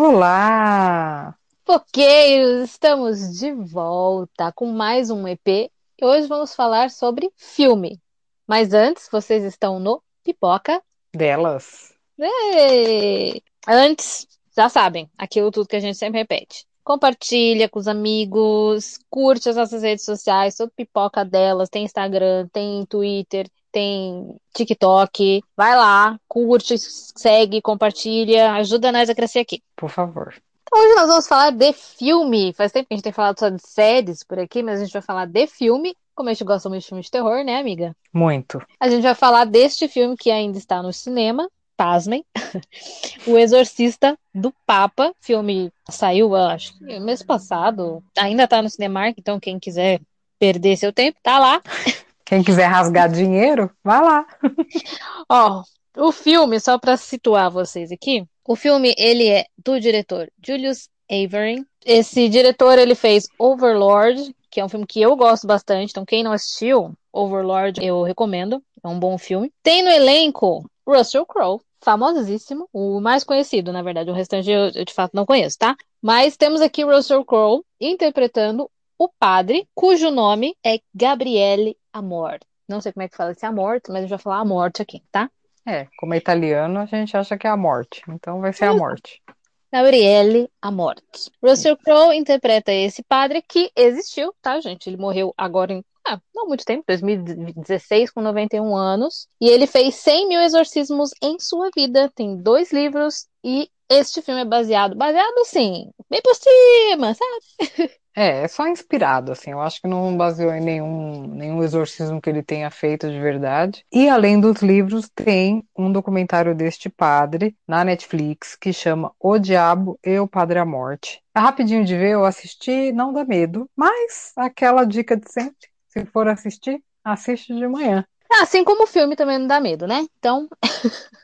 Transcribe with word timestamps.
Olá! 0.00 1.36
Foqueiros, 1.66 2.70
estamos 2.70 3.36
de 3.36 3.50
volta 3.50 4.52
com 4.52 4.70
mais 4.70 5.10
um 5.10 5.26
EP 5.26 5.48
e 5.48 6.04
hoje 6.04 6.28
vamos 6.28 6.54
falar 6.54 6.88
sobre 6.88 7.32
filme. 7.34 8.00
Mas 8.46 8.72
antes, 8.72 9.08
vocês 9.10 9.42
estão 9.42 9.80
no 9.80 10.00
Pipoca 10.22 10.80
Delas. 11.12 11.92
Ei! 12.16 13.42
Antes, 13.66 14.28
já 14.56 14.68
sabem, 14.68 15.10
aquilo 15.18 15.50
tudo 15.50 15.66
que 15.66 15.74
a 15.74 15.80
gente 15.80 15.98
sempre 15.98 16.20
repete. 16.20 16.64
Compartilha 16.88 17.68
com 17.68 17.78
os 17.78 17.86
amigos, 17.86 18.98
curte 19.10 19.50
as 19.50 19.56
nossas 19.56 19.82
redes 19.82 20.06
sociais, 20.06 20.56
todo 20.56 20.72
Pipoca 20.74 21.22
Delas, 21.22 21.68
tem 21.68 21.84
Instagram, 21.84 22.48
tem 22.50 22.86
Twitter, 22.86 23.46
tem 23.70 24.34
TikTok. 24.54 25.42
Vai 25.54 25.76
lá, 25.76 26.18
curte, 26.26 26.78
segue, 26.78 27.60
compartilha, 27.60 28.52
ajuda 28.52 28.90
nós 28.90 29.10
a 29.10 29.14
crescer 29.14 29.40
aqui. 29.40 29.62
Por 29.76 29.90
favor. 29.90 30.34
Então, 30.62 30.82
hoje 30.82 30.94
nós 30.94 31.08
vamos 31.08 31.28
falar 31.28 31.50
de 31.50 31.74
filme. 31.74 32.54
Faz 32.54 32.72
tempo 32.72 32.88
que 32.88 32.94
a 32.94 32.96
gente 32.96 33.04
tem 33.04 33.12
falado 33.12 33.38
só 33.38 33.50
de 33.50 33.60
séries 33.60 34.24
por 34.24 34.38
aqui, 34.38 34.62
mas 34.62 34.80
a 34.80 34.84
gente 34.84 34.92
vai 34.94 35.02
falar 35.02 35.26
de 35.26 35.46
filme. 35.46 35.94
Como 36.14 36.30
a 36.30 36.32
gente 36.32 36.44
gosta 36.44 36.70
muito 36.70 36.80
de 36.80 36.88
filme 36.88 37.02
de 37.02 37.10
terror, 37.10 37.44
né, 37.44 37.58
amiga? 37.58 37.94
Muito. 38.14 38.62
A 38.80 38.88
gente 38.88 39.02
vai 39.02 39.14
falar 39.14 39.44
deste 39.44 39.88
filme 39.88 40.16
que 40.16 40.30
ainda 40.30 40.56
está 40.56 40.82
no 40.82 40.90
cinema. 40.90 41.46
Pasmem. 41.78 42.24
o 43.24 43.38
Exorcista 43.38 44.18
do 44.34 44.52
Papa. 44.66 45.14
Filme 45.20 45.72
saiu, 45.88 46.34
acho 46.34 46.76
que 46.76 46.98
mês 46.98 47.22
passado. 47.22 48.02
Ainda 48.18 48.44
está 48.44 48.60
no 48.60 48.68
Cinemark, 48.68 49.16
então 49.16 49.38
quem 49.38 49.60
quiser 49.60 50.00
perder 50.40 50.76
seu 50.76 50.92
tempo, 50.92 51.18
tá 51.22 51.38
lá. 51.38 51.62
Quem 52.24 52.44
quiser 52.44 52.66
rasgar 52.66 53.10
dinheiro, 53.10 53.70
vai 53.82 54.02
lá. 54.02 54.26
Ó, 55.30 55.62
o 55.96 56.12
filme, 56.12 56.60
só 56.60 56.76
para 56.78 56.94
situar 56.98 57.50
vocês 57.50 57.90
aqui, 57.90 58.22
o 58.46 58.54
filme 58.54 58.94
ele 58.98 59.26
é 59.26 59.46
do 59.56 59.80
diretor 59.80 60.30
Julius 60.46 60.90
Avery. 61.10 61.64
Esse 61.86 62.28
diretor 62.28 62.78
ele 62.78 62.94
fez 62.94 63.28
Overlord, 63.38 64.36
que 64.50 64.60
é 64.60 64.64
um 64.64 64.68
filme 64.68 64.86
que 64.86 65.00
eu 65.00 65.16
gosto 65.16 65.46
bastante. 65.46 65.88
Então 65.90 66.04
quem 66.04 66.22
não 66.22 66.32
assistiu 66.32 66.92
Overlord, 67.10 67.82
eu 67.82 68.02
recomendo. 68.02 68.62
É 68.84 68.88
um 68.88 68.98
bom 68.98 69.16
filme. 69.16 69.50
Tem 69.62 69.82
no 69.82 69.88
elenco 69.88 70.70
Russell 70.86 71.24
Crowe, 71.24 71.60
famosíssimo, 71.80 72.68
o 72.72 73.00
mais 73.00 73.24
conhecido, 73.24 73.72
na 73.72 73.82
verdade. 73.82 74.10
O 74.10 74.14
restante 74.14 74.50
eu, 74.50 74.70
eu 74.74 74.84
de 74.84 74.92
fato 74.92 75.14
não 75.14 75.26
conheço, 75.26 75.58
tá? 75.58 75.76
Mas 76.00 76.36
temos 76.36 76.60
aqui 76.60 76.84
Russell 76.84 77.24
Crowe 77.24 77.62
interpretando 77.80 78.70
o 78.98 79.08
padre, 79.08 79.68
cujo 79.74 80.10
nome 80.10 80.56
é 80.64 80.80
Gabriele 80.94 81.76
Amor. 81.92 82.38
Não 82.68 82.80
sei 82.80 82.92
como 82.92 83.04
é 83.04 83.08
que 83.08 83.16
fala 83.16 83.32
esse 83.32 83.46
Amor, 83.46 83.80
mas 83.88 84.00
gente 84.02 84.10
vai 84.10 84.18
falar 84.18 84.40
a 84.40 84.44
morte 84.44 84.82
aqui, 84.82 85.02
tá? 85.10 85.30
É, 85.66 85.86
como 85.98 86.14
é 86.14 86.16
italiano, 86.16 86.80
a 86.80 86.86
gente 86.86 87.16
acha 87.16 87.36
que 87.36 87.46
é 87.46 87.50
a 87.50 87.56
morte. 87.56 88.02
Então 88.08 88.40
vai 88.40 88.52
ser 88.52 88.64
a 88.64 88.74
morte. 88.74 89.22
Gabriele 89.70 90.50
a 90.62 90.70
morte. 90.70 91.30
Russell 91.42 91.76
Crowe 91.76 92.16
interpreta 92.16 92.72
esse 92.72 93.02
padre 93.02 93.42
que 93.42 93.70
existiu, 93.76 94.34
tá, 94.40 94.58
gente? 94.60 94.88
Ele 94.88 94.96
morreu 94.96 95.34
agora 95.36 95.72
em. 95.72 95.84
Ah, 96.10 96.18
não 96.34 96.46
muito 96.46 96.64
tempo, 96.64 96.84
2016, 96.86 98.10
com 98.10 98.22
91 98.22 98.74
anos. 98.74 99.28
E 99.38 99.46
ele 99.46 99.66
fez 99.66 99.94
100 99.96 100.28
mil 100.28 100.40
exorcismos 100.40 101.10
em 101.22 101.38
sua 101.38 101.68
vida. 101.76 102.10
Tem 102.14 102.34
dois 102.36 102.72
livros 102.72 103.26
e 103.44 103.70
este 103.90 104.22
filme 104.22 104.40
é 104.40 104.44
baseado. 104.46 104.96
Baseado, 104.96 105.44
sim, 105.44 105.90
bem 106.08 106.22
por 106.22 106.34
cima, 106.34 107.14
sabe? 107.14 107.92
É, 108.16 108.42
é 108.42 108.48
só 108.48 108.66
inspirado, 108.66 109.30
assim. 109.30 109.52
Eu 109.52 109.60
acho 109.60 109.80
que 109.80 109.86
não 109.86 110.16
baseou 110.16 110.52
em 110.52 110.60
nenhum, 110.60 111.28
nenhum 111.28 111.62
exorcismo 111.62 112.20
que 112.20 112.28
ele 112.28 112.42
tenha 112.42 112.68
feito 112.68 113.08
de 113.08 113.20
verdade. 113.20 113.84
E 113.92 114.08
além 114.08 114.40
dos 114.40 114.60
livros, 114.60 115.08
tem 115.14 115.62
um 115.76 115.92
documentário 115.92 116.52
deste 116.52 116.88
padre 116.88 117.54
na 117.66 117.84
Netflix 117.84 118.56
que 118.56 118.72
chama 118.72 119.12
O 119.20 119.38
Diabo 119.38 120.00
e 120.04 120.18
o 120.18 120.26
Padre 120.26 120.58
à 120.58 120.64
Morte. 120.64 121.22
É 121.32 121.38
rapidinho 121.38 121.84
de 121.84 121.96
ver, 121.96 122.14
eu 122.14 122.24
assisti, 122.24 122.90
não 122.90 123.12
dá 123.12 123.24
medo, 123.24 123.70
mas 123.76 124.32
aquela 124.36 124.84
dica 124.84 125.16
de 125.16 125.30
sempre. 125.30 125.68
Se 125.88 126.04
for 126.06 126.28
assistir, 126.28 126.82
assiste 127.02 127.54
de 127.54 127.66
manhã. 127.66 128.04
Assim 128.42 128.62
como 128.62 128.84
o 128.84 128.86
filme 128.86 129.16
também 129.16 129.38
não 129.38 129.46
dá 129.46 129.58
medo, 129.58 129.86
né? 129.86 130.06
Então, 130.18 130.48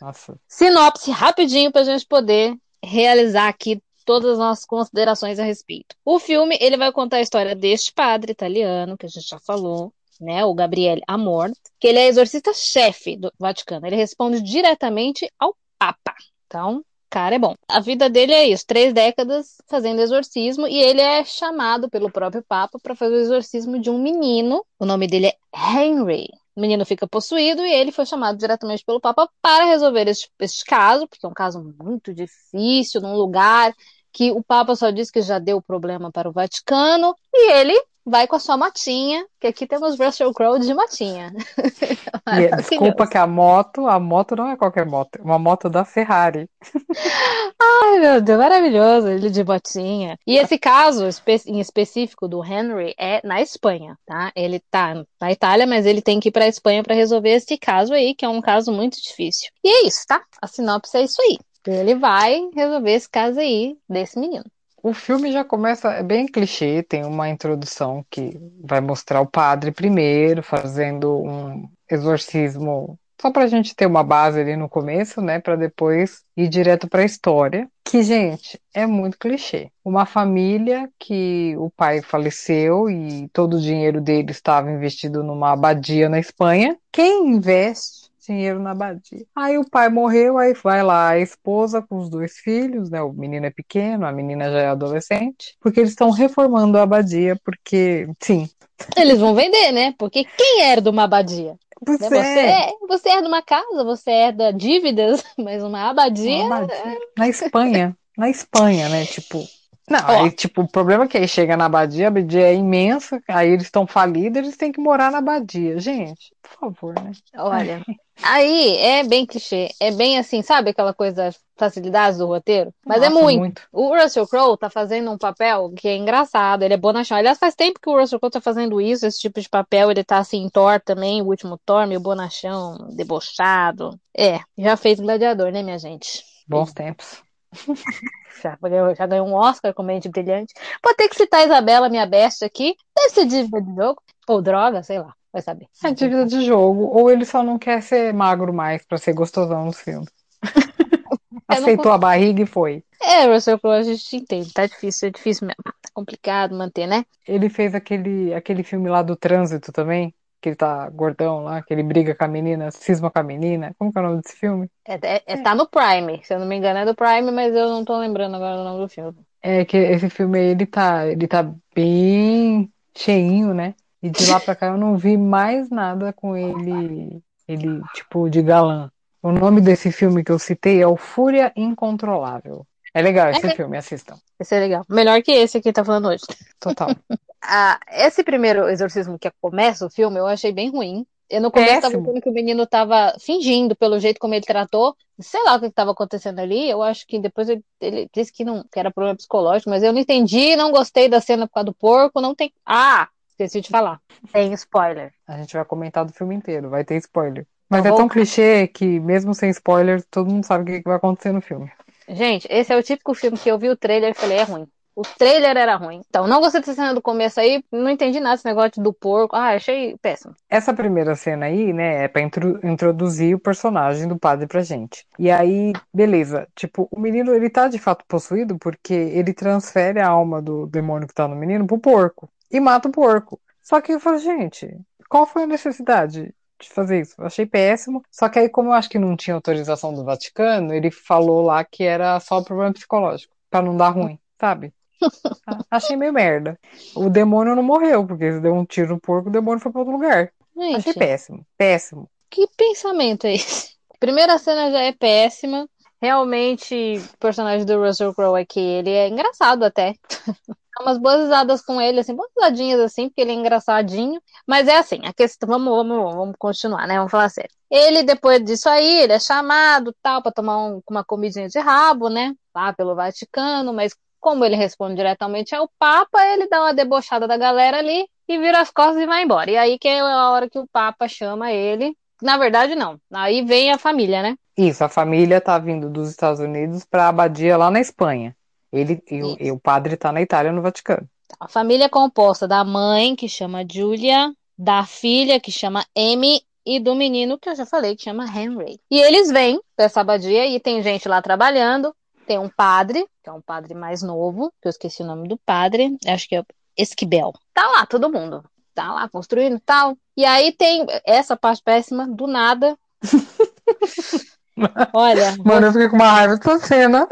Nossa. 0.00 0.38
sinopse 0.48 1.10
rapidinho 1.10 1.70
pra 1.70 1.84
gente 1.84 2.06
poder 2.06 2.56
realizar 2.82 3.48
aqui 3.48 3.82
todas 4.04 4.32
as 4.32 4.38
nossas 4.38 4.64
considerações 4.64 5.38
a 5.38 5.44
respeito. 5.44 5.94
O 6.04 6.18
filme, 6.18 6.56
ele 6.60 6.76
vai 6.76 6.92
contar 6.92 7.18
a 7.18 7.22
história 7.22 7.54
deste 7.54 7.92
padre 7.92 8.32
italiano, 8.32 8.96
que 8.96 9.06
a 9.06 9.08
gente 9.08 9.26
já 9.28 9.38
falou, 9.38 9.92
né, 10.20 10.44
o 10.44 10.54
Gabriele 10.54 11.02
Amor, 11.06 11.50
que 11.78 11.88
ele 11.88 11.98
é 11.98 12.06
exorcista-chefe 12.06 13.16
do 13.16 13.32
Vaticano. 13.38 13.86
Ele 13.86 13.96
responde 13.96 14.40
diretamente 14.42 15.30
ao 15.38 15.56
Papa. 15.78 16.14
Então, 16.46 16.84
cara 17.14 17.36
é 17.36 17.38
bom. 17.38 17.54
A 17.68 17.78
vida 17.78 18.10
dele 18.10 18.32
é 18.32 18.48
isso, 18.48 18.66
três 18.66 18.92
décadas 18.92 19.58
fazendo 19.68 20.00
exorcismo, 20.00 20.66
e 20.66 20.76
ele 20.76 21.00
é 21.00 21.24
chamado 21.24 21.88
pelo 21.88 22.10
próprio 22.10 22.42
Papa 22.42 22.76
para 22.82 22.96
fazer 22.96 23.14
o 23.14 23.20
exorcismo 23.20 23.80
de 23.80 23.88
um 23.88 24.02
menino. 24.02 24.64
O 24.80 24.84
nome 24.84 25.06
dele 25.06 25.28
é 25.28 25.36
Henry. 25.54 26.28
O 26.56 26.60
menino 26.60 26.84
fica 26.84 27.06
possuído 27.06 27.64
e 27.64 27.72
ele 27.72 27.92
foi 27.92 28.04
chamado 28.04 28.36
diretamente 28.36 28.84
pelo 28.84 29.00
Papa 29.00 29.30
para 29.40 29.64
resolver 29.64 30.08
este, 30.08 30.28
este 30.40 30.64
caso, 30.64 31.06
porque 31.06 31.24
é 31.24 31.28
um 31.28 31.34
caso 31.34 31.62
muito 31.80 32.12
difícil, 32.12 33.00
num 33.00 33.14
lugar 33.14 33.72
que 34.12 34.32
o 34.32 34.42
Papa 34.42 34.74
só 34.74 34.90
disse 34.90 35.12
que 35.12 35.22
já 35.22 35.38
deu 35.38 35.62
problema 35.62 36.10
para 36.10 36.28
o 36.28 36.32
Vaticano, 36.32 37.14
e 37.32 37.52
ele 37.52 37.80
vai 38.04 38.26
com 38.26 38.36
a 38.36 38.40
sua 38.40 38.56
motinha, 38.56 39.26
que 39.40 39.46
aqui 39.46 39.66
temos 39.66 39.98
Russell 39.98 40.32
Crowe 40.32 40.60
de 40.60 40.74
motinha. 40.74 41.32
É, 42.26 42.56
desculpa 42.56 43.06
que 43.06 43.18
a 43.18 43.26
moto, 43.26 43.86
a 43.86 44.00
moto 44.00 44.34
não 44.34 44.48
é 44.48 44.56
qualquer 44.56 44.86
moto, 44.86 45.18
é 45.18 45.22
uma 45.22 45.38
moto 45.38 45.68
da 45.68 45.84
Ferrari. 45.84 46.48
Ai, 47.60 48.00
meu 48.00 48.20
Deus, 48.20 48.38
maravilhoso, 48.38 49.08
ele 49.08 49.30
de 49.30 49.44
botinha. 49.44 50.18
E 50.26 50.36
esse 50.36 50.58
caso 50.58 51.04
em 51.46 51.60
específico 51.60 52.26
do 52.26 52.42
Henry 52.42 52.94
é 52.98 53.20
na 53.26 53.42
Espanha, 53.42 53.98
tá? 54.06 54.32
Ele 54.34 54.58
tá 54.70 55.04
na 55.20 55.32
Itália, 55.32 55.66
mas 55.66 55.84
ele 55.84 56.00
tem 56.00 56.18
que 56.18 56.28
ir 56.30 56.32
pra 56.32 56.48
Espanha 56.48 56.82
para 56.82 56.94
resolver 56.94 57.30
esse 57.30 57.58
caso 57.58 57.92
aí, 57.92 58.14
que 58.14 58.24
é 58.24 58.28
um 58.28 58.40
caso 58.40 58.72
muito 58.72 59.00
difícil. 59.02 59.50
E 59.62 59.68
é 59.68 59.86
isso, 59.86 60.04
tá? 60.06 60.22
A 60.40 60.46
sinopse 60.46 60.96
é 60.96 61.02
isso 61.02 61.20
aí. 61.20 61.38
Ele 61.66 61.94
vai 61.94 62.50
resolver 62.54 62.92
esse 62.92 63.08
caso 63.08 63.40
aí 63.40 63.76
desse 63.88 64.18
menino. 64.18 64.44
O 64.84 64.92
filme 64.92 65.32
já 65.32 65.42
começa 65.42 65.88
é 65.92 66.02
bem 66.02 66.26
clichê, 66.26 66.82
tem 66.82 67.06
uma 67.06 67.30
introdução 67.30 68.04
que 68.10 68.38
vai 68.62 68.82
mostrar 68.82 69.22
o 69.22 69.26
padre 69.26 69.72
primeiro 69.72 70.42
fazendo 70.42 71.22
um 71.22 71.66
exorcismo 71.90 72.98
só 73.18 73.30
para 73.30 73.44
a 73.44 73.46
gente 73.46 73.74
ter 73.74 73.86
uma 73.86 74.04
base 74.04 74.38
ali 74.38 74.54
no 74.54 74.68
começo, 74.68 75.22
né, 75.22 75.40
para 75.40 75.56
depois 75.56 76.22
ir 76.36 76.48
direto 76.48 76.86
para 76.86 77.00
a 77.00 77.06
história. 77.06 77.66
Que, 77.82 78.02
gente, 78.02 78.60
é 78.74 78.86
muito 78.86 79.18
clichê. 79.18 79.70
Uma 79.82 80.04
família 80.04 80.90
que 80.98 81.56
o 81.56 81.70
pai 81.70 82.02
faleceu 82.02 82.90
e 82.90 83.26
todo 83.32 83.56
o 83.56 83.60
dinheiro 83.62 84.02
dele 84.02 84.32
estava 84.32 84.70
investido 84.70 85.22
numa 85.22 85.52
abadia 85.52 86.10
na 86.10 86.18
Espanha. 86.18 86.76
Quem 86.92 87.30
investe 87.30 88.03
dinheiro 88.26 88.60
na 88.60 88.70
abadia. 88.72 89.24
Aí 89.34 89.58
o 89.58 89.68
pai 89.68 89.88
morreu, 89.88 90.38
aí 90.38 90.54
vai 90.54 90.82
lá 90.82 91.10
a 91.10 91.18
esposa 91.18 91.82
com 91.82 91.98
os 91.98 92.08
dois 92.08 92.38
filhos, 92.38 92.90
né? 92.90 93.02
O 93.02 93.12
menino 93.12 93.46
é 93.46 93.50
pequeno, 93.50 94.06
a 94.06 94.12
menina 94.12 94.50
já 94.50 94.58
é 94.60 94.66
adolescente, 94.68 95.56
porque 95.60 95.80
eles 95.80 95.90
estão 95.90 96.10
reformando 96.10 96.78
a 96.78 96.82
abadia, 96.82 97.38
porque, 97.44 98.08
sim. 98.20 98.48
Eles 98.96 99.18
vão 99.18 99.34
vender, 99.34 99.72
né? 99.72 99.94
Porque 99.98 100.24
quem 100.24 100.62
herda 100.62 100.90
uma 100.90 101.04
abadia? 101.04 101.52
Né? 101.86 101.96
Você, 101.98 102.16
é. 102.16 102.68
é, 102.68 102.72
você 102.88 103.08
herda 103.10 103.28
uma 103.28 103.42
casa, 103.42 103.84
você 103.84 104.10
herda 104.10 104.52
dívidas, 104.52 105.22
mas 105.38 105.62
uma 105.62 105.90
abadia. 105.90 106.44
Uma 106.44 106.58
abadia. 106.58 106.98
Na 107.16 107.28
Espanha. 107.28 107.96
Na 108.16 108.30
Espanha, 108.30 108.88
né? 108.88 109.04
Tipo. 109.04 109.44
Não, 109.88 110.00
Ó. 110.00 110.24
aí, 110.24 110.30
tipo, 110.30 110.62
o 110.62 110.68
problema 110.68 111.04
é 111.04 111.08
que 111.08 111.18
aí 111.18 111.28
chega 111.28 111.58
na 111.58 111.66
abadia, 111.66 112.06
a 112.06 112.08
abadia 112.08 112.46
é 112.46 112.54
imensa, 112.54 113.22
aí 113.28 113.50
eles 113.50 113.64
estão 113.64 113.86
falidos, 113.86 114.38
eles 114.38 114.56
têm 114.56 114.72
que 114.72 114.80
morar 114.80 115.12
na 115.12 115.18
abadia. 115.18 115.78
Gente, 115.78 116.34
por 116.40 116.58
favor, 116.58 116.94
né? 116.94 117.12
Olha, 117.36 117.84
aí 118.22 118.76
é 118.76 119.04
bem 119.04 119.26
clichê, 119.26 119.68
é 119.80 119.90
bem 119.90 120.18
assim, 120.18 120.42
sabe 120.42 120.70
aquela 120.70 120.94
coisa, 120.94 121.30
facilidades 121.56 122.18
do 122.18 122.26
roteiro? 122.26 122.72
Mas 122.86 123.02
é 123.02 123.08
Nossa, 123.08 123.22
muito. 123.22 123.62
O 123.72 123.94
Russell 123.94 124.26
Crowe 124.26 124.56
tá 124.58 124.68
fazendo 124.70 125.10
um 125.10 125.18
papel 125.18 125.72
que 125.76 125.88
é 125.88 125.96
engraçado, 125.96 126.62
ele 126.62 126.74
é 126.74 126.76
bonachão. 126.76 127.16
Aliás, 127.16 127.38
faz 127.38 127.54
tempo 127.54 127.80
que 127.80 127.88
o 127.88 127.98
Russell 127.98 128.18
Crowe 128.18 128.32
tá 128.32 128.40
fazendo 128.40 128.80
isso, 128.80 129.06
esse 129.06 129.18
tipo 129.18 129.40
de 129.40 129.48
papel, 129.48 129.90
ele 129.90 130.04
tá 130.04 130.18
assim 130.18 130.42
em 130.42 130.48
Thor 130.48 130.80
também, 130.80 131.22
o 131.22 131.26
último 131.26 131.58
Thor, 131.64 131.86
meio 131.86 132.00
bonachão, 132.00 132.88
debochado. 132.94 133.98
É, 134.16 134.40
já 134.56 134.76
fez 134.76 135.00
Gladiador, 135.00 135.50
né, 135.50 135.62
minha 135.62 135.78
gente? 135.78 136.22
Bons 136.46 136.72
tempos. 136.72 137.22
Já 138.42 138.58
ganhou, 138.60 138.94
já 138.94 139.06
ganhou 139.06 139.28
um 139.28 139.34
Oscar 139.34 139.72
como 139.72 139.86
mente 139.86 140.08
brilhante. 140.08 140.52
Vou 140.82 140.94
ter 140.94 141.08
que 141.08 141.16
citar 141.16 141.40
a 141.40 141.44
Isabela, 141.44 141.88
minha 141.88 142.04
besta 142.04 142.46
aqui. 142.46 142.74
Deve 142.94 143.10
ser 143.10 143.26
dívida 143.26 143.62
de 143.62 143.74
jogo. 143.74 144.02
Ou 144.28 144.42
droga, 144.42 144.82
sei 144.82 144.98
lá. 144.98 145.14
Vai 145.32 145.42
saber. 145.42 145.68
É 145.84 145.92
dívida 145.92 146.24
de 146.26 146.44
jogo, 146.44 146.84
ou 146.84 147.10
ele 147.10 147.24
só 147.24 147.42
não 147.42 147.58
quer 147.58 147.82
ser 147.82 148.12
magro 148.14 148.52
mais 148.52 148.84
pra 148.86 148.96
ser 148.98 149.12
gostosão 149.12 149.66
nos 149.66 149.78
filmes. 149.80 150.08
Aceitou 151.48 151.92
a 151.92 151.98
barriga 151.98 152.42
e 152.42 152.46
foi. 152.46 152.82
É, 153.02 153.26
Russell 153.26 153.58
Crowe, 153.58 153.76
a 153.78 153.82
gente 153.82 154.16
entende. 154.16 154.52
Tá 154.52 154.66
difícil, 154.66 155.08
é 155.08 155.10
difícil 155.10 155.46
mesmo. 155.46 155.62
Tá 155.62 155.90
complicado 155.92 156.54
manter, 156.56 156.86
né? 156.86 157.04
Ele 157.26 157.48
fez 157.48 157.74
aquele, 157.74 158.32
aquele 158.34 158.62
filme 158.62 158.88
lá 158.88 159.02
do 159.02 159.16
trânsito 159.16 159.72
também, 159.72 160.14
que 160.40 160.50
ele 160.50 160.56
tá 160.56 160.88
gordão 160.90 161.42
lá, 161.42 161.62
que 161.62 161.72
ele 161.72 161.82
briga 161.82 162.14
com 162.14 162.24
a 162.24 162.28
menina, 162.28 162.70
cisma 162.70 163.10
com 163.10 163.18
a 163.18 163.22
menina. 163.22 163.74
Como 163.78 163.92
que 163.92 163.98
é 163.98 164.02
o 164.02 164.04
nome 164.04 164.22
desse 164.22 164.36
filme? 164.36 164.68
É, 164.86 164.94
é- 165.16 165.22
é- 165.26 165.42
tá 165.42 165.54
no 165.54 165.68
Prime, 165.68 166.22
se 166.24 166.34
eu 166.34 166.38
não 166.38 166.46
me 166.46 166.56
engano 166.56 166.78
é 166.80 166.84
do 166.84 166.94
Prime, 166.94 167.30
mas 167.30 167.54
eu 167.54 167.68
não 167.68 167.84
tô 167.84 167.98
lembrando 167.98 168.36
agora 168.36 168.60
o 168.60 168.64
nome 168.64 168.80
do 168.80 168.88
filme. 168.88 169.18
É 169.42 169.64
que 169.64 169.76
esse 169.76 170.08
filme 170.08 170.38
aí, 170.38 170.46
ele 170.46 170.66
tá, 170.66 171.06
ele 171.06 171.28
tá 171.28 171.42
bem 171.74 172.72
cheinho, 172.96 173.52
né? 173.54 173.74
E 174.04 174.10
de 174.10 174.30
lá 174.30 174.38
pra 174.38 174.54
cá 174.54 174.66
eu 174.66 174.76
não 174.76 174.96
vi 174.96 175.16
mais 175.16 175.70
nada 175.70 176.12
com 176.12 176.36
ele, 176.36 177.22
ele, 177.48 177.80
tipo, 177.94 178.28
de 178.28 178.42
galã. 178.42 178.90
O 179.22 179.32
nome 179.32 179.62
desse 179.62 179.90
filme 179.90 180.22
que 180.22 180.30
eu 180.30 180.38
citei 180.38 180.82
é 180.82 180.86
o 180.86 180.96
Fúria 180.96 181.50
Incontrolável. 181.56 182.66
É 182.92 183.00
legal 183.00 183.30
esse 183.30 183.46
É. 183.46 183.50
filme, 183.56 183.78
assistam. 183.78 184.14
Esse 184.38 184.54
é 184.54 184.60
legal. 184.60 184.84
Melhor 184.88 185.22
que 185.22 185.32
esse 185.32 185.60
que 185.60 185.72
tá 185.72 185.84
falando 185.84 186.08
hoje. 186.08 186.24
Total. 186.60 186.88
Ah, 187.46 187.78
esse 187.90 188.24
primeiro 188.24 188.70
exorcismo 188.70 189.18
que 189.18 189.30
começa 189.38 189.84
o 189.84 189.90
filme, 189.90 190.18
eu 190.18 190.26
achei 190.26 190.50
bem 190.50 190.70
ruim. 190.70 191.04
Eu 191.28 191.42
no 191.42 191.50
começo 191.50 191.74
tava 191.74 191.82
Péssimo. 191.90 192.02
achando 192.08 192.22
que 192.22 192.30
o 192.30 192.32
menino 192.32 192.66
tava 192.66 193.14
fingindo 193.20 193.76
pelo 193.76 193.98
jeito 194.00 194.18
como 194.18 194.32
ele 194.32 194.46
tratou. 194.46 194.96
Sei 195.20 195.42
lá 195.44 195.56
o 195.56 195.60
que 195.60 195.66
estava 195.66 195.90
acontecendo 195.90 196.38
ali. 196.38 196.70
Eu 196.70 196.82
acho 196.82 197.06
que 197.06 197.18
depois 197.18 197.50
ele, 197.50 197.62
ele 197.82 198.08
disse 198.14 198.32
que 198.32 198.46
não 198.46 198.64
que 198.72 198.78
era 198.78 198.90
problema 198.90 199.14
psicológico, 199.14 199.68
mas 199.68 199.82
eu 199.82 199.92
não 199.92 200.00
entendi, 200.00 200.56
não 200.56 200.70
gostei 200.72 201.06
da 201.06 201.20
cena 201.20 201.46
por 201.46 201.52
causa 201.52 201.66
do 201.66 201.74
porco, 201.74 202.18
não 202.18 202.34
tem. 202.34 202.50
Ah, 202.64 203.08
esqueci 203.34 203.60
de 203.60 203.68
falar. 203.70 204.00
Tem 204.32 204.52
spoiler. 204.54 205.12
A 205.26 205.36
gente 205.36 205.54
vai 205.54 205.64
comentar 205.64 206.04
do 206.04 206.12
filme 206.12 206.34
inteiro, 206.34 206.70
vai 206.70 206.84
ter 206.84 206.96
spoiler. 206.96 207.46
Mas 207.68 207.80
Eu 207.80 207.86
é 207.86 207.90
vou- 207.90 207.98
tão 207.98 208.08
clichê 208.08 208.68
que, 208.68 209.00
mesmo 209.00 209.34
sem 209.34 209.50
spoiler, 209.50 210.02
todo 210.10 210.30
mundo 210.30 210.44
sabe 210.44 210.62
o 210.62 210.66
que 210.66 210.82
que 210.82 210.88
vai 210.88 210.96
acontecer 210.96 211.32
no 211.32 211.40
filme. 211.40 211.70
Gente, 212.08 212.46
esse 212.50 212.72
é 212.72 212.76
o 212.76 212.82
típico 212.82 213.14
filme 213.14 213.38
que 213.38 213.50
eu 213.50 213.58
vi 213.58 213.68
o 213.70 213.76
trailer 213.76 214.10
e 214.10 214.14
falei, 214.14 214.38
é 214.38 214.42
ruim. 214.42 214.66
O 214.96 215.02
trailer 215.02 215.56
era 215.56 215.74
ruim. 215.74 216.02
Então, 216.08 216.28
não 216.28 216.40
gostei 216.40 216.60
dessa 216.60 216.74
cena 216.74 216.94
do 216.94 217.02
começo 217.02 217.40
aí, 217.40 217.64
não 217.72 217.90
entendi 217.90 218.20
nada 218.20 218.36
desse 218.36 218.46
negócio 218.46 218.80
do 218.80 218.92
porco. 218.92 219.34
Ah, 219.34 219.48
achei 219.54 219.96
péssimo. 220.00 220.34
Essa 220.48 220.72
primeira 220.72 221.16
cena 221.16 221.46
aí, 221.46 221.72
né, 221.72 222.04
é 222.04 222.08
pra 222.08 222.22
intro- 222.22 222.60
introduzir 222.64 223.34
o 223.34 223.40
personagem 223.40 224.06
do 224.06 224.16
padre 224.16 224.46
pra 224.46 224.62
gente. 224.62 225.04
E 225.18 225.32
aí, 225.32 225.72
beleza, 225.92 226.46
tipo, 226.54 226.86
o 226.92 227.00
menino, 227.00 227.34
ele 227.34 227.50
tá 227.50 227.66
de 227.66 227.78
fato 227.78 228.04
possuído 228.06 228.56
porque 228.56 228.94
ele 228.94 229.32
transfere 229.32 229.98
a 229.98 230.06
alma 230.06 230.40
do 230.40 230.66
demônio 230.68 231.08
que 231.08 231.14
tá 231.14 231.26
no 231.26 231.34
menino 231.34 231.66
pro 231.66 231.78
porco. 231.78 232.28
E 232.54 232.60
mata 232.60 232.88
o 232.88 232.92
porco. 232.92 233.40
Só 233.60 233.80
que 233.80 233.90
eu 233.90 233.98
falo, 233.98 234.16
gente, 234.18 234.78
qual 235.08 235.26
foi 235.26 235.42
a 235.42 235.46
necessidade 235.46 236.32
de 236.60 236.68
fazer 236.68 237.00
isso? 237.00 237.16
Eu 237.18 237.26
achei 237.26 237.44
péssimo. 237.44 238.00
Só 238.08 238.28
que 238.28 238.38
aí, 238.38 238.48
como 238.48 238.68
eu 238.68 238.74
acho 238.74 238.88
que 238.88 238.96
não 238.96 239.16
tinha 239.16 239.34
autorização 239.34 239.92
do 239.92 240.04
Vaticano, 240.04 240.72
ele 240.72 240.88
falou 240.88 241.42
lá 241.42 241.64
que 241.64 241.82
era 241.82 242.20
só 242.20 242.40
problema 242.44 242.72
psicológico, 242.72 243.34
pra 243.50 243.60
não 243.60 243.76
dar 243.76 243.88
ruim, 243.88 244.20
sabe? 244.40 244.72
Achei 245.68 245.96
meio 245.96 246.12
merda. 246.12 246.56
O 246.94 247.10
demônio 247.10 247.56
não 247.56 247.62
morreu, 247.64 248.06
porque 248.06 248.32
se 248.32 248.40
deu 248.40 248.54
um 248.54 248.64
tiro 248.64 248.90
no 248.90 249.00
porco, 249.00 249.28
o 249.28 249.32
demônio 249.32 249.60
foi 249.60 249.72
pra 249.72 249.80
outro 249.80 249.92
lugar. 249.92 250.32
Achei 250.56 250.92
Gente, 250.92 250.98
péssimo, 250.98 251.44
péssimo. 251.58 252.08
que 252.30 252.46
pensamento 252.56 253.26
é 253.26 253.34
esse? 253.34 253.74
Primeira 253.98 254.38
cena 254.38 254.70
já 254.70 254.78
é 254.80 254.92
péssima. 254.92 255.68
Realmente, 256.00 256.98
o 256.98 257.18
personagem 257.18 257.66
do 257.66 257.80
Russell 257.84 258.14
Crowe 258.14 258.40
aqui, 258.40 258.60
ele 258.60 258.90
é 258.90 259.08
engraçado 259.08 259.64
até. 259.64 259.94
Umas 260.80 260.98
boas 260.98 261.22
risadas 261.22 261.62
com 261.62 261.80
ele, 261.80 262.00
assim, 262.00 262.14
boas 262.14 262.30
risadinhas 262.36 262.80
assim, 262.80 263.08
porque 263.08 263.20
ele 263.20 263.30
é 263.30 263.34
engraçadinho. 263.34 264.20
Mas 264.46 264.66
é 264.68 264.76
assim, 264.78 265.00
a 265.04 265.12
questão, 265.12 265.48
vamos, 265.48 265.70
vamos, 265.74 266.14
vamos 266.14 266.34
continuar, 266.38 266.86
né? 266.86 266.96
Vamos 266.96 267.10
falar 267.12 267.28
sério. 267.28 267.50
Ele, 267.70 268.02
depois 268.02 268.42
disso 268.44 268.68
aí, 268.68 269.02
ele 269.02 269.12
é 269.12 269.18
chamado, 269.20 269.94
tal, 270.02 270.22
pra 270.22 270.32
tomar 270.32 270.58
um- 270.58 270.82
uma 270.90 271.04
comidinha 271.04 271.48
de 271.48 271.58
rabo, 271.58 272.08
né? 272.08 272.34
Lá 272.54 272.72
pelo 272.72 272.94
Vaticano, 272.94 273.72
mas 273.72 273.94
como 274.20 274.44
ele 274.44 274.56
responde 274.56 274.96
diretamente 274.96 275.54
ao 275.54 275.68
Papa, 275.78 276.24
ele 276.26 276.48
dá 276.48 276.60
uma 276.62 276.74
debochada 276.74 277.26
da 277.28 277.36
galera 277.36 277.78
ali 277.78 278.08
e 278.28 278.38
vira 278.38 278.60
as 278.60 278.70
costas 278.70 279.02
e 279.02 279.06
vai 279.06 279.22
embora. 279.22 279.50
E 279.50 279.56
aí 279.56 279.78
que 279.78 279.86
é 279.88 280.00
a 280.00 280.30
hora 280.30 280.48
que 280.48 280.58
o 280.58 280.66
Papa 280.72 281.06
chama 281.08 281.52
ele. 281.52 281.96
Na 282.22 282.38
verdade, 282.38 282.74
não. 282.74 282.98
Aí 283.12 283.44
vem 283.44 283.70
a 283.70 283.78
família, 283.78 284.22
né? 284.22 284.36
Isso, 284.56 284.82
a 284.84 284.88
família 284.88 285.40
tá 285.40 285.58
vindo 285.58 285.90
dos 285.90 286.08
Estados 286.10 286.40
Unidos 286.40 286.84
pra 286.84 287.08
abadia 287.08 287.56
lá 287.56 287.70
na 287.70 287.80
Espanha. 287.80 288.34
Ele 288.76 289.02
e 289.10 289.22
o, 289.22 289.36
e 289.40 289.50
o 289.50 289.58
padre 289.58 289.96
tá 289.96 290.12
na 290.12 290.22
Itália, 290.22 290.52
no 290.52 290.62
Vaticano. 290.62 291.08
A 291.40 291.48
família 291.48 291.86
é 291.86 291.88
composta 291.88 292.46
da 292.46 292.64
mãe, 292.64 293.16
que 293.16 293.28
chama 293.28 293.64
Julia, 293.70 294.32
da 294.56 294.84
filha, 294.84 295.40
que 295.40 295.50
chama 295.50 295.84
Amy, 295.96 296.42
e 296.66 296.80
do 296.80 296.94
menino, 296.94 297.38
que 297.38 297.48
eu 297.48 297.54
já 297.54 297.66
falei, 297.66 297.94
que 297.94 298.04
chama 298.04 298.24
Henry. 298.24 298.80
E 298.90 298.98
eles 298.98 299.30
vêm 299.30 299.60
dessa 299.76 300.00
abadia 300.00 300.46
e 300.46 300.58
tem 300.58 300.82
gente 300.82 301.08
lá 301.08 301.20
trabalhando. 301.20 301.94
Tem 302.26 302.38
um 302.38 302.48
padre, 302.48 303.06
que 303.22 303.28
é 303.28 303.32
um 303.32 303.40
padre 303.40 303.74
mais 303.74 304.02
novo, 304.02 304.50
que 304.62 304.68
eu 304.68 304.70
esqueci 304.70 305.02
o 305.02 305.06
nome 305.06 305.28
do 305.28 305.36
padre, 305.36 305.94
acho 306.06 306.26
que 306.26 306.36
é 306.36 306.42
Esquibel. 306.76 307.32
Tá 307.52 307.66
lá 307.68 307.84
todo 307.84 308.10
mundo. 308.10 308.42
Tá 308.74 308.92
lá 308.92 309.08
construindo 309.08 309.56
e 309.56 309.60
tal. 309.60 309.96
E 310.16 310.24
aí 310.24 310.52
tem 310.52 310.86
essa 311.04 311.36
parte 311.36 311.62
péssima, 311.62 312.08
do 312.08 312.26
nada. 312.26 312.78
Olha, 314.94 315.36
Mano, 315.44 315.66
eu 315.66 315.72
fiquei 315.72 315.88
com 315.88 315.96
uma 315.96 316.10
raiva 316.10 316.36
dessa 316.36 316.58
cena. 316.58 317.06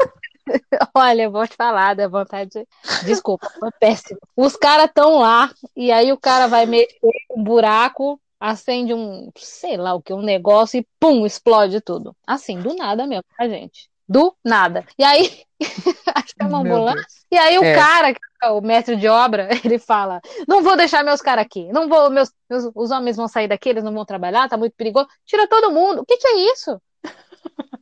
Olha, 0.95 1.23
eu 1.23 1.31
vou 1.31 1.47
te 1.47 1.55
falar, 1.55 1.95
dá 1.95 2.07
vontade 2.07 2.49
de... 2.51 2.67
Desculpa, 3.05 3.49
foi 3.59 3.69
péssimo. 3.79 4.19
Os 4.35 4.55
caras 4.55 4.87
estão 4.87 5.19
lá, 5.19 5.51
e 5.75 5.91
aí 5.91 6.11
o 6.11 6.17
cara 6.19 6.47
vai 6.47 6.65
mexer 6.65 6.97
um 7.31 7.43
buraco, 7.43 8.19
acende 8.39 8.93
um, 8.93 9.29
sei 9.37 9.77
lá 9.77 9.93
o 9.93 10.01
que, 10.01 10.13
um 10.13 10.21
negócio 10.21 10.79
e 10.79 10.87
pum, 10.99 11.25
explode 11.25 11.81
tudo. 11.81 12.15
Assim, 12.27 12.59
do 12.59 12.75
nada 12.75 13.07
mesmo, 13.07 13.23
tá, 13.37 13.47
gente? 13.47 13.89
Do 14.07 14.35
nada. 14.43 14.85
E 14.97 15.03
aí, 15.03 15.41
acho 16.15 16.35
que 16.35 16.43
é 16.43 16.45
uma 16.45 16.61
Meu 16.61 16.75
ambulância. 16.75 17.01
Deus. 17.01 17.25
E 17.31 17.37
aí 17.37 17.57
o 17.57 17.63
É. 17.63 17.73
cara, 17.75 18.13
é 18.43 18.49
o 18.51 18.59
mestre 18.61 18.97
de 18.97 19.07
obra, 19.07 19.47
ele 19.63 19.79
fala: 19.79 20.19
Não 20.47 20.61
vou 20.61 20.75
deixar 20.75 21.03
meus 21.03 21.21
caras 21.21 21.45
aqui. 21.45 21.71
Não 21.71 21.87
vou, 21.87 22.09
meus, 22.09 22.29
meus- 22.49 22.69
os 22.75 22.91
homens 22.91 23.15
vão 23.15 23.27
sair 23.29 23.47
daqui, 23.47 23.69
eles 23.69 23.83
não 23.83 23.93
vão 23.93 24.03
trabalhar, 24.05 24.49
tá 24.49 24.57
muito 24.57 24.75
perigoso. 24.75 25.07
Tira 25.25 25.47
todo 25.47 25.71
mundo. 25.71 26.01
O 26.01 26.05
que 26.05 26.17
que 26.17 26.27
é 26.27 26.51
isso? 26.51 26.79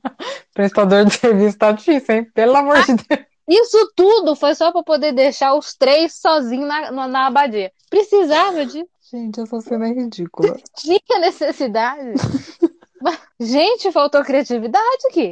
Prestador 0.54 1.06
de 1.06 1.18
serviço 1.18 1.58
tá 1.58 1.72
difícil, 1.72 2.16
hein? 2.16 2.28
Pelo 2.34 2.56
amor 2.56 2.84
de 2.86 2.96
Deus. 2.96 3.32
Isso 3.48 3.92
tudo 3.96 4.36
foi 4.36 4.56
só 4.56 4.72
pra 4.72 4.84
poder 4.84 5.12
deixar 5.12 5.54
os 5.56 5.76
três 5.76 6.16
sozinhos 6.16 6.68
na, 6.68 6.92
na, 6.92 7.08
na 7.08 7.28
abadia. 7.28 7.72
Precisava 7.90 8.66
de. 8.66 8.86
Gente, 9.12 9.42
essa 9.42 9.60
cena 9.60 9.90
é 9.90 9.94
ridícula. 9.94 10.58
Tinha 10.78 11.20
necessidade. 11.20 12.14
Gente, 13.40 13.92
faltou 13.92 14.24
criatividade 14.24 15.08
aqui. 15.10 15.32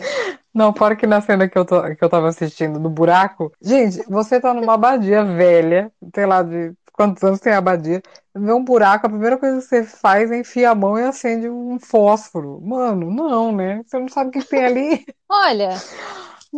Não, 0.53 0.73
fora 0.73 0.95
que 0.95 1.05
na 1.05 1.21
cena 1.21 1.47
que 1.47 1.57
eu, 1.57 1.63
tô, 1.63 1.81
que 1.95 2.03
eu 2.03 2.09
tava 2.09 2.27
assistindo 2.27 2.79
do 2.79 2.89
buraco. 2.89 3.53
Gente, 3.61 4.03
você 4.09 4.39
tá 4.41 4.53
numa 4.53 4.73
abadia 4.73 5.23
velha, 5.23 5.91
sei 6.13 6.25
lá, 6.25 6.41
de 6.41 6.73
quantos 6.99 7.23
anos 7.23 7.39
tem 7.39 7.53
a 7.53 7.57
abadia, 7.59 8.01
vê 8.35 8.51
um 8.53 8.63
buraco, 8.63 9.07
a 9.07 9.09
primeira 9.09 9.37
coisa 9.37 9.57
que 9.61 9.67
você 9.67 9.83
faz 9.83 10.31
é 10.31 10.37
enfiar 10.39 10.71
a 10.71 10.75
mão 10.75 10.97
e 10.99 11.03
acende 11.03 11.49
um 11.49 11.79
fósforo. 11.79 12.59
Mano, 12.61 13.09
não, 13.11 13.51
né? 13.55 13.81
Você 13.85 13.97
não 13.99 14.07
sabe 14.09 14.29
o 14.29 14.31
que 14.33 14.43
tem 14.43 14.65
ali. 14.65 15.05
Olha, 15.29 15.77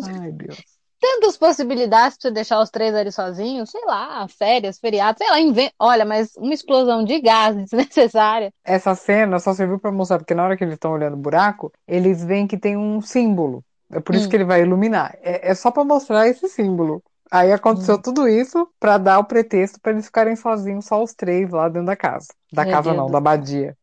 Ai, 0.01 0.31
Deus. 0.31 0.79
tantas 0.99 1.37
possibilidades 1.37 2.17
pra 2.17 2.29
você 2.29 2.33
deixar 2.33 2.61
os 2.61 2.69
três 2.69 2.93
ali 2.95 3.11
sozinhos. 3.11 3.69
Sei 3.71 3.83
lá, 3.85 4.27
férias, 4.27 4.79
feriados, 4.79 5.19
sei 5.19 5.29
lá, 5.29 5.39
inventa. 5.39 5.73
Olha, 5.79 6.05
mas 6.05 6.35
uma 6.37 6.53
explosão 6.53 7.03
de 7.03 7.19
gás 7.19 7.55
desnecessária. 7.69 8.53
Essa 8.63 8.93
cena 8.95 9.39
só 9.39 9.53
serviu 9.53 9.79
pra 9.79 9.91
mostrar, 9.91 10.19
porque 10.19 10.33
na 10.35 10.43
hora 10.43 10.55
que 10.57 10.63
eles 10.63 10.75
estão 10.75 10.91
olhando 10.91 11.15
o 11.15 11.17
buraco, 11.17 11.71
eles 11.87 12.23
veem 12.23 12.47
que 12.47 12.57
tem 12.57 12.77
um 12.77 13.01
símbolo. 13.01 13.63
É 13.91 13.99
por 13.99 14.15
isso 14.15 14.27
Hum. 14.27 14.29
que 14.29 14.35
ele 14.37 14.45
vai 14.45 14.61
iluminar. 14.61 15.17
É, 15.21 15.49
é 15.51 15.55
só 15.55 15.71
pra 15.71 15.83
mostrar 15.83 16.27
esse 16.27 16.47
símbolo. 16.47 17.03
Aí 17.31 17.51
aconteceu 17.51 17.95
Hum. 17.95 18.01
tudo 18.01 18.27
isso 18.27 18.67
pra 18.79 18.97
dar 18.97 19.19
o 19.19 19.23
pretexto 19.25 19.79
pra 19.79 19.91
eles 19.93 20.05
ficarem 20.05 20.35
sozinhos, 20.35 20.85
só 20.85 21.01
os 21.01 21.13
três 21.13 21.49
lá 21.49 21.69
dentro 21.69 21.87
da 21.87 21.95
casa. 21.95 22.27
Da 22.51 22.65
Meu 22.65 22.73
casa 22.73 22.89
Deus 22.91 22.97
não, 22.97 23.09
da 23.09 23.17
abadia. 23.19 23.77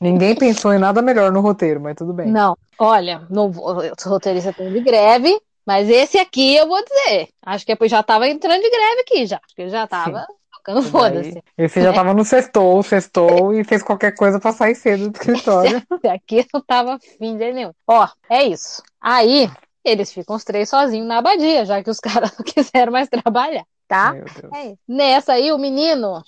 Ninguém 0.00 0.34
pensou 0.34 0.72
em 0.72 0.78
nada 0.78 1.00
melhor 1.00 1.32
no 1.32 1.40
roteiro, 1.40 1.80
mas 1.80 1.94
tudo 1.94 2.12
bem. 2.12 2.30
Não, 2.30 2.56
olha, 2.78 3.20
no, 3.30 3.46
os 3.48 4.02
roteiristas 4.04 4.50
estão 4.52 4.70
de 4.72 4.80
greve, 4.80 5.40
mas 5.64 5.88
esse 5.88 6.18
aqui 6.18 6.56
eu 6.56 6.66
vou 6.68 6.82
dizer. 6.84 7.28
Acho 7.42 7.64
que 7.64 7.72
eu 7.78 7.88
já 7.88 8.02
tava 8.02 8.28
entrando 8.28 8.60
de 8.62 8.70
greve 8.70 9.00
aqui 9.00 9.26
já. 9.26 9.36
Acho 9.42 9.54
que 9.54 9.68
já 9.68 9.86
tava 9.86 10.26
tocando 10.52 10.80
Esse 10.80 10.90
foda-se. 10.90 11.42
Esse 11.56 11.82
já 11.82 11.92
tava 11.92 12.12
no 12.12 12.24
sextou, 12.24 12.82
sextou 12.82 13.54
e 13.54 13.64
fez 13.64 13.82
qualquer 13.82 14.14
coisa 14.14 14.38
pra 14.40 14.52
sair 14.52 14.74
cedo 14.74 15.10
do 15.10 15.16
escritório. 15.16 15.82
Esse 15.96 16.08
aqui 16.08 16.46
não 16.52 16.60
tava 16.60 16.98
fim 17.18 17.36
de 17.36 17.52
nenhum. 17.52 17.72
Ó, 17.86 18.06
é 18.28 18.44
isso. 18.44 18.82
Aí, 19.00 19.48
eles 19.86 20.12
ficam 20.12 20.36
os 20.36 20.44
três 20.44 20.68
sozinhos 20.68 21.06
na 21.06 21.18
abadia, 21.18 21.64
já 21.64 21.82
que 21.82 21.90
os 21.90 22.00
caras 22.00 22.32
não 22.36 22.44
quiseram 22.44 22.92
mais 22.92 23.08
trabalhar, 23.08 23.64
tá? 23.86 24.12
Meu 24.12 24.24
Deus. 24.24 24.52
É 24.52 24.66
isso. 24.66 24.78
Nessa 24.88 25.32
aí, 25.34 25.52
o 25.52 25.58
menino, 25.58 26.22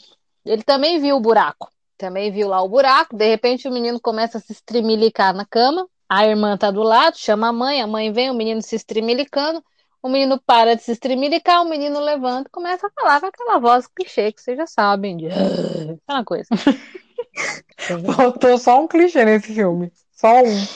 ele 0.44 0.62
também 0.62 1.00
viu 1.00 1.16
o 1.16 1.20
buraco. 1.20 1.70
Também 1.96 2.30
viu 2.30 2.48
lá 2.48 2.62
o 2.62 2.68
buraco. 2.68 3.16
De 3.16 3.28
repente, 3.28 3.66
o 3.66 3.72
menino 3.72 4.00
começa 4.00 4.38
a 4.38 4.40
se 4.40 4.52
estremilicar 4.52 5.34
na 5.34 5.44
cama. 5.44 5.86
A 6.08 6.26
irmã 6.26 6.56
tá 6.56 6.70
do 6.70 6.82
lado, 6.82 7.18
chama 7.18 7.48
a 7.48 7.52
mãe. 7.52 7.82
A 7.82 7.86
mãe 7.86 8.12
vem, 8.12 8.30
o 8.30 8.34
menino 8.34 8.62
se 8.62 8.76
estremilicando. 8.76 9.62
O 10.00 10.08
menino 10.08 10.40
para 10.46 10.76
de 10.76 10.82
se 10.82 10.92
estremilicar. 10.92 11.60
O 11.60 11.68
menino 11.68 11.98
levanta 11.98 12.48
e 12.48 12.52
começa 12.52 12.86
a 12.86 12.90
falar 12.90 13.20
com 13.20 13.26
aquela 13.26 13.58
voz 13.58 13.88
clichê 13.88 14.30
que 14.30 14.40
vocês 14.40 14.56
já 14.56 14.66
sabem. 14.66 15.16
De... 15.16 15.26
Aquela 16.06 16.24
coisa. 16.24 16.48
Faltou 18.16 18.56
só 18.58 18.80
um 18.80 18.86
clichê 18.86 19.24
nesse 19.24 19.52
filme. 19.52 19.92
Só 20.12 20.40
um. 20.40 20.66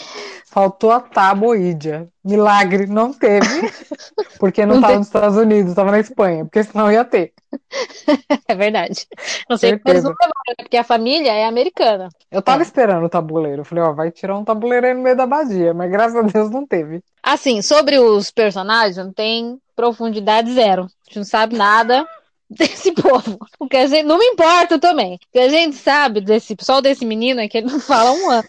Faltou 0.52 0.90
a 0.92 1.00
taboídia. 1.00 2.08
Milagre, 2.22 2.86
não 2.86 3.10
teve, 3.10 3.46
porque 4.38 4.66
não 4.66 4.74
estava 4.76 4.98
nos 4.98 5.06
Estados 5.06 5.36
Unidos, 5.38 5.70
estava 5.70 5.90
na 5.90 5.98
Espanha, 5.98 6.44
porque 6.44 6.62
senão 6.62 6.92
ia 6.92 7.04
ter. 7.04 7.32
É 8.48 8.54
verdade. 8.54 9.06
Não 9.48 9.56
sei 9.56 9.78
como 9.78 9.92
eles 9.92 10.04
não 10.04 10.10
levaram, 10.10 10.54
porque 10.58 10.76
a 10.76 10.84
família 10.84 11.32
é 11.32 11.46
americana. 11.46 12.08
Eu 12.30 12.42
tava 12.42 12.62
É. 12.62 12.64
esperando 12.64 13.04
o 13.04 13.08
tabuleiro. 13.08 13.64
Falei, 13.64 13.82
ó, 13.84 13.92
vai 13.92 14.10
tirar 14.10 14.36
um 14.36 14.44
tabuleiro 14.44 14.86
aí 14.86 14.94
no 14.94 15.02
meio 15.02 15.16
da 15.16 15.26
badia, 15.26 15.72
mas 15.72 15.90
graças 15.90 16.16
a 16.16 16.22
Deus 16.22 16.50
não 16.50 16.66
teve. 16.66 17.00
Assim, 17.22 17.62
sobre 17.62 17.98
os 17.98 18.30
personagens, 18.30 18.96
não 18.98 19.12
tem 19.12 19.58
profundidade 19.74 20.52
zero. 20.52 20.82
A 20.82 21.04
gente 21.06 21.16
não 21.16 21.24
sabe 21.24 21.56
nada 21.56 22.06
desse 22.56 22.92
povo. 22.92 23.38
O 23.58 23.66
que 23.66 23.76
a 23.76 23.86
gente 23.86 24.04
não 24.04 24.18
me 24.18 24.26
importa 24.26 24.78
também. 24.78 25.14
O 25.14 25.18
que 25.32 25.38
a 25.38 25.48
gente 25.48 25.76
sabe 25.76 26.20
desse 26.20 26.54
só 26.60 26.80
desse 26.80 27.04
menino 27.04 27.40
é 27.40 27.48
que 27.48 27.58
ele 27.58 27.70
não 27.70 27.80
fala 27.80 28.12
um 28.12 28.30
ano. 28.30 28.48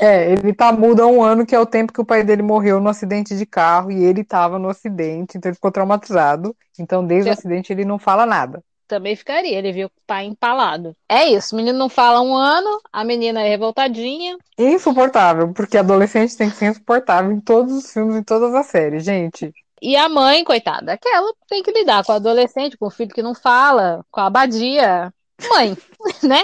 É, 0.00 0.32
ele 0.32 0.52
tá 0.52 0.72
mudo 0.72 1.02
há 1.02 1.06
um 1.06 1.22
ano, 1.22 1.46
que 1.46 1.54
é 1.54 1.60
o 1.60 1.66
tempo 1.66 1.92
que 1.92 2.00
o 2.00 2.04
pai 2.04 2.22
dele 2.22 2.42
morreu 2.42 2.80
no 2.80 2.88
acidente 2.88 3.36
de 3.36 3.46
carro, 3.46 3.90
e 3.90 4.04
ele 4.04 4.24
tava 4.24 4.58
no 4.58 4.68
acidente, 4.68 5.36
então 5.36 5.50
ele 5.50 5.56
ficou 5.56 5.70
traumatizado. 5.70 6.56
Então, 6.78 7.04
desde 7.06 7.28
o 7.28 7.32
acidente, 7.32 7.72
ele 7.72 7.84
não 7.84 7.98
fala 7.98 8.24
nada. 8.24 8.62
Também 8.88 9.14
ficaria, 9.14 9.56
ele 9.56 9.70
viu 9.70 9.86
o 9.86 9.90
pai 10.04 10.24
empalado. 10.24 10.96
É 11.08 11.26
isso, 11.26 11.54
o 11.54 11.56
menino 11.56 11.78
não 11.78 11.88
fala 11.88 12.20
um 12.20 12.34
ano, 12.34 12.80
a 12.92 13.04
menina 13.04 13.40
é 13.40 13.48
revoltadinha. 13.48 14.36
Insuportável, 14.58 15.52
porque 15.52 15.78
adolescente 15.78 16.36
tem 16.36 16.50
que 16.50 16.56
ser 16.56 16.70
insuportável 16.70 17.30
em 17.30 17.40
todos 17.40 17.72
os 17.72 17.92
filmes, 17.92 18.16
em 18.16 18.22
todas 18.22 18.52
as 18.52 18.66
séries, 18.66 19.04
gente. 19.04 19.52
E 19.82 19.96
a 19.96 20.08
mãe, 20.08 20.44
coitada, 20.44 20.92
aquela 20.92 21.32
tem 21.48 21.62
que 21.62 21.72
lidar 21.72 22.04
com 22.04 22.12
o 22.12 22.14
adolescente, 22.16 22.76
com 22.76 22.86
o 22.86 22.90
filho 22.90 23.14
que 23.14 23.22
não 23.22 23.34
fala, 23.34 24.04
com 24.10 24.20
a 24.20 24.26
abadia. 24.26 25.12
Mãe, 25.48 25.76
né? 26.22 26.42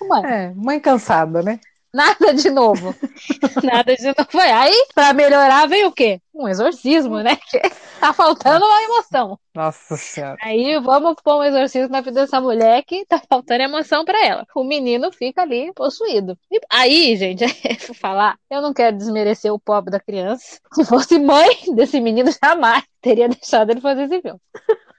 Mãe, 0.00 0.24
É, 0.24 0.52
mãe 0.54 0.80
cansada, 0.80 1.42
né? 1.42 1.60
Nada 1.92 2.34
de 2.34 2.50
novo. 2.50 2.94
Nada 3.62 3.96
de 3.96 4.04
novo. 4.04 4.26
Foi 4.30 4.50
aí, 4.50 4.86
pra 4.94 5.12
melhorar, 5.12 5.66
veio 5.66 5.88
o 5.88 5.92
quê? 5.92 6.20
Um 6.34 6.48
exorcismo, 6.48 7.18
né? 7.20 7.36
Que 7.50 7.60
tá 8.00 8.12
faltando 8.12 8.64
uma 8.64 8.82
emoção. 8.82 9.38
Nossa 9.54 9.96
senhora. 9.96 10.36
Aí 10.40 10.78
vamos 10.78 11.16
pôr 11.22 11.38
um 11.38 11.42
exorcismo 11.42 11.88
na 11.88 12.00
vida 12.00 12.20
dessa 12.20 12.40
mulher 12.40 12.84
que 12.84 13.04
tá 13.06 13.20
faltando 13.28 13.62
emoção 13.62 14.04
pra 14.04 14.24
ela. 14.24 14.46
O 14.54 14.62
menino 14.62 15.10
fica 15.10 15.42
ali 15.42 15.72
possuído. 15.74 16.38
E 16.50 16.60
aí, 16.70 17.16
gente, 17.16 17.44
vou 17.86 17.96
falar, 17.96 18.36
eu 18.48 18.62
não 18.62 18.72
quero 18.72 18.96
desmerecer 18.96 19.52
o 19.52 19.58
pobre 19.58 19.90
da 19.90 19.98
criança. 19.98 20.60
Se 20.72 20.84
fosse 20.84 21.18
mãe 21.18 21.48
desse 21.74 22.00
menino, 22.00 22.30
jamais 22.42 22.84
teria 23.00 23.28
deixado 23.28 23.70
ele 23.70 23.80
fazer 23.80 24.04
esse 24.04 24.20
filme. 24.20 24.40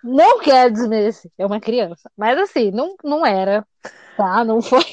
Não 0.04 0.40
quero 0.40 0.74
desmerecer, 0.74 1.32
é 1.38 1.46
uma 1.46 1.60
criança. 1.60 2.10
Mas 2.18 2.38
assim, 2.38 2.72
não, 2.72 2.96
não 3.04 3.26
era, 3.26 3.66
tá? 4.18 4.44
Não 4.44 4.62
foi, 4.62 4.84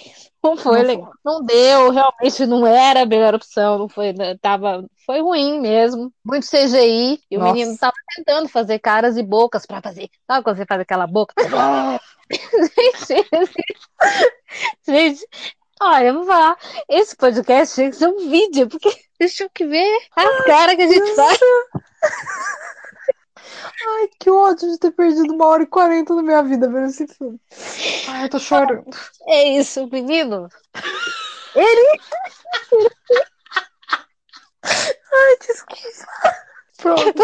não 0.42 0.56
foi 0.56 0.78
Não 0.78 0.86
legal. 0.86 1.12
Não 1.24 1.42
deu, 1.42 1.90
realmente 1.90 2.46
não 2.46 2.66
era 2.66 3.02
a 3.02 3.06
melhor 3.06 3.34
opção, 3.34 3.78
não 3.78 3.88
foi, 3.88 4.12
né, 4.12 4.36
tava, 4.40 4.84
foi 5.04 5.20
ruim 5.20 5.60
mesmo. 5.60 6.12
Muito 6.24 6.46
CGI, 6.46 7.20
e 7.30 7.36
o 7.36 7.40
Nossa. 7.40 7.52
menino 7.52 7.78
tava 7.78 7.94
tentando 8.14 8.48
fazer 8.48 8.78
caras 8.78 9.16
e 9.16 9.22
bocas 9.22 9.66
pra 9.66 9.82
fazer. 9.82 10.08
Sabe 10.26 10.44
quando 10.44 10.56
você 10.56 10.66
faz 10.66 10.80
aquela 10.80 11.06
boca? 11.06 11.34
gente, 12.30 13.28
gente, 14.86 15.26
olha, 15.80 16.06
eu 16.06 16.14
vou 16.14 16.24
falar, 16.24 16.56
esse 16.88 17.16
podcast 17.16 17.74
tinha 17.74 17.90
que 17.90 17.96
ser 17.96 18.08
um 18.08 18.28
vídeo, 18.28 18.68
porque 18.68 18.90
vocês 19.16 19.34
tinham 19.34 19.50
que 19.52 19.66
ver 19.66 19.98
a 20.14 20.44
cara 20.44 20.76
que 20.76 20.82
a 20.82 20.88
gente 20.88 21.14
faz. 21.14 21.38
Ai, 23.88 24.08
que 24.18 24.30
ódio 24.30 24.70
de 24.70 24.78
ter 24.78 24.90
perdido 24.92 25.32
uma 25.32 25.46
hora 25.46 25.62
e 25.62 25.66
quarenta 25.66 26.14
da 26.14 26.22
minha 26.22 26.42
vida 26.42 26.68
vendo 26.68 26.86
esse 26.86 27.06
filme. 27.06 27.40
Ai, 28.08 28.24
eu 28.24 28.28
tô 28.28 28.38
chorando. 28.38 28.84
É 29.26 29.58
isso, 29.58 29.86
menino. 29.86 30.48
Ai, 34.64 35.36
desculpa. 35.40 36.36
Pronto. 36.78 37.22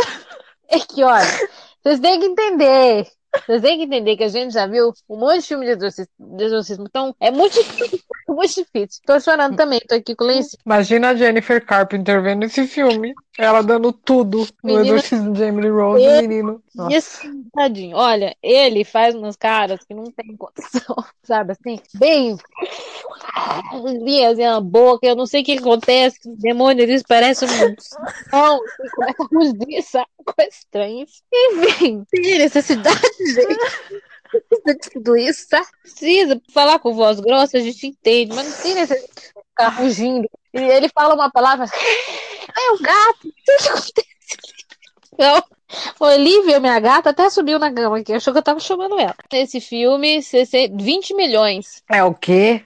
É 0.69 0.79
que, 0.81 1.05
olha, 1.05 1.49
vocês 1.83 2.01
têm 2.01 2.21
que 2.21 2.27
entender. 2.27 3.07
Vocês 3.47 3.63
têm 3.63 3.79
que 3.79 3.85
entender 3.85 4.17
que 4.17 4.25
a 4.25 4.29
gente 4.29 4.53
já 4.53 4.67
viu 4.67 4.93
um 5.09 5.19
monte 5.19 5.41
de 5.41 5.49
filme 5.49 5.67
de 5.67 5.73
exorcismo. 5.73 6.13
De 6.19 6.45
exorcismo. 6.45 6.85
Então, 6.89 7.15
é 7.21 7.31
muito 7.31 7.55
difícil. 7.55 8.01
Muito 8.29 8.55
difícil. 8.55 9.03
Tô 9.05 9.21
chorando 9.21 9.57
também, 9.57 9.79
tô 9.81 9.95
aqui 9.95 10.17
com 10.17 10.25
o 10.25 10.27
lencinho. 10.27 10.63
Imagina 10.65 11.11
a 11.11 11.15
Jennifer 11.15 11.65
Carpenter 11.65 12.23
vendo 12.23 12.45
esse 12.45 12.67
filme. 12.67 13.13
Ela 13.39 13.63
dando 13.63 13.93
tudo 13.93 14.47
no 14.63 14.75
Menina- 14.75 14.97
exorcismo 14.97 15.33
de 15.33 15.43
Emily 15.43 15.71
Rose, 15.71 16.07
menino. 16.21 16.63
E 16.75 16.77
Nossa. 16.77 16.97
assim, 16.99 17.45
tadinho, 17.55 17.97
olha, 17.97 18.37
ele 18.43 18.85
faz 18.85 19.15
umas 19.15 19.37
caras 19.37 19.81
que 19.85 19.95
não 19.95 20.05
tem 20.05 20.37
condição, 20.37 20.95
sabe 21.25 21.53
assim? 21.53 21.81
Bem. 21.95 22.37
Assim 24.31 24.43
na 24.45 24.61
boca, 24.61 25.07
eu 25.07 25.17
não 25.17 25.25
sei 25.27 25.41
o 25.43 25.45
que 25.45 25.59
acontece, 25.59 26.21
que 26.21 26.29
demônio 26.29 26.83
eles 26.83 27.03
parecem 27.03 27.49
um. 27.49 27.75
Não, 28.33 28.61
começa 28.95 29.23
a 29.23 29.27
rugir, 29.35 29.83
sabe? 29.83 30.07
Coisa 30.25 30.51
estranha. 30.51 31.07
Enfim, 31.33 32.05
tem 32.11 32.39
necessidade, 32.39 33.01
gente. 33.35 34.03
Precisa 34.31 34.75
de 34.75 34.91
tudo 34.91 35.17
isso, 35.17 35.49
tá? 35.49 35.63
Precisa 35.83 36.41
falar 36.53 36.79
com 36.79 36.95
voz 36.95 37.21
grossa, 37.21 37.59
a 37.59 37.61
gente 37.61 37.87
entende, 37.87 38.35
mas 38.35 38.47
não 38.49 38.63
tem 38.63 38.75
necessidade 38.75 39.13
de 39.15 39.43
ficar 39.51 39.69
rugindo. 39.69 40.29
E 40.55 40.59
ele 40.59 40.89
fala 40.89 41.15
uma 41.15 41.31
palavra. 41.31 41.67
É 42.57 42.73
o 42.73 42.79
gato, 42.79 43.29
o 43.29 43.33
que 43.33 43.69
acontece? 43.69 43.93
Não. 45.19 45.43
Olivia, 45.99 46.61
minha 46.61 46.79
gata, 46.79 47.11
até 47.11 47.31
subiu 47.31 47.59
na 47.59 47.73
cama 47.73 47.99
aqui. 47.99 48.13
Achou 48.13 48.33
que 48.33 48.39
eu 48.39 48.43
tava 48.43 48.61
chamando 48.61 48.99
ela. 48.99 49.15
Esse 49.33 49.61
filme, 49.61 50.23
60 50.23 50.83
20 50.83 51.15
milhões. 51.15 51.83
É 51.91 52.05
o 52.05 52.15
quê? 52.15 52.63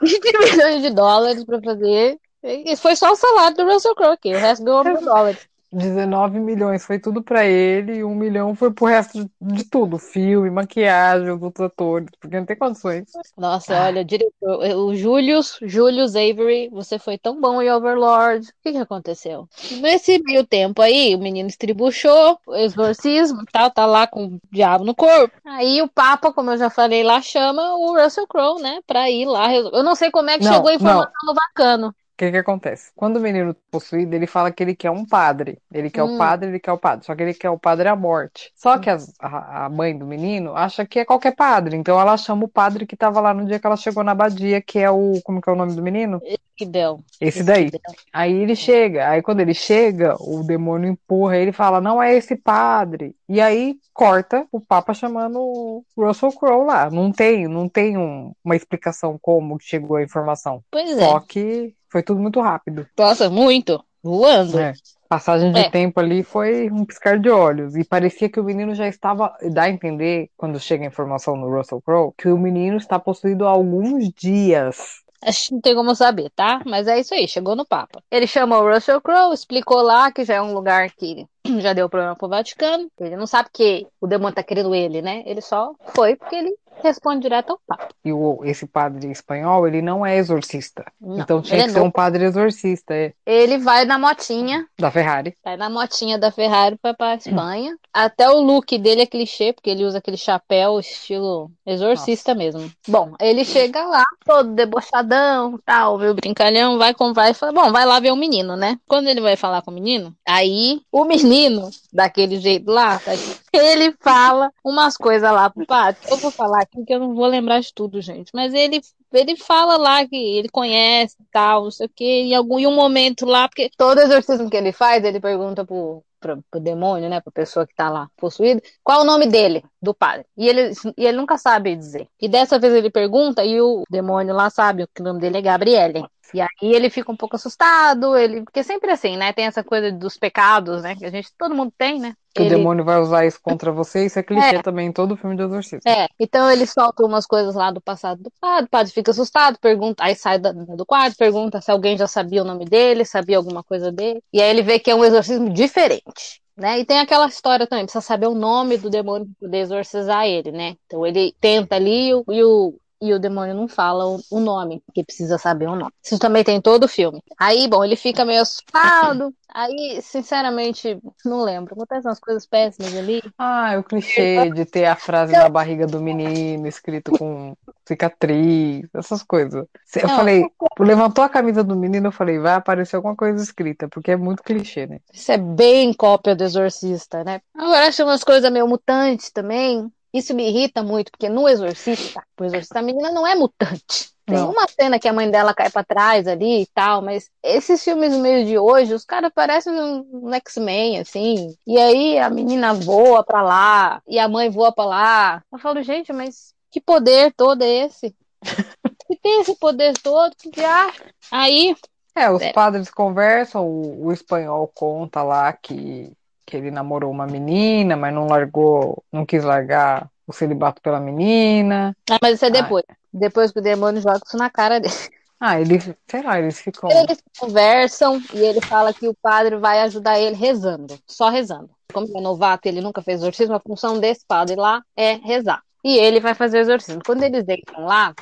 20 0.00 0.38
milhões 0.38 0.82
de 0.82 0.90
dólares 0.90 1.44
pra 1.44 1.60
fazer. 1.60 2.18
E 2.42 2.76
foi 2.76 2.96
só 2.96 3.12
o 3.12 3.16
salário 3.16 3.56
do 3.56 3.64
Russell 3.64 3.94
Crowe 3.94 4.14
aqui. 4.14 4.32
O 4.32 4.38
resto 4.38 4.64
ganhou 4.64 4.84
mil 4.84 5.02
dólares. 5.02 5.40
19 5.72 6.40
milhões 6.40 6.84
foi 6.84 6.98
tudo 6.98 7.22
pra 7.22 7.44
ele 7.44 7.96
e 7.96 8.04
um 8.04 8.14
milhão 8.14 8.54
foi 8.54 8.72
pro 8.72 8.86
resto 8.86 9.24
de, 9.24 9.30
de 9.40 9.64
tudo. 9.64 9.98
Filme, 9.98 10.50
maquiagem, 10.50 11.30
os 11.30 11.42
outros 11.42 11.66
atores, 11.66 12.08
porque 12.20 12.38
não 12.38 12.46
tem 12.46 12.56
condições. 12.56 13.04
Nossa, 13.36 13.84
olha, 13.84 14.04
diretor, 14.04 14.58
o 14.76 14.94
Julius, 14.94 15.58
Julius 15.62 16.16
Avery, 16.16 16.68
você 16.70 16.98
foi 16.98 17.16
tão 17.16 17.40
bom 17.40 17.62
em 17.62 17.70
Overlord. 17.70 18.48
O 18.48 18.52
que 18.62 18.72
que 18.72 18.78
aconteceu? 18.78 19.48
Nesse 19.80 20.20
meio 20.22 20.44
tempo 20.46 20.82
aí, 20.82 21.14
o 21.14 21.18
menino 21.18 21.48
estribuchou, 21.48 22.38
o 22.46 22.56
exorcismo 22.56 23.44
tal, 23.52 23.70
tá 23.70 23.86
lá 23.86 24.06
com 24.06 24.26
o 24.26 24.40
diabo 24.50 24.84
no 24.84 24.94
corpo. 24.94 25.34
Aí 25.44 25.80
o 25.82 25.88
Papa, 25.88 26.32
como 26.32 26.50
eu 26.50 26.58
já 26.58 26.70
falei 26.70 27.02
lá, 27.02 27.20
chama 27.22 27.74
o 27.76 27.94
Russell 27.96 28.26
Crowe, 28.26 28.60
né, 28.60 28.80
pra 28.86 29.10
ir 29.10 29.26
lá. 29.26 29.54
Eu 29.54 29.82
não 29.82 29.94
sei 29.94 30.10
como 30.10 30.30
é 30.30 30.38
que 30.38 30.44
Não, 30.44 30.52
chegou 30.52 30.68
a 30.68 30.74
informação 30.74 31.12
no 31.24 31.34
Vacano. 31.34 31.94
O 32.20 32.22
que 32.22 32.30
que 32.32 32.36
acontece? 32.36 32.90
Quando 32.94 33.16
o 33.16 33.20
menino 33.20 33.56
possuído, 33.70 34.14
ele 34.14 34.26
fala 34.26 34.52
que 34.52 34.62
ele 34.62 34.76
quer 34.76 34.90
um 34.90 35.06
padre. 35.06 35.56
Ele 35.72 35.88
quer 35.88 36.02
Hum. 36.02 36.16
o 36.16 36.18
padre, 36.18 36.50
ele 36.50 36.60
quer 36.60 36.72
o 36.72 36.76
padre. 36.78 37.06
Só 37.06 37.14
que 37.14 37.22
ele 37.22 37.32
quer 37.32 37.48
o 37.48 37.58
padre 37.58 37.88
à 37.88 37.96
morte. 37.96 38.52
Só 38.54 38.76
que 38.78 38.90
as- 38.90 39.10
a, 39.18 39.64
a 39.64 39.68
mãe 39.70 39.96
do 39.96 40.04
menino 40.04 40.54
acha 40.54 40.84
que 40.84 40.98
é 40.98 41.04
qualquer 41.06 41.34
padre. 41.34 41.76
Então 41.78 41.98
ela 41.98 42.18
chama 42.18 42.44
o 42.44 42.48
padre 42.48 42.84
que 42.84 42.94
tava 42.94 43.22
lá 43.22 43.32
no 43.32 43.46
dia 43.46 43.58
que 43.58 43.66
ela 43.66 43.76
chegou 43.76 44.04
na 44.04 44.12
abadia, 44.12 44.60
que 44.60 44.78
é 44.78 44.90
o. 44.90 45.18
Como 45.24 45.40
que 45.40 45.48
é 45.48 45.52
o 45.52 45.56
nome 45.56 45.74
do 45.74 45.82
menino? 45.82 46.20
Que 46.54 46.66
deu. 46.66 47.00
Esse 47.18 47.42
daí. 47.42 47.70
Aí 48.12 48.34
ele 48.34 48.54
chega, 48.54 49.08
aí 49.08 49.22
quando 49.22 49.40
ele 49.40 49.54
chega, 49.54 50.14
o 50.20 50.42
demônio 50.42 50.90
empurra 50.90 51.38
ele 51.38 51.50
e 51.50 51.54
fala, 51.54 51.80
não 51.80 52.02
é 52.02 52.14
esse 52.14 52.36
padre. 52.36 53.16
E 53.30 53.40
aí 53.40 53.76
corta 53.94 54.46
o 54.52 54.60
Papa 54.60 54.92
chamando 54.92 55.38
o 55.40 55.84
Russell 55.96 56.32
Crowe 56.32 56.66
lá. 56.66 56.90
Não 56.90 57.10
tem, 57.10 57.48
não 57.48 57.66
tem 57.66 57.96
um- 57.96 58.32
uma 58.44 58.54
explicação 58.56 59.18
como 59.22 59.56
que 59.56 59.64
chegou 59.64 59.96
a 59.96 60.02
informação. 60.02 60.62
Pois 60.70 60.90
Só 60.98 61.16
é. 61.16 61.20
que 61.26 61.74
foi 61.90 62.02
tudo 62.02 62.20
muito 62.20 62.40
rápido. 62.40 62.86
Nossa, 62.98 63.28
muito. 63.28 63.82
Voando. 64.02 64.58
É. 64.58 64.72
Passagem 65.08 65.52
de 65.52 65.58
É. 65.58 65.70
tempo 65.70 65.98
ali 65.98 66.22
foi 66.22 66.70
um 66.70 66.84
piscar 66.84 67.18
de 67.18 67.28
olhos. 67.28 67.74
E 67.74 67.84
parecia 67.84 68.28
que 68.28 68.38
o 68.38 68.44
menino 68.44 68.74
já 68.74 68.86
estava. 68.86 69.34
Dá 69.52 69.64
a 69.64 69.70
entender, 69.70 70.30
quando 70.36 70.58
chega 70.60 70.84
a 70.84 70.86
informação 70.86 71.36
no 71.36 71.50
Russell 71.54 71.82
Crowe, 71.82 72.12
que 72.16 72.28
o 72.28 72.38
menino 72.38 72.76
está 72.76 72.98
possuído 72.98 73.46
há 73.46 73.50
alguns 73.50 74.08
dias. 74.10 75.00
Acho 75.22 75.48
que 75.48 75.54
não 75.54 75.60
tem 75.60 75.74
como 75.74 75.94
saber, 75.94 76.30
tá? 76.34 76.62
Mas 76.64 76.86
é 76.86 76.98
isso 76.98 77.12
aí, 77.12 77.28
chegou 77.28 77.54
no 77.54 77.66
Papa. 77.66 78.02
Ele 78.10 78.26
chamou 78.26 78.62
o 78.62 78.72
Russell 78.72 79.02
Crowe, 79.02 79.34
explicou 79.34 79.82
lá 79.82 80.10
que 80.10 80.24
já 80.24 80.36
é 80.36 80.40
um 80.40 80.54
lugar 80.54 80.90
que 80.92 81.26
já 81.60 81.74
deu 81.74 81.90
problema 81.90 82.16
pro 82.16 82.28
Vaticano. 82.28 82.88
Ele 82.98 83.16
não 83.16 83.26
sabe 83.26 83.50
que 83.52 83.86
o 84.00 84.06
demônio 84.06 84.34
tá 84.34 84.42
querendo 84.42 84.74
ele, 84.74 85.02
né? 85.02 85.22
Ele 85.26 85.42
só 85.42 85.74
foi 85.88 86.16
porque 86.16 86.36
ele 86.36 86.54
responde 86.82 87.22
direto 87.22 87.50
ao 87.50 87.60
Papa. 87.66 87.88
E 88.04 88.12
o, 88.12 88.40
esse 88.44 88.66
padre 88.66 89.10
espanhol, 89.10 89.66
ele 89.66 89.82
não 89.82 90.04
é 90.04 90.16
exorcista. 90.16 90.84
Não, 91.00 91.18
então 91.18 91.42
tinha 91.42 91.58
ele 91.58 91.64
que 91.64 91.70
é 91.70 91.72
ser 91.74 91.80
um 91.80 91.90
padre 91.90 92.24
exorcista, 92.24 92.94
é, 92.94 93.12
Ele 93.26 93.58
vai 93.58 93.84
na 93.84 93.98
motinha, 93.98 94.66
da 94.78 94.90
Ferrari. 94.90 95.34
vai 95.44 95.56
na 95.56 95.68
motinha 95.68 96.18
da 96.18 96.30
Ferrari 96.30 96.76
pra, 96.80 96.94
pra 96.94 97.14
Espanha. 97.14 97.76
Até 97.92 98.28
o 98.28 98.40
look 98.40 98.78
dele 98.78 99.02
é 99.02 99.06
clichê, 99.06 99.52
porque 99.52 99.70
ele 99.70 99.84
usa 99.84 99.98
aquele 99.98 100.16
chapéu 100.16 100.78
estilo 100.78 101.50
exorcista 101.66 102.34
mesmo. 102.34 102.70
Bom, 102.86 103.14
ele 103.20 103.44
chega 103.44 103.84
lá, 103.84 104.04
todo 104.24 104.54
debochadão, 104.54 105.58
tal, 105.64 105.98
viu, 105.98 106.14
brincalhão, 106.14 106.78
vai 106.78 106.94
com 106.94 107.12
vai 107.12 107.30
e 107.30 107.34
fala, 107.34 107.52
bom, 107.52 107.72
vai 107.72 107.84
lá 107.84 108.00
ver 108.00 108.12
o 108.12 108.16
menino, 108.16 108.56
né? 108.56 108.78
Quando 108.86 109.08
ele 109.08 109.20
vai 109.20 109.36
falar 109.36 109.62
com 109.62 109.70
o 109.70 109.74
menino, 109.74 110.14
aí 110.26 110.80
o 110.90 111.04
menino, 111.04 111.70
daquele 111.92 112.38
jeito 112.38 112.70
lá, 112.70 112.98
tá 112.98 113.12
ele 113.52 113.94
fala 114.00 114.52
umas 114.64 114.96
coisas 114.96 115.30
lá 115.30 115.50
pro 115.50 115.66
padre. 115.66 116.00
Eu 116.08 116.16
vou 116.16 116.30
falar 116.30 116.62
aqui 116.62 116.84
que 116.84 116.94
eu 116.94 117.00
não 117.00 117.14
vou 117.14 117.26
lembrar 117.26 117.60
de 117.60 117.72
tudo, 117.74 118.00
gente. 118.00 118.30
Mas 118.34 118.54
ele, 118.54 118.80
ele 119.12 119.36
fala 119.36 119.76
lá 119.76 120.06
que 120.06 120.16
ele 120.16 120.48
conhece 120.48 121.16
e 121.20 121.24
tal, 121.32 121.64
não 121.64 121.70
sei 121.70 121.86
o 121.86 121.90
quê. 121.94 122.04
Em 122.04 122.34
algum 122.34 122.58
em 122.58 122.66
um 122.66 122.74
momento 122.74 123.26
lá, 123.26 123.48
porque 123.48 123.70
todo 123.76 123.98
exorcismo 124.00 124.48
que 124.50 124.56
ele 124.56 124.72
faz, 124.72 125.04
ele 125.04 125.20
pergunta 125.20 125.64
pro, 125.64 126.02
pro, 126.20 126.44
pro 126.50 126.60
demônio, 126.60 127.08
né? 127.08 127.20
Pra 127.20 127.32
pessoa 127.32 127.66
que 127.66 127.74
tá 127.74 127.88
lá 127.88 128.08
possuída, 128.16 128.62
qual 128.84 129.00
o 129.00 129.04
nome 129.04 129.26
dele, 129.26 129.64
do 129.82 129.94
padre. 129.94 130.26
E 130.36 130.48
ele, 130.48 130.72
e 130.96 131.06
ele 131.06 131.16
nunca 131.16 131.38
sabe 131.38 131.74
dizer. 131.74 132.08
E 132.20 132.28
dessa 132.28 132.58
vez 132.58 132.74
ele 132.74 132.90
pergunta 132.90 133.44
e 133.44 133.60
o 133.60 133.82
demônio 133.90 134.34
lá 134.34 134.50
sabe 134.50 134.86
que 134.94 135.00
o 135.00 135.04
nome 135.04 135.20
dele 135.20 135.38
é 135.38 135.42
Gabriele. 135.42 136.04
E 136.32 136.40
aí 136.40 136.48
ele 136.62 136.90
fica 136.90 137.10
um 137.10 137.16
pouco 137.16 137.36
assustado, 137.36 138.16
ele, 138.16 138.42
porque 138.42 138.62
sempre 138.62 138.90
assim, 138.90 139.16
né? 139.16 139.32
Tem 139.32 139.46
essa 139.46 139.64
coisa 139.64 139.90
dos 139.90 140.16
pecados, 140.16 140.82
né? 140.82 140.94
Que 140.96 141.04
a 141.06 141.10
gente, 141.10 141.30
todo 141.36 141.54
mundo 141.54 141.72
tem, 141.76 141.98
né? 141.98 142.14
Que 142.34 142.42
Ele- 142.42 142.54
o 142.54 142.58
demônio 142.58 142.84
vai 142.84 143.00
usar 143.00 143.26
isso 143.26 143.40
contra 143.42 143.72
você, 143.72 144.06
isso 144.06 144.18
é 144.18 144.22
clichê 144.22 144.56
É. 144.56 144.62
também 144.62 144.86
em 144.88 144.92
todo 144.92 145.16
filme 145.16 145.34
de 145.36 145.42
exorcismo. 145.42 145.80
É, 145.84 146.06
então 146.18 146.48
ele 146.50 146.64
solta 146.66 147.04
umas 147.04 147.26
coisas 147.26 147.54
lá 147.56 147.72
do 147.72 147.80
passado 147.80 148.22
do 148.22 148.30
padre, 148.40 148.66
o 148.66 148.68
padre 148.70 148.92
fica 148.92 149.10
assustado, 149.10 149.58
pergunta, 149.58 150.04
aí 150.04 150.14
sai 150.14 150.38
da- 150.38 150.52
do 150.52 150.86
quarto, 150.86 151.16
pergunta 151.16 151.60
se 151.60 151.70
alguém 151.70 151.98
já 151.98 152.06
sabia 152.06 152.42
o 152.42 152.44
nome 152.44 152.64
dele, 152.64 153.04
sabia 153.04 153.36
alguma 153.36 153.64
coisa 153.64 153.90
dele, 153.90 154.22
e 154.32 154.40
aí 154.40 154.48
ele 154.48 154.62
vê 154.62 154.78
que 154.78 154.90
é 154.90 154.94
um 154.94 155.04
exorcismo 155.04 155.50
diferente. 155.50 156.40
Né? 156.56 156.80
E 156.80 156.84
tem 156.84 156.98
aquela 156.98 157.26
história 157.26 157.66
também, 157.66 157.86
precisa 157.86 158.02
saber 158.02 158.26
o 158.26 158.34
nome 158.34 158.76
do 158.76 158.90
demônio 158.90 159.26
para 159.26 159.46
poder 159.48 159.58
exorcizar 159.60 160.26
ele, 160.26 160.52
né? 160.52 160.76
Então 160.84 161.06
ele 161.06 161.34
tenta 161.40 161.76
ali 161.76 162.10
e 162.10 162.44
o, 162.44 162.74
e 163.00 163.14
o, 163.14 163.18
demônio 163.18 163.54
não 163.54 163.66
fala 163.66 164.04
o, 164.30 164.40
nome, 164.40 164.82
porque 164.84 165.02
precisa 165.02 165.38
saber 165.38 165.66
o 165.66 165.76
nome. 165.76 165.92
Isso 166.02 166.18
também 166.18 166.44
tem 166.44 166.56
em 166.56 166.60
todo 166.60 166.84
o 166.84 166.88
filme. 166.88 167.22
Aí, 167.38 167.66
bom, 167.66 167.82
ele 167.82 167.96
fica 167.96 168.24
meio 168.24 168.42
assustado. 168.42 169.34
Aí, 169.52 170.00
sinceramente, 170.02 170.98
não 171.24 171.42
lembro. 171.42 171.74
Acontecem 171.74 172.08
umas 172.08 172.20
coisas 172.20 172.46
péssimas 172.46 172.94
ali. 172.94 173.22
Ah, 173.38 173.72
é 173.72 173.78
o 173.78 173.82
clichê 173.82 174.50
de 174.50 174.64
ter 174.64 174.84
a 174.84 174.94
frase 174.94 175.32
na 175.32 175.48
barriga 175.48 175.86
do 175.86 176.00
menino 176.00 176.66
escrito 176.68 177.12
com 177.18 177.56
cicatriz, 177.86 178.86
essas 178.94 179.22
coisas. 179.22 179.66
Eu 179.96 180.08
Não. 180.08 180.16
falei, 180.16 180.44
levantou 180.78 181.24
a 181.24 181.28
camisa 181.28 181.64
do 181.64 181.74
menino, 181.74 182.08
eu 182.08 182.12
falei, 182.12 182.38
vai 182.38 182.54
aparecer 182.54 182.96
alguma 182.96 183.16
coisa 183.16 183.42
escrita, 183.42 183.88
porque 183.88 184.12
é 184.12 184.16
muito 184.16 184.42
clichê, 184.42 184.86
né? 184.86 185.00
Isso 185.12 185.32
é 185.32 185.38
bem 185.38 185.92
cópia 185.92 186.36
do 186.36 186.44
Exorcista, 186.44 187.24
né? 187.24 187.40
Agora 187.54 187.88
acho 187.88 188.04
umas 188.04 188.22
coisas 188.22 188.50
meio 188.52 188.68
mutantes 188.68 189.30
também. 189.30 189.90
Isso 190.12 190.34
me 190.34 190.48
irrita 190.48 190.82
muito, 190.82 191.10
porque 191.10 191.28
no 191.28 191.48
Exorcista, 191.48 192.22
o 192.38 192.44
Exorcista, 192.44 192.78
a 192.80 192.82
menina 192.82 193.10
não 193.12 193.26
é 193.26 193.34
mutante. 193.34 194.10
Tem 194.26 194.38
Não. 194.38 194.50
uma 194.50 194.66
cena 194.68 194.98
que 194.98 195.08
a 195.08 195.12
mãe 195.12 195.28
dela 195.30 195.52
cai 195.54 195.70
pra 195.70 195.82
trás 195.84 196.26
ali 196.28 196.62
e 196.62 196.66
tal, 196.66 197.02
mas 197.02 197.28
esses 197.42 197.82
filmes 197.82 198.12
no 198.12 198.20
meio 198.20 198.44
de 198.46 198.56
hoje, 198.58 198.94
os 198.94 199.04
caras 199.04 199.32
parecem 199.34 199.72
um, 199.72 200.32
X-Men, 200.34 201.00
assim. 201.00 201.54
E 201.66 201.78
aí 201.78 202.18
a 202.18 202.30
menina 202.30 202.72
voa 202.72 203.24
pra 203.24 203.42
lá, 203.42 204.00
e 204.06 204.18
a 204.18 204.28
mãe 204.28 204.48
voa 204.50 204.72
pra 204.72 204.84
lá. 204.84 205.42
Eu 205.52 205.58
falo, 205.58 205.82
gente, 205.82 206.12
mas 206.12 206.54
que 206.70 206.80
poder 206.80 207.32
todo 207.36 207.62
é 207.62 207.86
esse? 207.86 208.14
Que 209.06 209.16
tem 209.16 209.40
esse 209.40 209.56
poder 209.56 209.92
todo? 209.98 210.32
Que 210.36 210.50
diacho? 210.50 211.02
Aí, 211.32 211.74
É, 212.14 212.30
os 212.30 212.40
É. 212.42 212.52
padres 212.52 212.90
conversam, 212.90 213.66
o, 213.66 214.06
o 214.06 214.12
espanhol 214.12 214.70
conta 214.72 215.22
lá 215.22 215.52
que, 215.52 216.12
que 216.50 216.56
ele 216.56 216.70
namorou 216.70 217.10
uma 217.10 217.26
menina, 217.26 217.96
mas 217.96 218.12
não 218.12 218.26
largou, 218.26 219.02
não 219.12 219.24
quis 219.24 219.44
largar 219.44 220.08
o 220.26 220.32
celibato 220.32 220.82
pela 220.82 221.00
menina. 221.00 221.96
ah, 222.10 222.18
mas 222.20 222.34
isso 222.34 222.44
é 222.44 222.48
Ah. 222.48 222.50
depois. 222.50 222.84
Depois 223.12 223.50
que 223.52 223.58
o 223.58 223.62
demônio 223.62 224.00
joga 224.02 224.20
isso 224.24 224.36
na 224.36 224.50
cara 224.50 224.78
dele. 224.80 224.94
Ah, 225.40 225.58
eles, 225.58 225.90
sei 226.06 226.22
lá, 226.22 226.38
eles 226.38 226.60
ficam. 226.60 226.90
Eles 226.90 227.18
conversam 227.38 228.20
e 228.34 228.38
ele 228.40 228.60
fala 228.60 228.92
que 228.92 229.08
o 229.08 229.14
padre 229.22 229.56
vai 229.56 229.80
ajudar 229.80 230.20
ele 230.20 230.36
rezando, 230.36 230.98
só 231.06 231.30
rezando. 231.30 231.70
Como 231.92 232.06
ele 232.06 232.18
é 232.18 232.20
novato, 232.20 232.68
ele 232.68 232.80
nunca 232.82 233.00
fez 233.02 233.20
exorcismo, 233.20 233.54
a 233.54 233.60
função 233.60 233.98
desse 233.98 234.24
padre 234.26 234.54
lá 234.54 234.82
é 234.96 235.14
rezar. 235.14 235.62
E 235.82 235.96
ele 235.96 236.20
vai 236.20 236.34
fazer 236.34 236.58
o 236.58 236.60
exorcismo. 236.60 237.00
Quando 237.06 237.22
eles 237.22 237.42
deitam 237.42 237.84
lá, 237.86 238.14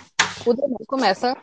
o 0.46 0.54
demônio 0.54 0.86
começa 0.86 1.36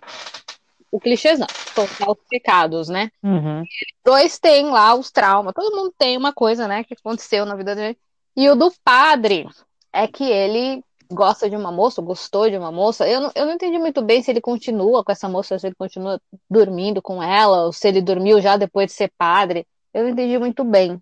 o 0.95 0.99
clichêzão, 0.99 1.45
soltar 1.73 2.09
os 2.09 2.17
pecados, 2.29 2.87
né? 2.87 3.11
Uhum. 3.21 3.63
Dois 4.03 4.39
tem 4.39 4.67
lá 4.67 4.95
os 4.95 5.11
traumas, 5.11 5.53
todo 5.53 5.75
mundo 5.75 5.93
tem 5.97 6.15
uma 6.15 6.31
coisa, 6.31 6.69
né, 6.69 6.85
que 6.85 6.93
aconteceu 6.93 7.45
na 7.45 7.53
vida 7.53 7.75
dele. 7.75 7.97
E 8.33 8.49
o 8.49 8.55
do 8.55 8.71
padre 8.81 9.45
é 9.91 10.07
que 10.07 10.23
ele 10.23 10.81
gosta 11.11 11.49
de 11.49 11.55
uma 11.55 11.69
moça, 11.69 11.99
ou 11.99 12.07
gostou 12.07 12.49
de 12.49 12.57
uma 12.57 12.71
moça. 12.71 13.07
Eu 13.07 13.19
não, 13.19 13.31
eu 13.35 13.45
não 13.45 13.53
entendi 13.53 13.77
muito 13.77 14.01
bem 14.01 14.21
se 14.21 14.31
ele 14.31 14.39
continua 14.39 15.03
com 15.03 15.11
essa 15.11 15.27
moça, 15.27 15.59
se 15.59 15.67
ele 15.67 15.75
continua 15.75 16.19
dormindo 16.49 17.01
com 17.01 17.21
ela, 17.21 17.65
ou 17.65 17.73
se 17.73 17.87
ele 17.89 18.01
dormiu 18.01 18.39
já 18.39 18.55
depois 18.55 18.87
de 18.87 18.93
ser 18.93 19.11
padre. 19.17 19.67
Eu 19.93 20.03
não 20.03 20.09
entendi 20.11 20.37
muito 20.37 20.63
bem. 20.63 21.01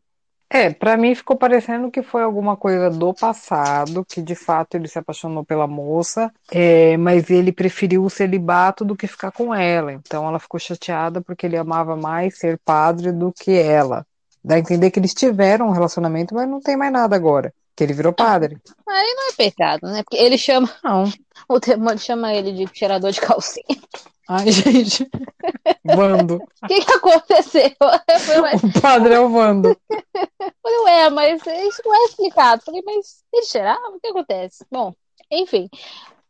É, 0.53 0.69
pra 0.69 0.95
mim 0.95 1.15
ficou 1.15 1.35
parecendo 1.35 1.89
que 1.89 2.03
foi 2.03 2.21
alguma 2.21 2.55
coisa 2.55 2.87
do 2.87 3.11
passado, 3.11 4.05
que 4.05 4.21
de 4.21 4.35
fato 4.35 4.75
ele 4.75 4.87
se 4.87 4.99
apaixonou 4.99 5.43
pela 5.43 5.65
moça, 5.65 6.31
é, 6.51 6.95
mas 6.95 7.31
ele 7.31 7.51
preferiu 7.51 8.05
o 8.05 8.09
celibato 8.09 8.85
do 8.85 8.95
que 8.95 9.07
ficar 9.07 9.31
com 9.31 9.51
ela. 9.51 9.91
Então 9.91 10.27
ela 10.27 10.37
ficou 10.37 10.59
chateada 10.59 11.21
porque 11.21 11.47
ele 11.47 11.57
amava 11.57 11.95
mais 11.95 12.37
ser 12.37 12.59
padre 12.63 13.11
do 13.11 13.33
que 13.33 13.51
ela. 13.51 14.05
Dá 14.45 14.53
a 14.53 14.59
entender 14.59 14.91
que 14.91 14.99
eles 14.99 15.15
tiveram 15.15 15.69
um 15.69 15.71
relacionamento, 15.71 16.35
mas 16.35 16.47
não 16.47 16.61
tem 16.61 16.77
mais 16.77 16.93
nada 16.93 17.15
agora, 17.15 17.51
que 17.75 17.83
ele 17.83 17.93
virou 17.93 18.13
padre. 18.13 18.59
Aí 18.87 19.13
não 19.15 19.29
é 19.29 19.33
pecado, 19.35 19.87
né? 19.87 20.03
Porque 20.03 20.23
ele 20.23 20.37
chama, 20.37 20.69
Não. 20.83 21.11
o 21.49 21.59
demônio 21.59 21.97
chama 21.97 22.31
ele 22.31 22.51
de 22.51 22.69
cheirador 22.77 23.09
de 23.09 23.21
calcinha. 23.21 23.65
Ai, 24.29 24.49
gente. 24.51 25.09
Vando. 25.83 26.35
O 26.63 26.67
que, 26.67 26.83
que 26.83 26.91
aconteceu? 26.91 27.71
Eu 28.07 28.19
falei, 28.19 28.55
O 28.55 28.81
padre 28.81 29.13
é 29.13 29.19
o 29.19 29.29
Vando. 29.29 29.77
Falei, 30.61 30.79
ué, 30.85 31.09
mas 31.09 31.41
isso 31.45 31.81
não 31.85 31.93
é 31.95 32.05
explicado. 32.05 32.63
Falei, 32.63 32.81
mas 32.85 33.23
ele 33.33 33.45
cheirava? 33.45 33.89
O 33.89 33.99
que 33.99 34.07
acontece? 34.07 34.65
Bom, 34.71 34.93
enfim. 35.31 35.69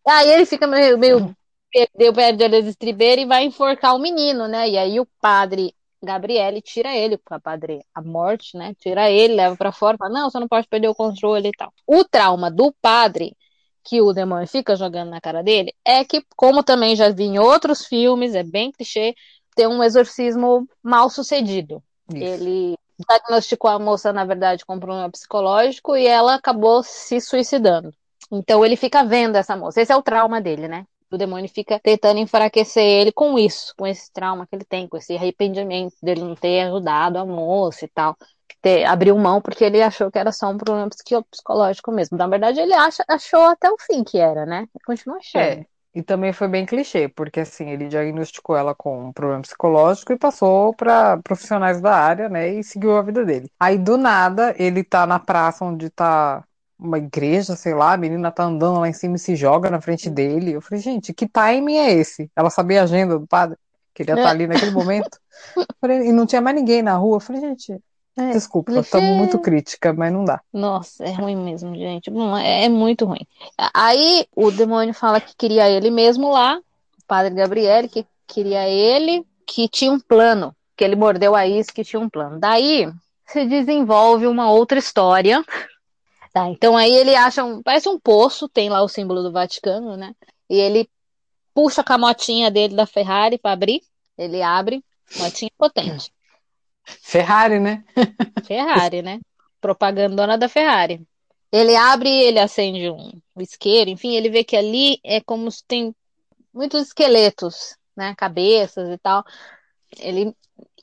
Aí 0.08 0.30
ele 0.32 0.46
fica 0.46 0.68
meio, 0.68 0.98
meio 0.98 1.36
perdeu 1.72 2.14
perde 2.14 2.44
a 2.44 2.60
estribeira 2.60 3.22
e 3.22 3.26
vai 3.26 3.44
enforcar 3.46 3.96
o 3.96 4.00
menino, 4.00 4.48
né? 4.48 4.70
E 4.70 4.78
aí 4.78 5.00
o 5.00 5.08
padre 5.20 5.74
Gabriele 6.04 6.62
tira 6.62 6.96
ele, 6.96 7.16
o 7.16 7.42
padre 7.42 7.84
a 7.96 8.02
morte, 8.02 8.58
né? 8.58 8.76
Tira 8.76 9.10
ele, 9.10 9.36
leva 9.36 9.56
pra 9.56 9.72
fora, 9.72 9.98
fala, 9.98 10.14
não, 10.14 10.30
você 10.30 10.40
não 10.40 10.48
pode 10.48 10.68
perder 10.68 10.90
o 10.90 10.96
controle 10.96 11.50
e 11.50 11.52
tal. 11.52 11.74
O 11.88 12.04
trauma 12.04 12.52
do 12.52 12.74
padre 12.82 13.36
que 13.84 14.02
o 14.02 14.14
demônio 14.14 14.48
fica 14.48 14.76
jogando 14.76 15.10
na 15.10 15.22
cara 15.22 15.44
dele 15.44 15.74
é 15.86 16.04
que, 16.04 16.24
como 16.36 16.64
também 16.64 16.96
já 16.96 17.10
vi 17.10 17.24
em 17.24 17.40
outros 17.40 17.86
filmes, 17.86 18.34
é 18.34 18.44
bem 18.44 18.72
clichê, 18.72 19.14
tem 19.56 19.68
um 19.68 19.84
exorcismo 19.84 20.68
mal 20.82 21.10
sucedido. 21.10 21.84
Isso. 22.10 22.24
Ele 22.24 22.76
diagnosticou 22.98 23.70
a 23.70 23.80
moça, 23.80 24.14
na 24.14 24.26
verdade, 24.26 24.66
com 24.66 24.76
um 24.76 24.80
problema 24.80 25.10
psicológico 25.10 25.96
e 25.96 26.06
ela 26.06 26.36
acabou 26.36 26.84
se 26.84 27.20
suicidando. 27.20 27.94
Então 28.32 28.66
ele 28.66 28.76
fica 28.76 29.04
vendo 29.04 29.36
essa 29.36 29.56
moça. 29.56 29.82
Esse 29.82 29.92
é 29.92 29.96
o 29.96 30.02
trauma 30.02 30.42
dele, 30.42 30.68
né? 30.68 30.86
O 31.12 31.18
demônio 31.18 31.48
fica 31.48 31.80
tentando 31.80 32.20
enfraquecer 32.20 32.84
ele 32.84 33.12
com 33.12 33.38
isso, 33.38 33.74
com 33.78 33.86
esse 33.86 34.12
trauma 34.12 34.48
que 34.48 34.56
ele 34.56 34.66
tem, 34.66 34.88
com 34.88 34.98
esse 34.98 35.16
arrependimento 35.16 35.94
dele 36.02 36.22
não 36.22 36.36
ter 36.36 36.62
ajudado 36.62 37.20
a 37.20 37.26
moça 37.26 37.86
e 37.86 37.88
tal. 37.88 38.18
Ter, 38.64 38.86
abriu 38.86 39.18
mão 39.18 39.42
porque 39.42 39.64
ele 39.64 39.82
achou 39.82 40.10
que 40.10 40.18
era 40.18 40.32
só 40.32 40.50
um 40.50 40.58
problema 40.58 40.90
psicológico 40.90 41.92
mesmo. 41.92 42.18
Na 42.18 42.28
verdade, 42.28 42.60
ele 42.62 42.74
acha, 42.74 43.04
achou 43.08 43.42
até 43.42 43.70
o 43.70 43.78
fim 43.78 44.04
que 44.06 44.18
era, 44.18 44.46
né? 44.46 44.68
Continua 44.86 45.18
achando. 45.18 45.42
É. 45.42 45.66
E 45.96 46.02
também 46.02 46.34
foi 46.34 46.48
bem 46.48 46.66
clichê, 46.66 47.08
porque 47.08 47.42
assim, 47.42 47.70
ele 47.70 47.88
diagnosticou 47.88 48.56
ela 48.58 48.74
com 48.74 49.10
um 49.10 49.14
problema 49.14 49.42
psicológico 49.44 50.12
e 50.12 50.18
passou 50.18 50.74
para 50.74 51.18
profissionais 51.18 51.80
da 51.82 51.96
área, 51.96 52.28
né, 52.30 52.52
e 52.52 52.64
seguiu 52.64 52.98
a 52.98 53.04
vida 53.04 53.24
dele. 53.24 53.48
Aí 53.60 53.78
do 53.78 53.96
nada, 53.96 54.56
ele 54.58 54.84
tá 54.84 55.06
na 55.06 55.20
praça 55.20 55.64
onde 55.64 55.92
tá 55.92 56.44
uma 56.80 56.98
igreja, 56.98 57.56
sei 57.56 57.76
lá, 57.76 57.94
a 57.94 57.98
menina 57.98 58.32
tá 58.32 58.44
andando 58.44 58.80
lá 58.80 58.90
em 58.90 58.94
cima 58.94 59.18
e 59.18 59.20
se 59.20 59.36
joga 59.36 59.70
na 59.70 59.80
frente 59.80 60.10
dele. 60.10 60.54
Eu 60.54 60.62
falei, 60.62 60.82
gente, 60.82 61.14
que 61.14 61.28
timing 61.28 61.78
é 61.78 61.94
esse? 61.94 62.32
Ela 62.36 62.50
sabia 62.50 62.82
a 62.82 62.84
agenda 62.86 63.20
do 63.20 63.28
padre, 63.28 63.56
que 63.94 64.02
ele 64.02 64.12
ia 64.12 64.16
estar 64.16 64.30
É. 64.30 64.32
ali 64.32 64.48
naquele 64.48 64.72
momento. 64.72 65.20
Falei, 65.80 66.08
e 66.08 66.12
não 66.12 66.26
tinha 66.26 66.42
mais 66.42 66.56
ninguém 66.56 66.82
na 66.82 66.96
rua. 66.96 67.18
Eu 67.18 67.20
falei, 67.20 67.42
gente, 67.42 67.80
É, 68.16 68.32
desculpa, 68.32 68.72
clichê. 68.72 68.86
estamos 68.86 69.18
muito 69.18 69.40
crítica, 69.40 69.92
mas 69.92 70.14
não 70.14 70.24
dá. 70.24 70.40
Nossa, 70.54 71.04
é 71.04 71.12
ruim 71.12 71.36
mesmo, 71.36 71.76
gente. 71.76 72.12
É, 72.44 72.66
é 72.66 72.70
muito 72.70 73.06
ruim. 73.06 73.26
Aí 73.74 74.28
o 74.36 74.52
demônio 74.52 74.94
fala 74.94 75.20
que 75.20 75.36
queria 75.36 75.70
ele 75.70 75.90
mesmo 75.90 76.32
lá, 76.32 76.58
o 76.58 77.06
padre 77.08 77.34
Gabriel, 77.34 77.90
que 77.90 78.06
queria 78.28 78.70
ele, 78.70 79.26
que 79.48 79.68
tinha 79.68 79.92
um 79.92 80.00
plano, 80.00 80.56
que 80.78 80.84
ele 80.84 80.96
mordeu 80.96 81.36
a 81.36 81.48
isca 81.48 81.74
que 81.74 81.84
tinha 81.84 82.00
um 82.00 82.10
plano. 82.10 82.40
Daí 82.40 82.92
se 83.26 83.46
desenvolve 83.46 84.28
uma 84.28 84.52
outra 84.52 84.78
história. 84.78 85.44
Tá, 86.32 86.48
então 86.50 86.76
aí 86.76 86.92
ele 86.92 87.16
acha 87.16 87.44
um, 87.44 87.62
parece 87.62 87.88
um 87.88 88.00
poço, 88.00 88.50
tem 88.50 88.70
lá 88.70 88.82
o 88.82 88.88
símbolo 88.88 89.22
do 89.22 89.32
Vaticano, 89.32 89.96
né? 89.96 90.16
E 90.50 90.56
ele 90.58 90.90
puxa 91.54 91.84
com 91.84 91.94
a 91.94 91.98
motinha 91.98 92.50
dele 92.50 92.76
da 92.76 92.86
Ferrari 92.86 93.38
para 93.38 93.52
abrir. 93.52 93.82
Ele 94.18 94.42
abre, 94.42 94.84
motinha 95.18 95.52
potente. 95.58 96.12
Ferrari, 96.84 97.60
né? 97.60 97.84
Ferrari, 98.46 99.02
né? 99.02 99.20
Propagandona 99.62 100.38
da 100.38 100.50
Ferrari. 100.50 101.02
Ele 101.52 101.76
abre, 101.76 102.10
ele 102.10 102.40
acende 102.40 102.90
um, 102.90 103.12
isqueiro, 103.38 103.90
enfim, 103.90 104.16
ele 104.16 104.30
vê 104.30 104.44
que 104.44 104.56
ali 104.56 105.00
é 105.04 105.22
como 105.22 105.50
se 105.52 105.64
tem 105.66 105.96
muitos 106.54 106.88
esqueletos, 106.88 107.78
né? 107.96 108.16
Cabeças 108.16 108.90
e 108.90 108.98
tal. 108.98 109.24
ele 110.00 110.36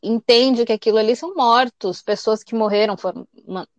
entende 0.02 0.64
que 0.64 0.72
aquilo 0.72 0.98
ali 0.98 1.14
são 1.14 1.34
mortos, 1.34 2.02
pessoas 2.02 2.42
que 2.42 2.54
morreram, 2.54 2.96
foram, 2.96 3.26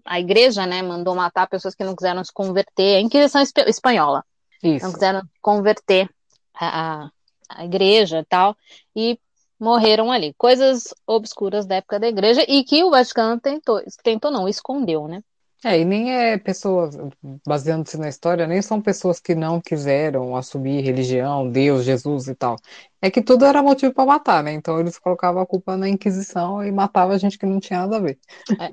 a 0.05 0.19
igreja, 0.19 0.65
né, 0.65 0.81
mandou 0.81 1.15
matar 1.15 1.47
pessoas 1.47 1.73
que 1.73 1.83
não 1.83 1.95
quiseram 1.95 2.23
se 2.23 2.31
converter, 2.31 2.97
a 2.97 3.01
Inquisição 3.01 3.41
espanhola, 3.41 4.23
Isso. 4.61 4.85
não 4.85 4.93
quiseram 4.93 5.21
converter 5.41 6.07
a, 6.53 7.09
a 7.49 7.65
igreja 7.65 8.19
e 8.19 8.25
tal, 8.25 8.55
e 8.95 9.19
morreram 9.61 10.11
ali. 10.11 10.33
Coisas 10.33 10.93
obscuras 11.05 11.67
da 11.67 11.75
época 11.75 11.99
da 11.99 12.07
igreja 12.07 12.43
e 12.47 12.63
que 12.63 12.83
o 12.83 12.89
Vaticano 12.89 13.39
tentou, 13.39 13.79
tentou 14.03 14.31
não, 14.31 14.47
escondeu, 14.49 15.07
né? 15.07 15.21
É, 15.63 15.79
e 15.79 15.85
nem 15.85 16.11
é 16.11 16.39
pessoas, 16.39 16.97
baseando-se 17.45 17.95
na 17.95 18.09
história, 18.09 18.47
nem 18.47 18.63
são 18.63 18.81
pessoas 18.81 19.19
que 19.19 19.35
não 19.35 19.61
quiseram 19.61 20.35
assumir 20.35 20.81
religião, 20.81 21.47
Deus, 21.47 21.85
Jesus 21.85 22.27
e 22.27 22.33
tal. 22.33 22.55
É 22.99 23.11
que 23.11 23.21
tudo 23.21 23.45
era 23.45 23.61
motivo 23.61 23.93
para 23.93 24.07
matar, 24.07 24.43
né? 24.43 24.51
Então 24.53 24.79
eles 24.79 24.97
colocavam 24.97 25.39
a 25.39 25.45
culpa 25.45 25.77
na 25.77 25.87
Inquisição 25.87 26.65
e 26.65 26.71
matavam 26.71 27.13
a 27.13 27.19
gente 27.19 27.37
que 27.37 27.45
não 27.45 27.59
tinha 27.59 27.81
nada 27.81 27.97
a 27.97 27.99
ver. 27.99 28.17
É. 28.59 28.71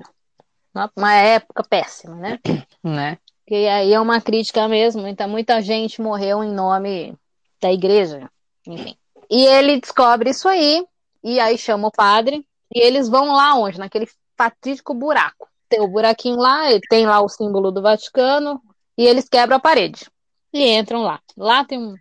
Uma 0.95 1.13
época 1.13 1.63
péssima, 1.63 2.15
né? 2.15 2.39
Né? 2.81 3.17
Que 3.45 3.67
aí 3.67 3.93
é 3.93 3.99
uma 3.99 4.21
crítica 4.21 4.67
mesmo, 4.67 5.05
então 5.05 5.27
muita 5.27 5.61
gente 5.61 6.01
morreu 6.01 6.43
em 6.43 6.51
nome 6.51 7.13
da 7.61 7.71
igreja, 7.71 8.29
enfim. 8.65 8.95
E 9.29 9.45
ele 9.45 9.79
descobre 9.79 10.31
isso 10.31 10.47
aí, 10.47 10.85
e 11.23 11.39
aí 11.39 11.57
chama 11.57 11.87
o 11.87 11.91
padre, 11.91 12.45
e 12.73 12.79
eles 12.79 13.07
vão 13.07 13.31
lá 13.31 13.55
onde? 13.55 13.79
Naquele 13.79 14.07
fatídico 14.37 14.93
buraco. 14.93 15.47
Tem 15.67 15.81
o 15.81 15.87
buraquinho 15.87 16.37
lá, 16.37 16.63
tem 16.89 17.05
lá 17.05 17.21
o 17.21 17.29
símbolo 17.29 17.71
do 17.71 17.81
Vaticano, 17.81 18.61
e 18.97 19.05
eles 19.05 19.29
quebram 19.29 19.57
a 19.57 19.59
parede. 19.59 20.07
E 20.51 20.67
entram 20.67 21.03
lá. 21.03 21.19
Lá 21.37 21.63
tem 21.63 21.79
um 21.79 21.95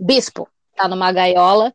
bispo, 0.00 0.48
tá 0.74 0.88
numa 0.88 1.12
gaiola, 1.12 1.72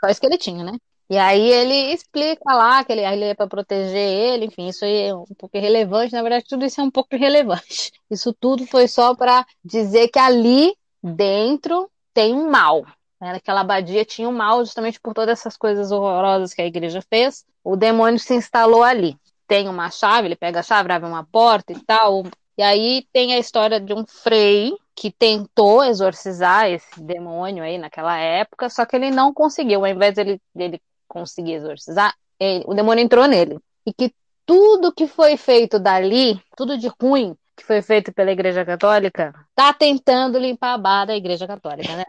só 0.00 0.08
esqueletinho, 0.08 0.64
né? 0.64 0.78
E 1.08 1.18
aí 1.18 1.50
ele 1.50 1.92
explica 1.92 2.54
lá 2.54 2.82
que 2.82 2.92
ele, 2.92 3.02
ele 3.02 3.24
é 3.26 3.34
para 3.34 3.46
proteger 3.46 3.96
ele, 3.96 4.46
enfim, 4.46 4.68
isso 4.68 4.84
aí 4.84 5.08
é 5.08 5.14
um 5.14 5.24
pouco 5.38 5.56
irrelevante, 5.56 6.14
na 6.14 6.22
verdade 6.22 6.46
tudo 6.48 6.64
isso 6.64 6.80
é 6.80 6.84
um 6.84 6.90
pouco 6.90 7.12
irrelevante. 7.14 7.92
Isso 8.10 8.32
tudo 8.32 8.66
foi 8.66 8.88
só 8.88 9.14
para 9.14 9.46
dizer 9.62 10.08
que 10.08 10.18
ali 10.18 10.74
dentro 11.02 11.90
tem 12.14 12.34
um 12.34 12.50
mal, 12.50 12.84
né? 13.24 13.36
Aquela 13.36 13.62
abadia 13.62 14.04
tinha 14.04 14.28
um 14.28 14.32
mal 14.32 14.62
justamente 14.62 15.00
por 15.00 15.14
todas 15.14 15.38
essas 15.40 15.56
coisas 15.56 15.90
horrorosas 15.90 16.52
que 16.52 16.60
a 16.60 16.66
igreja 16.66 17.00
fez. 17.08 17.44
O 17.64 17.74
demônio 17.74 18.18
se 18.18 18.34
instalou 18.34 18.82
ali. 18.82 19.16
Tem 19.46 19.66
uma 19.66 19.90
chave, 19.90 20.28
ele 20.28 20.36
pega 20.36 20.60
a 20.60 20.62
chave, 20.62 20.92
abre 20.92 21.08
uma 21.08 21.24
porta 21.24 21.72
e 21.72 21.80
tal. 21.80 22.24
E 22.58 22.62
aí 22.62 23.06
tem 23.12 23.34
a 23.34 23.38
história 23.38 23.80
de 23.80 23.94
um 23.94 24.04
frei 24.06 24.76
que 24.94 25.10
tentou 25.10 25.82
exorcizar 25.82 26.70
esse 26.70 27.00
demônio 27.00 27.64
aí 27.64 27.78
naquela 27.78 28.16
época, 28.16 28.68
só 28.68 28.84
que 28.84 28.94
ele 28.94 29.10
não 29.10 29.32
conseguiu. 29.32 29.80
Ao 29.80 29.90
invés 29.90 30.14
dele, 30.14 30.40
dele 30.54 30.80
conseguir 31.08 31.54
exorcizar, 31.54 32.14
ele, 32.38 32.62
o 32.66 32.74
demônio 32.74 33.02
entrou 33.02 33.26
nele. 33.26 33.58
E 33.86 33.92
que 33.92 34.14
tudo 34.46 34.92
que 34.92 35.06
foi 35.06 35.36
feito 35.38 35.78
dali, 35.78 36.40
tudo 36.56 36.76
de 36.76 36.88
ruim 37.00 37.34
que 37.56 37.64
foi 37.64 37.80
feito 37.80 38.12
pela 38.12 38.32
Igreja 38.32 38.64
Católica, 38.64 39.32
tá 39.54 39.72
tentando 39.72 40.38
limpar 40.38 40.74
a 40.74 40.78
barra 40.78 41.04
da 41.06 41.16
Igreja 41.16 41.46
Católica, 41.46 41.96
né? 41.96 42.04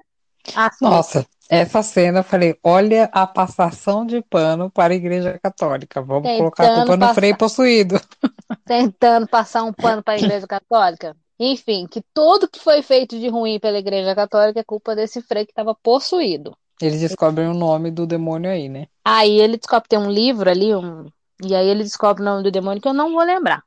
Assim. 0.54 0.86
Nossa, 0.86 1.26
essa 1.50 1.84
cena, 1.84 2.20
eu 2.20 2.24
falei, 2.24 2.58
olha 2.64 3.10
a 3.12 3.28
passação 3.28 4.06
de 4.06 4.22
pano 4.22 4.70
para 4.70 4.94
a 4.94 4.96
Igreja 4.96 5.40
Católica. 5.42 6.02
Vamos 6.02 6.24
Tentando 6.24 6.38
colocar 6.38 6.72
a 6.72 6.76
culpa 6.76 6.98
no 6.98 7.14
frei 7.14 7.36
possuído. 7.36 8.02
Tentando 8.66 9.28
passar 9.28 9.64
um 9.64 9.72
pano 9.72 10.04
para 10.04 10.16
a 10.16 10.18
Igreja 10.18 10.48
Católica. 10.48 11.16
Enfim, 11.40 11.86
que 11.90 12.02
tudo 12.14 12.50
que 12.50 12.60
foi 12.60 12.82
feito 12.82 13.20
de 13.20 13.28
ruim 13.28 13.60
pela 13.60 13.78
Igreja 13.78 14.16
Católica 14.16 14.60
é 14.60 14.64
culpa 14.64 14.96
desse 14.96 15.22
frei 15.22 15.46
que 15.46 15.52
estava 15.52 15.76
possuído. 15.76 16.56
Eles 16.82 17.00
descobrem 17.00 17.48
o 17.48 17.54
nome 17.54 17.92
do 17.92 18.06
demônio 18.06 18.50
aí, 18.50 18.68
né? 18.68 18.88
Aí 19.04 19.40
ele 19.40 19.58
descobre, 19.58 19.88
tem 19.88 20.00
um 20.00 20.10
livro 20.10 20.50
ali, 20.50 20.76
um... 20.76 21.08
e 21.44 21.56
aí 21.56 21.68
ele 21.68 21.84
descobre 21.84 22.22
o 22.22 22.26
nome 22.26 22.44
do 22.44 22.52
demônio 22.52 22.82
que 22.82 22.88
eu 22.88 22.94
não 22.94 23.14
vou 23.14 23.24
lembrar. 23.24 23.64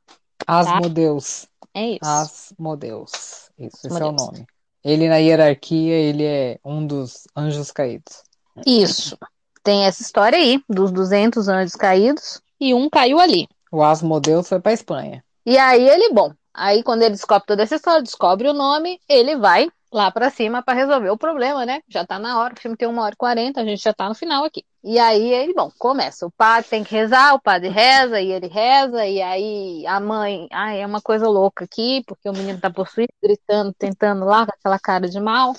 Asmodeus. 0.47 1.47
Tá? 1.61 1.69
É 1.75 1.87
isso. 1.93 2.05
Asmodeus. 2.05 3.51
Isso, 3.59 3.87
esse 3.87 4.03
é 4.03 4.05
o 4.05 4.13
nome. 4.13 4.47
Ele 4.89 5.07
na 5.07 5.17
hierarquia, 5.17 5.95
ele 5.95 6.25
é 6.25 6.59
um 6.65 6.87
dos 6.87 7.29
anjos 7.37 7.71
caídos. 7.71 8.23
Isso. 8.67 9.19
Tem 9.63 9.85
essa 9.85 10.01
história 10.01 10.39
aí, 10.39 10.63
dos 10.67 10.91
200 10.91 11.47
anjos 11.47 11.75
caídos, 11.75 12.41
e 12.59 12.73
um 12.73 12.89
caiu 12.89 13.21
ali. 13.21 13.47
O 13.71 13.83
Asmodeus 13.83 14.49
foi 14.49 14.59
para 14.61 14.73
Espanha. 14.73 15.23
E 15.45 15.59
aí 15.59 15.87
ele, 15.87 16.15
bom, 16.15 16.33
aí 16.55 16.83
quando 16.83 17.03
ele 17.03 17.11
descobre 17.11 17.47
toda 17.47 17.63
essa 17.65 17.77
história, 17.77 18.03
descobre 18.03 18.49
o 18.49 18.55
nome, 18.55 18.99
ele 19.07 19.37
vai 19.37 19.69
lá 19.93 20.11
para 20.11 20.31
cima 20.31 20.63
para 20.63 20.75
resolver 20.75 21.11
o 21.11 21.17
problema, 21.17 21.65
né? 21.65 21.81
Já 21.89 22.05
tá 22.07 22.19
na 22.19 22.39
hora, 22.39 22.55
o 22.55 22.61
filme 22.61 22.77
tem 22.77 22.89
uma 22.89 23.03
hora 23.03 23.15
e 23.15 23.17
quarenta, 23.17 23.61
a 23.61 23.65
gente 23.65 23.83
já 23.83 23.93
tá 23.93 24.09
no 24.09 24.15
final 24.15 24.45
aqui. 24.45 24.65
E 24.85 24.99
aí 24.99 25.33
ele, 25.33 25.55
bom, 25.55 25.71
começa. 25.79 26.27
O 26.27 26.31
padre 26.31 26.69
tem 26.69 26.85
que 26.85 26.95
rezar, 26.95 27.35
o 27.35 27.41
padre 27.41 27.69
reza 27.69 28.21
e 28.21 28.31
ele 28.33 28.47
reza, 28.47 29.07
e 29.07 29.21
aí 29.21 29.87
a 29.87 29.99
mãe, 29.99 30.47
ai, 30.53 30.81
é 30.81 30.87
uma 30.87 31.01
coisa 31.01 31.29
louca 31.29 31.65
aqui, 31.65 32.03
porque 32.07 32.29
o 32.29 32.33
menino 32.33 32.61
tá 32.61 32.71
possuído, 32.71 33.13
gritando, 33.23 33.75
tentando 33.79 34.25
lá 34.25 34.47
com 34.47 34.53
aquela 34.53 34.79
cara 34.79 35.09
de 35.09 35.21
mal, 35.21 35.55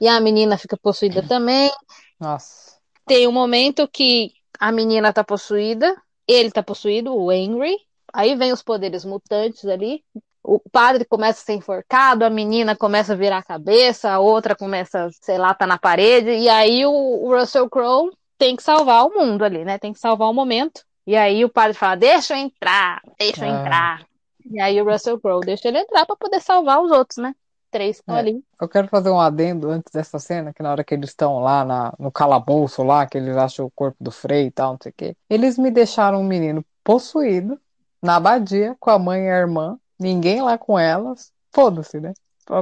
e 0.00 0.08
a 0.08 0.20
menina 0.20 0.58
fica 0.58 0.76
possuída 0.76 1.22
também. 1.22 1.70
Nossa. 2.18 2.78
Tem 3.06 3.28
um 3.28 3.32
momento 3.32 3.86
que 3.86 4.32
a 4.58 4.72
menina 4.72 5.12
tá 5.12 5.22
possuída, 5.22 5.94
ele 6.26 6.50
tá 6.50 6.62
possuído, 6.62 7.14
o 7.14 7.30
Henry. 7.30 7.76
Aí 8.12 8.36
vem 8.36 8.52
os 8.52 8.62
poderes 8.62 9.04
mutantes 9.04 9.64
ali, 9.66 10.02
o 10.44 10.60
padre 10.70 11.06
começa 11.06 11.40
a 11.40 11.44
ser 11.44 11.54
enforcado, 11.54 12.24
a 12.24 12.30
menina 12.30 12.76
começa 12.76 13.14
a 13.14 13.16
virar 13.16 13.38
a 13.38 13.42
cabeça, 13.42 14.10
a 14.10 14.18
outra 14.18 14.54
começa, 14.54 15.08
sei 15.22 15.38
lá, 15.38 15.54
tá 15.54 15.66
na 15.66 15.78
parede, 15.78 16.30
e 16.30 16.48
aí 16.50 16.84
o, 16.84 16.92
o 16.92 17.34
Russell 17.34 17.68
Crowe 17.70 18.12
tem 18.36 18.54
que 18.54 18.62
salvar 18.62 19.06
o 19.06 19.14
mundo 19.14 19.42
ali, 19.42 19.64
né? 19.64 19.78
Tem 19.78 19.92
que 19.92 19.98
salvar 19.98 20.28
o 20.28 20.34
momento. 20.34 20.84
E 21.06 21.16
aí 21.16 21.44
o 21.44 21.48
padre 21.48 21.74
fala: 21.74 21.96
Deixa 21.96 22.34
eu 22.34 22.38
entrar, 22.38 23.00
deixa 23.18 23.46
eu 23.46 23.54
ah. 23.54 23.60
entrar. 23.60 24.06
E 24.44 24.60
aí 24.60 24.80
o 24.80 24.84
Russell 24.84 25.18
Crowe 25.18 25.44
deixa 25.44 25.68
ele 25.68 25.78
entrar 25.78 26.04
para 26.04 26.16
poder 26.16 26.40
salvar 26.40 26.82
os 26.82 26.90
outros, 26.90 27.16
né? 27.16 27.34
Três 27.70 27.96
estão 27.96 28.14
é. 28.14 28.18
ali. 28.18 28.44
Eu 28.60 28.68
quero 28.68 28.86
fazer 28.88 29.10
um 29.10 29.18
adendo 29.18 29.70
antes 29.70 29.90
dessa 29.92 30.18
cena, 30.18 30.52
que 30.52 30.62
na 30.62 30.70
hora 30.70 30.84
que 30.84 30.94
eles 30.94 31.10
estão 31.10 31.40
lá 31.40 31.64
na, 31.64 31.92
no 31.98 32.12
calabouço 32.12 32.82
lá, 32.82 33.06
que 33.06 33.16
eles 33.16 33.36
acham 33.36 33.66
o 33.66 33.70
corpo 33.70 33.96
do 33.98 34.10
Frei 34.10 34.46
e 34.46 34.50
tal, 34.50 34.72
não 34.72 34.78
sei 34.80 34.90
o 34.90 34.94
quê. 34.96 35.16
Eles 35.28 35.58
me 35.58 35.70
deixaram 35.70 36.20
um 36.20 36.24
menino 36.24 36.64
possuído 36.84 37.58
na 38.02 38.16
abadia 38.16 38.76
com 38.78 38.90
a 38.90 38.98
mãe 38.98 39.24
e 39.24 39.30
a 39.30 39.38
irmã 39.38 39.78
ninguém 39.98 40.42
lá 40.42 40.58
com 40.58 40.78
elas, 40.78 41.32
foda-se, 41.52 42.00
né? 42.00 42.12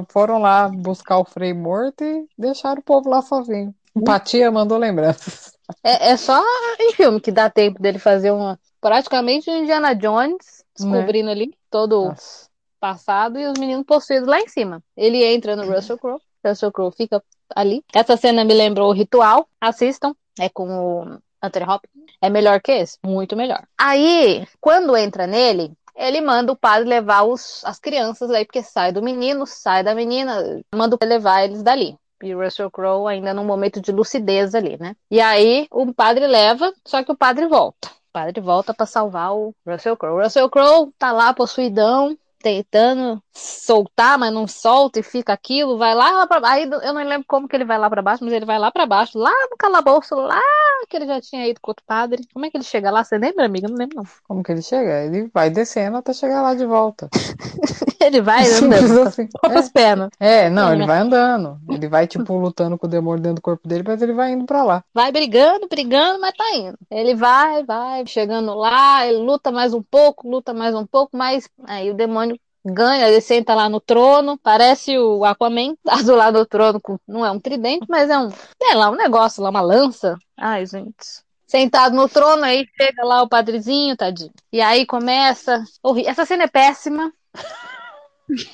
Foram 0.08 0.38
lá 0.38 0.68
buscar 0.68 1.18
o 1.18 1.24
Frei 1.24 1.52
morto 1.52 2.04
e 2.04 2.26
deixaram 2.38 2.80
o 2.80 2.84
povo 2.84 3.08
lá 3.08 3.20
sozinho. 3.20 3.74
Empatia 3.94 4.50
mandou 4.50 4.78
lembranças. 4.78 5.52
É, 5.82 6.10
é 6.10 6.16
só 6.16 6.42
em 6.78 6.92
filme 6.92 7.20
que 7.20 7.32
dá 7.32 7.50
tempo 7.50 7.80
dele 7.80 7.98
fazer 7.98 8.30
uma. 8.30 8.58
Praticamente 8.80 9.50
o 9.50 9.56
Indiana 9.56 9.94
Jones, 9.94 10.64
descobrindo 10.76 11.26
né? 11.26 11.32
ali 11.32 11.54
todo 11.70 12.06
Nossa. 12.06 12.46
o 12.46 12.80
passado 12.80 13.38
e 13.38 13.46
os 13.46 13.58
meninos 13.58 13.84
possuídos 13.84 14.28
lá 14.28 14.40
em 14.40 14.48
cima. 14.48 14.82
Ele 14.96 15.24
entra 15.24 15.54
no 15.54 15.70
Russell 15.70 15.98
Crowe, 15.98 16.20
Russell 16.44 16.72
Crowe 16.72 16.92
fica 16.92 17.22
ali. 17.54 17.84
Essa 17.94 18.16
cena 18.16 18.44
me 18.44 18.54
lembrou 18.54 18.90
o 18.90 18.94
ritual. 18.94 19.48
Assistam. 19.60 20.14
É 20.38 20.48
com 20.48 20.68
o 20.68 21.18
Anthony 21.42 21.66
Hopkins. 21.66 22.04
É 22.20 22.30
melhor 22.30 22.60
que 22.60 22.72
esse? 22.72 22.98
Muito 23.04 23.36
melhor. 23.36 23.62
Aí, 23.76 24.46
quando 24.60 24.96
entra 24.96 25.26
nele, 25.26 25.72
ele 25.94 26.20
manda 26.20 26.52
o 26.52 26.56
padre 26.56 26.88
levar 26.88 27.22
os, 27.22 27.64
as 27.64 27.78
crianças 27.78 28.30
aí, 28.30 28.44
porque 28.44 28.62
sai 28.62 28.92
do 28.92 29.02
menino, 29.02 29.46
sai 29.46 29.82
da 29.82 29.94
menina, 29.94 30.62
manda 30.74 30.98
levar 31.02 31.44
eles 31.44 31.62
dali. 31.62 31.96
E 32.22 32.34
o 32.34 32.42
Russell 32.42 32.70
Crowe 32.70 33.12
ainda 33.12 33.34
num 33.34 33.44
momento 33.44 33.80
de 33.80 33.90
lucidez 33.90 34.54
ali, 34.54 34.78
né? 34.78 34.94
E 35.10 35.20
aí 35.20 35.66
o 35.70 35.92
padre 35.92 36.26
leva, 36.26 36.72
só 36.84 37.02
que 37.02 37.10
o 37.10 37.16
padre 37.16 37.48
volta. 37.48 37.88
O 37.88 38.12
padre 38.12 38.40
volta 38.40 38.72
para 38.72 38.86
salvar 38.86 39.34
o 39.34 39.54
Russell 39.66 39.96
Crowe. 39.96 40.20
O 40.20 40.22
Russell 40.22 40.48
Crowe 40.48 40.92
tá 40.98 41.10
lá 41.10 41.34
possuidão, 41.34 42.16
tentando 42.42 43.22
soltar, 43.32 44.18
mas 44.18 44.32
não 44.32 44.46
solta 44.46 45.00
e 45.00 45.02
fica 45.02 45.32
aquilo, 45.32 45.78
vai 45.78 45.94
lá, 45.94 46.10
lá 46.10 46.26
pra 46.26 46.40
Aí 46.50 46.64
eu 46.64 46.92
não 46.92 47.02
lembro 47.02 47.24
como 47.26 47.48
que 47.48 47.56
ele 47.56 47.64
vai 47.64 47.78
lá 47.78 47.88
para 47.88 48.02
baixo, 48.02 48.24
mas 48.24 48.32
ele 48.32 48.44
vai 48.44 48.58
lá 48.58 48.70
para 48.70 48.84
baixo, 48.84 49.18
lá 49.18 49.32
no 49.50 49.56
calabouço, 49.56 50.14
lá 50.14 50.40
que 50.88 50.96
ele 50.96 51.06
já 51.06 51.20
tinha 51.20 51.46
ido 51.48 51.60
com 51.60 51.70
outro 51.70 51.84
padre. 51.86 52.26
Como 52.32 52.44
é 52.44 52.50
que 52.50 52.56
ele 52.56 52.64
chega 52.64 52.90
lá? 52.90 53.02
Você 53.02 53.16
lembra, 53.16 53.46
amiga? 53.46 53.68
Não 53.68 53.76
lembro, 53.76 53.96
não. 53.96 54.04
Como 54.26 54.42
que 54.42 54.52
ele 54.52 54.62
chega? 54.62 55.04
Ele 55.04 55.30
vai 55.32 55.48
descendo 55.48 55.96
até 55.96 56.12
chegar 56.12 56.42
lá 56.42 56.54
de 56.54 56.66
volta. 56.66 57.08
ele 58.00 58.20
vai 58.20 58.44
andando 58.52 59.02
assim. 59.02 59.28
com 59.28 59.46
as 59.46 59.68
é. 59.68 59.72
pernas. 59.72 60.10
É, 60.18 60.50
não, 60.50 60.72
ele 60.72 60.84
vai 60.84 60.98
andando. 60.98 61.58
Ele 61.70 61.88
vai, 61.88 62.06
tipo, 62.06 62.36
lutando 62.36 62.76
com 62.76 62.86
o 62.86 62.90
demônio 62.90 63.22
dentro 63.22 63.36
do 63.36 63.42
corpo 63.42 63.66
dele, 63.66 63.84
mas 63.86 64.02
ele 64.02 64.12
vai 64.12 64.32
indo 64.32 64.44
pra 64.44 64.64
lá. 64.64 64.84
Vai 64.92 65.10
brigando, 65.12 65.68
brigando, 65.68 66.20
mas 66.20 66.34
tá 66.34 66.54
indo. 66.54 66.78
Ele 66.90 67.14
vai, 67.14 67.64
vai, 67.64 68.06
chegando 68.06 68.54
lá, 68.54 69.06
ele 69.06 69.18
luta 69.18 69.50
mais 69.50 69.72
um 69.72 69.82
pouco, 69.82 70.28
luta 70.28 70.52
mais 70.52 70.74
um 70.74 70.86
pouco, 70.86 71.16
mas 71.16 71.48
aí 71.64 71.90
o 71.90 71.94
demônio 71.94 72.31
ganha, 72.64 73.08
ele 73.08 73.20
senta 73.20 73.54
lá 73.54 73.68
no 73.68 73.80
trono, 73.80 74.38
parece 74.38 74.96
o 74.98 75.24
Aquaman, 75.24 75.74
tá 75.84 75.96
do 76.02 76.14
lado 76.14 76.38
do 76.38 76.46
trono, 76.46 76.80
com, 76.80 76.98
não 77.06 77.24
é 77.24 77.30
um 77.30 77.40
tridente, 77.40 77.86
mas 77.88 78.08
é 78.10 78.18
um, 78.18 78.30
sei 78.30 78.74
lá, 78.74 78.90
um 78.90 78.96
negócio 78.96 79.42
lá, 79.42 79.50
uma 79.50 79.60
lança. 79.60 80.16
Ai, 80.36 80.64
gente. 80.66 81.22
Sentado 81.46 81.94
no 81.94 82.08
trono, 82.08 82.44
aí 82.44 82.66
chega 82.80 83.04
lá 83.04 83.22
o 83.22 83.28
padrezinho, 83.28 83.96
tadinho. 83.96 84.32
E 84.50 84.60
aí 84.60 84.86
começa. 84.86 85.62
Essa 86.06 86.24
cena 86.24 86.44
é 86.44 86.48
péssima. 86.48 87.12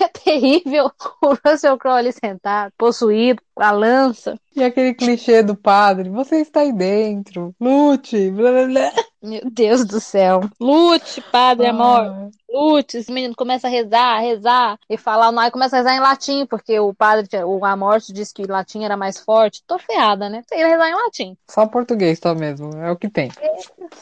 É 0.01 0.09
terrível 0.09 0.91
o 1.23 1.35
Russell 1.47 1.79
Crowe 1.79 1.99
ali 1.99 2.11
sentado, 2.13 2.73
possuído, 2.77 3.41
com 3.55 3.63
a 3.63 3.71
lança. 3.71 4.37
E 4.57 4.65
aquele 4.65 4.95
clichê 4.95 5.43
do 5.43 5.55
padre, 5.55 6.09
você 6.09 6.41
está 6.41 6.61
aí 6.61 6.73
dentro, 6.73 7.55
lute, 7.61 8.31
blá 8.31 8.51
blá 8.51 8.67
blá. 8.67 8.93
Meu 9.23 9.43
Deus 9.51 9.85
do 9.85 10.01
céu. 10.01 10.41
Lute, 10.61 11.21
padre 11.31 11.67
amor. 11.67 12.31
Ah, 12.49 12.59
Lute. 12.59 12.99
Esse 12.99 13.13
menino 13.13 13.35
começa 13.35 13.67
a 13.67 13.71
rezar, 13.71 14.17
a 14.17 14.21
rezar 14.21 14.79
e 14.89 14.97
falar, 14.97 15.31
não, 15.33 15.43
aí 15.43 15.51
começa 15.51 15.77
a 15.77 15.79
rezar 15.79 15.95
em 15.95 16.01
latim, 16.01 16.47
porque 16.47 16.79
o 16.79 16.95
padre, 16.95 17.29
o 17.45 17.65
Amorte 17.65 18.13
disse 18.13 18.33
que 18.35 18.45
latim 18.47 18.85
era 18.85 18.97
mais 18.97 19.19
forte. 19.19 19.63
Tô 19.67 19.79
ferrada, 19.79 20.29
né? 20.29 20.43
Sei 20.49 20.65
rezar 20.65 20.89
em 20.89 20.95
latim. 20.95 21.37
só 21.49 21.67
português 21.67 22.19
tá 22.19 22.35
mesmo, 22.35 22.71
é 22.77 22.91
o 22.91 22.97
que 22.97 23.09
tem. 23.09 23.31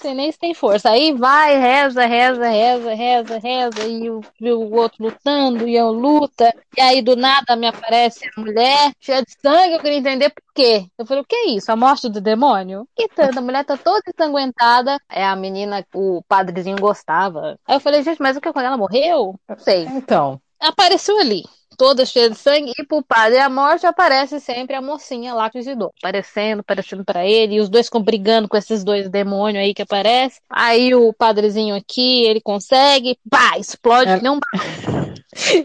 Sei 0.00 0.14
nem 0.14 0.30
se 0.30 0.38
tem 0.38 0.54
força. 0.54 0.90
Aí 0.90 1.12
vai, 1.12 1.58
reza, 1.58 2.06
reza, 2.06 2.48
reza, 2.48 2.94
reza, 2.94 3.38
reza, 3.38 3.86
e 3.86 4.10
o, 4.10 4.20
e 4.40 4.50
o 4.52 4.74
outro 4.74 5.04
lutando, 5.04 5.68
e 5.68 5.76
eu 5.76 5.90
luta, 5.90 6.52
e 6.76 6.80
aí 6.80 7.02
do 7.02 7.16
nada 7.16 7.56
me 7.56 7.66
aparece 7.66 8.26
a 8.26 8.40
mulher 8.40 8.92
cheia 9.00 9.22
de 9.22 9.32
sangue, 9.40 9.74
eu 9.74 9.80
queria 9.80 9.98
entender 9.98 10.30
por 10.30 10.42
quê. 10.54 10.86
Eu 10.98 11.06
falei, 11.06 11.22
o 11.22 11.26
que 11.26 11.34
é 11.34 11.50
isso? 11.50 11.70
A 11.70 11.76
morte 11.76 12.08
do 12.08 12.20
demônio? 12.20 12.86
E 12.96 13.08
tanto, 13.08 13.38
a 13.38 13.42
mulher 13.42 13.64
tá 13.64 13.76
toda 13.76 14.02
ensanguentada, 14.08 14.98
é 15.10 15.24
a 15.24 15.36
menina, 15.36 15.84
o 15.94 16.22
padrezinho 16.28 16.78
gostava. 16.78 17.58
Aí 17.66 17.76
eu 17.76 17.80
falei, 17.80 18.02
gente, 18.02 18.20
mas 18.20 18.35
o 18.36 18.40
que, 18.40 18.52
quando 18.52 18.66
ela 18.66 18.76
morreu? 18.76 19.38
Não 19.48 19.58
sei. 19.58 19.84
Então, 19.84 20.40
Apareceu 20.60 21.18
ali. 21.20 21.44
Toda 21.76 22.06
cheia 22.06 22.30
de 22.30 22.36
sangue, 22.36 22.72
e 22.78 22.86
pro 22.86 23.02
padre 23.02 23.38
a 23.38 23.50
morte 23.50 23.86
aparece 23.86 24.40
sempre 24.40 24.74
a 24.74 24.80
mocinha 24.80 25.34
lá 25.34 25.50
que 25.50 25.58
visitou. 25.58 25.92
Aparecendo, 25.98 26.60
aparecendo 26.60 27.04
pra 27.04 27.26
ele, 27.26 27.56
e 27.56 27.60
os 27.60 27.68
dois 27.68 27.86
ficam 27.86 28.02
brigando 28.02 28.48
com 28.48 28.56
esses 28.56 28.82
dois 28.82 29.10
demônios 29.10 29.62
aí 29.62 29.74
que 29.74 29.82
aparecem. 29.82 30.40
Aí 30.48 30.94
o 30.94 31.12
padrezinho 31.12 31.76
aqui, 31.76 32.24
ele 32.24 32.40
consegue, 32.40 33.18
pá, 33.28 33.58
explode 33.58 34.10
É. 34.10 34.18
que 34.18 34.26
um 34.26 34.40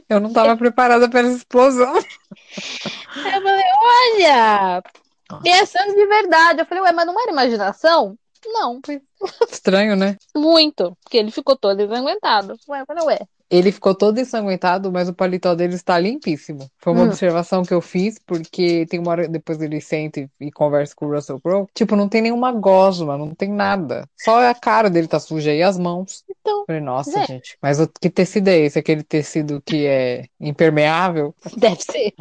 eu 0.10 0.20
não 0.20 0.34
tava 0.34 0.58
preparada 0.58 1.10
para 1.10 1.22
essa 1.22 1.38
explosão. 1.38 1.96
Eu 1.96 3.42
falei, 3.42 3.64
olha, 4.20 4.84
é 5.46 5.66
sangue 5.66 5.96
de 5.96 6.06
verdade. 6.08 6.60
Eu 6.60 6.66
falei, 6.66 6.84
ué, 6.84 6.92
mas 6.92 7.06
não 7.06 7.20
era 7.22 7.32
imaginação? 7.32 8.18
Não, 8.46 8.80
Estranho, 9.50 9.96
né? 9.96 10.18
muito, 10.36 10.96
porque 11.04 11.18
ele 11.18 11.32
ficou 11.32 11.58
todo 11.58 11.82
ensanguentado. 11.82 12.56
Ué, 12.68 12.84
falei, 12.86 13.04
ué, 13.06 13.20
Ele 13.52 13.72
ficou 13.72 13.94
todo 13.94 14.18
ensanguentado, 14.20 14.92
mas 14.92 15.10
o 15.10 15.14
paletó 15.14 15.54
dele 15.54 15.76
está 15.76 16.00
limpíssimo. 16.00 16.70
Foi 16.80 16.94
uma 16.94 17.04
Hum. 17.04 17.08
observação 17.08 17.64
que 17.64 17.74
eu 17.74 17.82
fiz, 17.82 18.18
porque 18.26 18.86
tem 18.88 19.00
uma 19.00 19.12
hora 19.12 19.28
depois 19.28 19.62
ele 19.62 19.82
senta 19.82 20.22
e, 20.22 20.30
e 20.40 20.52
conversa 20.52 20.96
com 20.96 21.06
o 21.06 21.14
Russell 21.14 21.40
Crowe. 21.42 21.68
Tipo, 21.74 21.98
não 21.98 22.08
tem 22.08 22.22
nenhuma 22.22 22.52
gosma, 22.54 23.18
não 23.18 23.36
tem 23.36 23.52
nada. 23.52 24.08
Só 24.18 24.40
a 24.50 24.56
cara 24.56 24.90
dele 24.90 25.08
tá 25.08 25.20
suja 25.20 25.54
e 25.54 25.62
as 25.62 25.78
mãos. 25.78 26.24
Então, 26.30 26.64
Falei, 26.66 26.82
nossa, 26.82 27.12
gente. 27.12 27.28
gente. 27.28 27.58
Mas 27.62 27.80
o- 27.80 27.88
que 27.88 28.10
tecido 28.10 28.48
é 28.48 28.58
esse? 28.58 28.80
Aquele 28.80 29.04
tecido 29.04 29.62
que 29.66 29.86
é 29.86 30.26
impermeável? 30.40 31.36
deve 31.58 31.82
ser. 31.82 32.14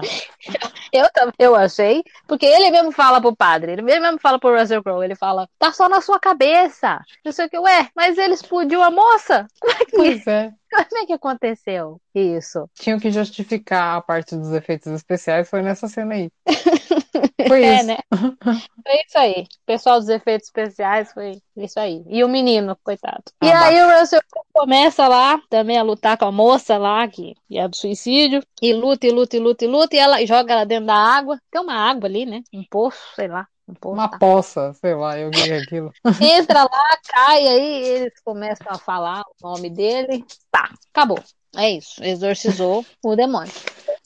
Eu, 0.93 1.09
tam- 1.13 1.33
eu 1.39 1.55
achei, 1.55 2.03
porque 2.27 2.47
ele 2.47 2.71
mesmo 2.71 2.93
fala 2.93 3.21
pro 3.21 3.35
padre, 3.35 3.73
ele 3.73 3.83
mesmo 3.83 4.19
fala 4.21 4.39
pro 4.39 4.59
Russell 4.59 4.83
Crowe, 4.83 5.05
ele 5.05 5.15
fala, 5.15 5.49
tá 5.59 5.73
só 5.73 5.89
na 5.89 6.01
sua 6.01 6.19
cabeça. 6.19 7.01
Não 7.25 7.33
sei 7.33 7.47
o 7.47 7.51
que, 7.51 7.59
ué, 7.59 7.89
mas 7.95 8.19
ele 8.19 8.35
explodiu 8.35 8.83
a 8.83 8.91
moça? 8.91 9.47
Como 9.61 9.73
é 9.73 9.85
que, 9.85 9.97
Pois 9.97 10.27
é. 10.27 10.53
como 10.71 11.03
é 11.03 11.07
que 11.07 11.13
aconteceu 11.21 12.01
isso? 12.15 12.69
Tinham 12.75 12.99
que 12.99 13.11
justificar 13.13 13.97
a 13.99 14.03
parte 14.03 14.37
dos 14.37 14.53
efeitos 14.53 14.91
especiais, 14.93 15.49
foi 15.49 15.63
nessa 15.63 15.87
cena 15.89 16.15
aí. 16.15 16.31
Foi 17.47 17.63
É, 17.63 17.75
isso. 17.75 17.85
né? 17.85 17.97
Foi 18.85 18.95
isso 19.07 19.19
aí. 19.19 19.43
O 19.43 19.67
pessoal 19.67 20.01
dos 20.01 20.09
efeitos 20.09 20.49
especiais 20.49 21.13
foi 21.13 21.41
isso 21.57 21.79
aí. 21.81 22.05
E 22.09 22.25
o 22.25 22.29
menino, 22.29 22.77
coitado. 22.85 23.25
E 23.43 23.51
Ah, 23.51 23.53
aí 23.53 23.83
o 23.83 24.01
Russell 24.01 24.21
começa 24.53 25.09
lá 25.09 25.39
também 25.49 25.79
a 25.79 25.83
lutar 25.83 26.19
com 26.19 26.27
a 26.27 26.33
moça 26.33 26.79
lá, 26.79 27.07
que 27.09 27.35
é 27.53 27.69
do 27.69 27.77
suicídio, 27.77 28.43
e 28.63 28.73
luta, 28.75 29.07
e 29.07 29.11
luta, 29.11 29.37
e 29.37 29.41
luta, 29.41 29.65
e 29.65 29.69
luta, 29.69 29.97
e 29.97 29.99
ela 29.99 30.23
e 30.23 30.27
joga 30.27 30.53
ela 30.55 30.67
dentro 30.67 30.87
da 30.87 30.95
água. 30.97 31.41
Tem 31.51 31.61
uma 31.61 31.75
água 31.75 32.09
ali, 32.09 32.27
né? 32.27 32.43
Um 32.53 32.65
poço, 32.65 33.01
sei 33.17 33.29
lá. 33.29 33.49
Um. 33.85 33.93
Uma 33.93 34.09
poça, 34.19 34.73
sei 34.75 34.95
lá, 34.95 35.19
eu 35.19 35.31
vi 35.31 35.53
aquilo. 35.53 35.93
Entra 36.21 36.63
lá, 36.63 36.99
cai, 37.09 37.47
aí 37.47 37.85
eles 37.89 38.21
começam 38.25 38.67
a 38.69 38.79
falar 38.79 39.23
o 39.43 39.49
nome 39.49 39.71
dele. 39.71 40.25
Tá, 40.51 40.71
acabou. 40.93 41.19
É 41.57 41.71
isso. 41.71 42.03
Exorcizou 42.03 42.85
o 43.05 43.17
demônio. 43.17 43.53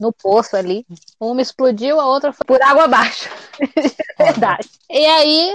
No 0.01 0.13
poço 0.13 0.57
ali. 0.57 0.85
Uma 1.21 1.41
explodiu, 1.41 2.01
a 2.01 2.07
outra 2.09 2.33
foi 2.33 2.45
por 2.45 2.61
água 2.61 2.85
abaixo. 2.85 3.29
Verdade. 4.19 4.69
E 4.91 5.07
aí, 5.07 5.53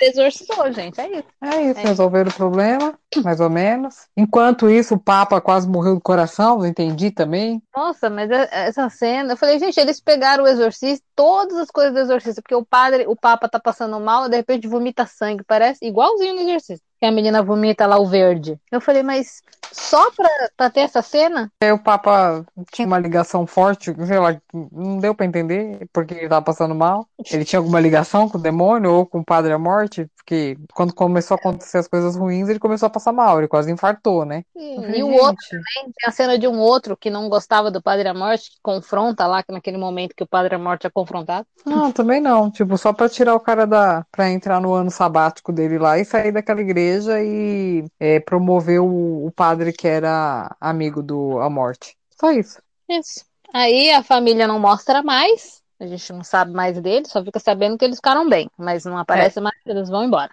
exorcizou, 0.00 0.72
gente. 0.72 1.00
É 1.00 1.08
isso. 1.10 1.24
É 1.42 1.62
isso, 1.62 1.80
É. 1.80 1.82
resolveram 1.82 2.30
o 2.30 2.34
problema, 2.34 2.94
mais 3.24 3.40
ou 3.40 3.50
menos. 3.50 4.06
Enquanto 4.16 4.70
isso, 4.70 4.94
o 4.94 4.98
Papa 4.98 5.40
quase 5.40 5.68
morreu 5.68 5.94
do 5.96 6.00
coração, 6.00 6.64
entendi 6.64 7.10
também. 7.10 7.60
Nossa, 7.74 8.08
mas 8.08 8.30
é- 8.30 8.48
essa 8.68 8.88
cena. 8.88 9.32
Eu 9.32 9.36
falei, 9.36 9.58
gente, 9.58 9.78
eles 9.78 10.00
pegaram 10.00 10.44
o 10.44 10.48
exorcista, 10.48 11.04
todas 11.16 11.56
as 11.58 11.70
coisas 11.70 11.92
do 11.92 12.00
exorcista, 12.00 12.40
porque 12.42 12.54
o 12.54 12.64
padre, 12.64 13.06
o 13.08 13.16
Papa 13.16 13.48
tá 13.48 13.58
passando 13.58 13.98
mal, 14.00 14.28
de 14.28 14.36
repente 14.36 14.68
vomita 14.68 15.04
sangue. 15.06 15.42
Parece 15.44 15.84
igualzinho 15.84 16.34
no 16.34 16.42
exorcista. 16.42 16.84
Que 17.00 17.06
a 17.06 17.12
menina 17.12 17.42
vomita 17.42 17.86
lá 17.86 17.98
o 17.98 18.06
verde. 18.06 18.58
Eu 18.70 18.80
falei, 18.80 19.02
mas 19.02 19.42
só 19.72 20.10
pra, 20.12 20.28
pra 20.56 20.70
ter 20.70 20.80
essa 20.80 21.02
cena? 21.02 21.50
Aí 21.62 21.72
o 21.72 21.78
Papa 21.78 22.44
tinha 22.72 22.86
uma 22.86 22.98
ligação 22.98 23.46
forte, 23.46 23.94
sei 24.06 24.18
lá, 24.18 24.40
não 24.72 24.98
deu 24.98 25.14
pra 25.14 25.26
entender 25.26 25.88
porque 25.92 26.14
ele 26.14 26.28
tava 26.28 26.44
passando 26.44 26.74
mal. 26.74 27.06
Ele 27.30 27.44
tinha 27.44 27.58
alguma 27.58 27.80
ligação 27.80 28.28
com 28.28 28.38
o 28.38 28.40
demônio 28.42 28.92
ou 28.92 29.06
com 29.06 29.20
o 29.20 29.24
Padre 29.24 29.52
à 29.52 29.58
Morte, 29.58 30.08
porque 30.16 30.56
quando 30.74 30.94
começou 30.94 31.34
a 31.34 31.38
acontecer 31.38 31.78
as 31.78 31.88
coisas 31.88 32.16
ruins, 32.16 32.48
ele 32.48 32.58
começou 32.58 32.86
a 32.86 32.90
passar 32.90 33.12
mal, 33.12 33.38
ele 33.38 33.48
quase 33.48 33.70
infartou, 33.70 34.24
né? 34.24 34.42
Falei, 34.54 35.00
E 35.00 35.02
o 35.02 35.08
outro 35.12 35.46
"Gente, 35.50 35.92
Tem 35.98 36.08
a 36.08 36.10
cena 36.12 36.38
de 36.38 36.46
um 36.48 36.58
outro 36.58 36.96
que 36.96 37.10
não 37.10 37.28
gostava 37.28 37.70
do 37.70 37.82
Padre 37.82 38.08
à 38.08 38.14
Morte, 38.14 38.50
que 38.50 38.58
confronta 38.62 39.26
lá, 39.26 39.42
que 39.42 39.52
naquele 39.52 39.76
momento 39.76 40.14
que 40.16 40.22
o 40.24 40.26
Padre 40.28 40.54
à 40.54 40.58
Morte 40.58 40.86
é 40.86 40.90
confrontado. 40.90 41.46
Não, 41.64 41.92
também 41.92 42.20
não. 42.20 42.50
Tipo, 42.50 42.76
só 42.78 42.92
pra 42.92 43.08
tirar 43.08 43.34
o 43.34 43.40
cara 43.40 43.66
da. 43.66 44.04
pra 44.10 44.30
entrar 44.30 44.60
no 44.60 44.72
ano 44.72 44.90
sabático 44.90 45.52
dele 45.52 45.78
lá 45.78 45.98
e 45.98 46.04
sair 46.04 46.32
daquela 46.32 46.60
igreja 46.60 47.20
e 47.22 47.84
é, 47.98 48.18
promover 48.20 48.80
o, 48.80 49.26
o 49.26 49.32
padre 49.34 49.59
que 49.72 49.86
era 49.86 50.54
amigo 50.60 51.02
do 51.02 51.38
A 51.40 51.48
Morte. 51.50 51.96
Só 52.18 52.30
isso. 52.32 52.60
Isso. 52.88 53.24
Aí 53.52 53.90
a 53.90 54.02
família 54.02 54.46
não 54.46 54.58
mostra 54.58 55.02
mais, 55.02 55.60
a 55.78 55.86
gente 55.86 56.12
não 56.12 56.22
sabe 56.22 56.52
mais 56.52 56.80
deles, 56.80 57.10
só 57.10 57.22
fica 57.24 57.38
sabendo 57.40 57.76
que 57.76 57.84
eles 57.84 57.96
ficaram 57.96 58.28
bem, 58.28 58.48
mas 58.56 58.84
não 58.84 58.96
aparece 58.98 59.40
mais, 59.40 59.56
eles 59.66 59.88
vão 59.88 60.04
embora. 60.04 60.30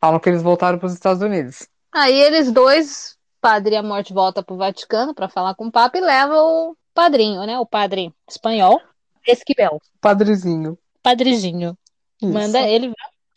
Falam 0.00 0.18
que 0.20 0.28
eles 0.28 0.42
voltaram 0.42 0.78
pros 0.78 0.92
Estados 0.94 1.22
Unidos. 1.22 1.66
Aí 1.92 2.14
eles 2.14 2.50
dois, 2.52 3.16
Padre 3.40 3.76
à 3.76 3.82
Morte 3.82 4.12
volta 4.12 4.42
pro 4.42 4.56
Vaticano 4.56 5.14
pra 5.14 5.28
falar 5.28 5.54
com 5.54 5.66
o 5.66 5.72
Papa 5.72 5.96
e 5.98 6.00
leva 6.00 6.34
o 6.42 6.76
padrinho, 6.94 7.44
né? 7.44 7.58
O 7.58 7.66
padre 7.66 8.12
espanhol, 8.28 8.80
Esquivel, 9.26 9.80
Padrezinho. 10.00 10.78
padrezinho. 11.02 11.76
Isso. 12.22 12.32
Manda 12.32 12.60
ele 12.60 12.92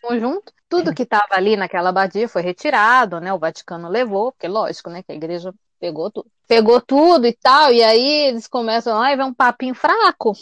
vão 0.07 0.19
junto. 0.19 0.53
Tudo 0.69 0.93
que 0.93 1.03
estava 1.03 1.35
ali 1.35 1.55
naquela 1.55 1.89
abadia 1.89 2.27
foi 2.27 2.41
retirado, 2.41 3.19
né? 3.19 3.33
O 3.33 3.39
Vaticano 3.39 3.87
levou, 3.87 4.31
porque 4.31 4.47
lógico, 4.47 4.89
né? 4.89 5.03
Que 5.03 5.11
a 5.11 5.15
igreja 5.15 5.53
pegou 5.79 6.11
tudo. 6.11 6.27
Pegou 6.47 6.81
tudo 6.81 7.27
e 7.27 7.33
tal, 7.33 7.71
e 7.73 7.83
aí 7.83 8.27
eles 8.27 8.47
começam, 8.47 8.97
ai, 8.97 9.15
vai 9.15 9.25
um 9.25 9.33
papinho 9.33 9.75
fraco. 9.75 10.33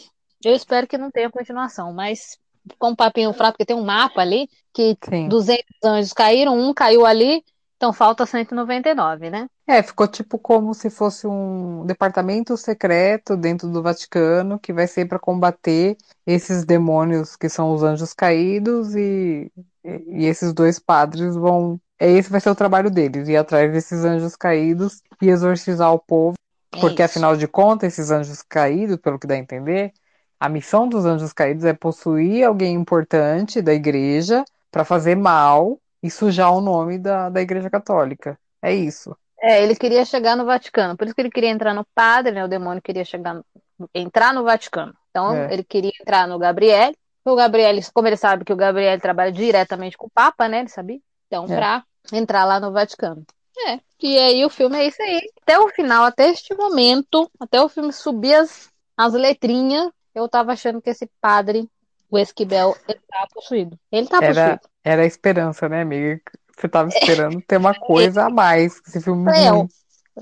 Eu 0.43 0.53
espero 0.53 0.87
que 0.87 0.97
não 0.97 1.09
tenha 1.09 1.31
continuação, 1.31 1.91
mas 1.93 2.37
com 2.77 2.89
um 2.89 2.95
papinho 2.95 3.33
fraco, 3.33 3.53
porque 3.53 3.65
tem 3.65 3.75
um 3.75 3.83
mapa 3.83 4.21
ali 4.21 4.49
que 4.73 4.97
Sim. 5.07 5.27
200 5.27 5.63
anjos 5.83 6.13
caíram, 6.13 6.57
um 6.57 6.73
caiu 6.73 7.05
ali, 7.05 7.43
então 7.75 7.93
falta 7.93 8.25
199, 8.25 9.29
né? 9.29 9.47
É, 9.67 9.81
ficou 9.81 10.07
tipo 10.07 10.37
como 10.37 10.75
se 10.75 10.91
fosse 10.91 11.25
um 11.25 11.83
departamento 11.87 12.55
secreto 12.55 13.35
dentro 13.35 13.67
do 13.71 13.81
Vaticano 13.81 14.59
que 14.59 14.71
vai 14.71 14.85
ser 14.87 15.07
para 15.07 15.17
combater 15.17 15.97
esses 16.25 16.63
demônios 16.65 17.35
que 17.35 17.49
são 17.49 17.73
os 17.73 17.81
anjos 17.81 18.13
caídos 18.13 18.93
e, 18.95 19.51
e 19.83 20.25
esses 20.25 20.53
dois 20.53 20.77
padres 20.77 21.35
vão. 21.35 21.79
É 21.97 22.11
esse 22.11 22.29
vai 22.29 22.39
ser 22.41 22.49
o 22.51 22.55
trabalho 22.55 22.91
deles, 22.91 23.27
ir 23.27 23.37
atrás 23.37 23.71
desses 23.71 24.03
anjos 24.05 24.35
caídos 24.35 25.01
e 25.21 25.29
exorcizar 25.29 25.91
o 25.93 25.99
povo, 25.99 26.35
É 26.71 26.79
porque 26.79 27.01
isso. 27.01 27.01
afinal 27.01 27.35
de 27.35 27.47
contas, 27.47 27.93
esses 27.93 28.11
anjos 28.11 28.41
caídos, 28.43 28.97
pelo 28.97 29.17
que 29.17 29.25
dá 29.25 29.33
a 29.35 29.37
entender, 29.37 29.93
a 30.39 30.47
missão 30.49 30.87
dos 30.87 31.05
anjos 31.05 31.33
caídos 31.33 31.63
é 31.63 31.73
possuir 31.73 32.43
alguém 32.45 32.75
importante 32.75 33.61
da 33.63 33.73
igreja 33.73 34.43
para 34.69 34.85
fazer 34.85 35.15
mal 35.15 35.79
e 36.05 36.11
sujar 36.11 36.53
o 36.53 36.61
nome 36.61 36.97
da, 36.99 37.29
da 37.29 37.41
igreja 37.41 37.69
católica. 37.69 38.37
É 38.61 38.73
isso. 38.73 39.15
É, 39.41 39.61
ele 39.63 39.75
queria 39.75 40.05
chegar 40.05 40.35
no 40.35 40.45
Vaticano, 40.45 40.95
por 40.97 41.05
isso 41.05 41.13
que 41.15 41.21
ele 41.21 41.29
queria 41.29 41.49
entrar 41.49 41.73
no 41.73 41.85
padre, 41.93 42.31
né? 42.33 42.43
O 42.43 42.47
demônio 42.47 42.81
queria 42.81 43.05
chegar, 43.05 43.33
no- 43.33 43.45
entrar 43.93 44.33
no 44.33 44.43
Vaticano. 44.43 44.93
Então, 45.11 45.35
É. 45.35 45.53
ele 45.53 45.63
queria 45.63 45.91
entrar 46.01 46.27
no 46.27 46.39
Gabriel. 46.39 46.93
O 47.23 47.35
Gabriel, 47.35 47.75
como 47.93 48.07
ele 48.07 48.17
sabe 48.17 48.43
que 48.45 48.53
o 48.53 48.55
Gabriel 48.55 48.99
trabalha 48.99 49.31
diretamente 49.31 49.97
com 49.97 50.07
o 50.07 50.11
Papa, 50.11 50.47
né? 50.47 50.59
Ele 50.59 50.69
sabia? 50.69 50.99
Então, 51.27 51.45
É. 51.45 51.55
pra 51.55 51.83
entrar 52.13 52.45
lá 52.45 52.59
no 52.59 52.71
Vaticano. 52.71 53.23
É. 53.67 53.79
E 54.01 54.17
aí 54.17 54.45
o 54.45 54.49
filme 54.49 54.77
é 54.77 54.87
isso 54.87 55.01
aí. 55.01 55.21
Até 55.41 55.59
o 55.59 55.69
final, 55.69 56.03
até 56.05 56.29
este 56.29 56.53
momento, 56.55 57.29
até 57.39 57.61
o 57.61 57.69
filme 57.69 57.91
subir 57.93 58.35
as, 58.35 58.69
as 58.97 59.13
letrinhas, 59.13 59.89
eu 60.13 60.27
tava 60.27 60.53
achando 60.53 60.81
que 60.81 60.89
esse 60.89 61.09
padre, 61.21 61.67
o 62.09 62.17
Esquibel, 62.17 62.75
ele 62.87 62.99
tava 63.09 63.27
possuído. 63.33 63.79
Ele 63.91 64.07
tá 64.07 64.17
Era, 64.21 64.27
possuído. 64.27 64.69
Era 64.85 65.03
a 65.03 65.05
esperança, 65.07 65.69
né, 65.69 65.81
amiga? 65.81 66.21
Você 66.57 66.69
tava 66.69 66.89
esperando 66.89 67.41
ter 67.43 67.57
uma 67.57 67.75
coisa 67.75 68.25
a 68.25 68.29
mais 68.31 68.79
que 68.79 68.89
esse 68.89 69.01
filme 69.01 69.31
É, 69.31 69.49
ruim. 69.49 69.69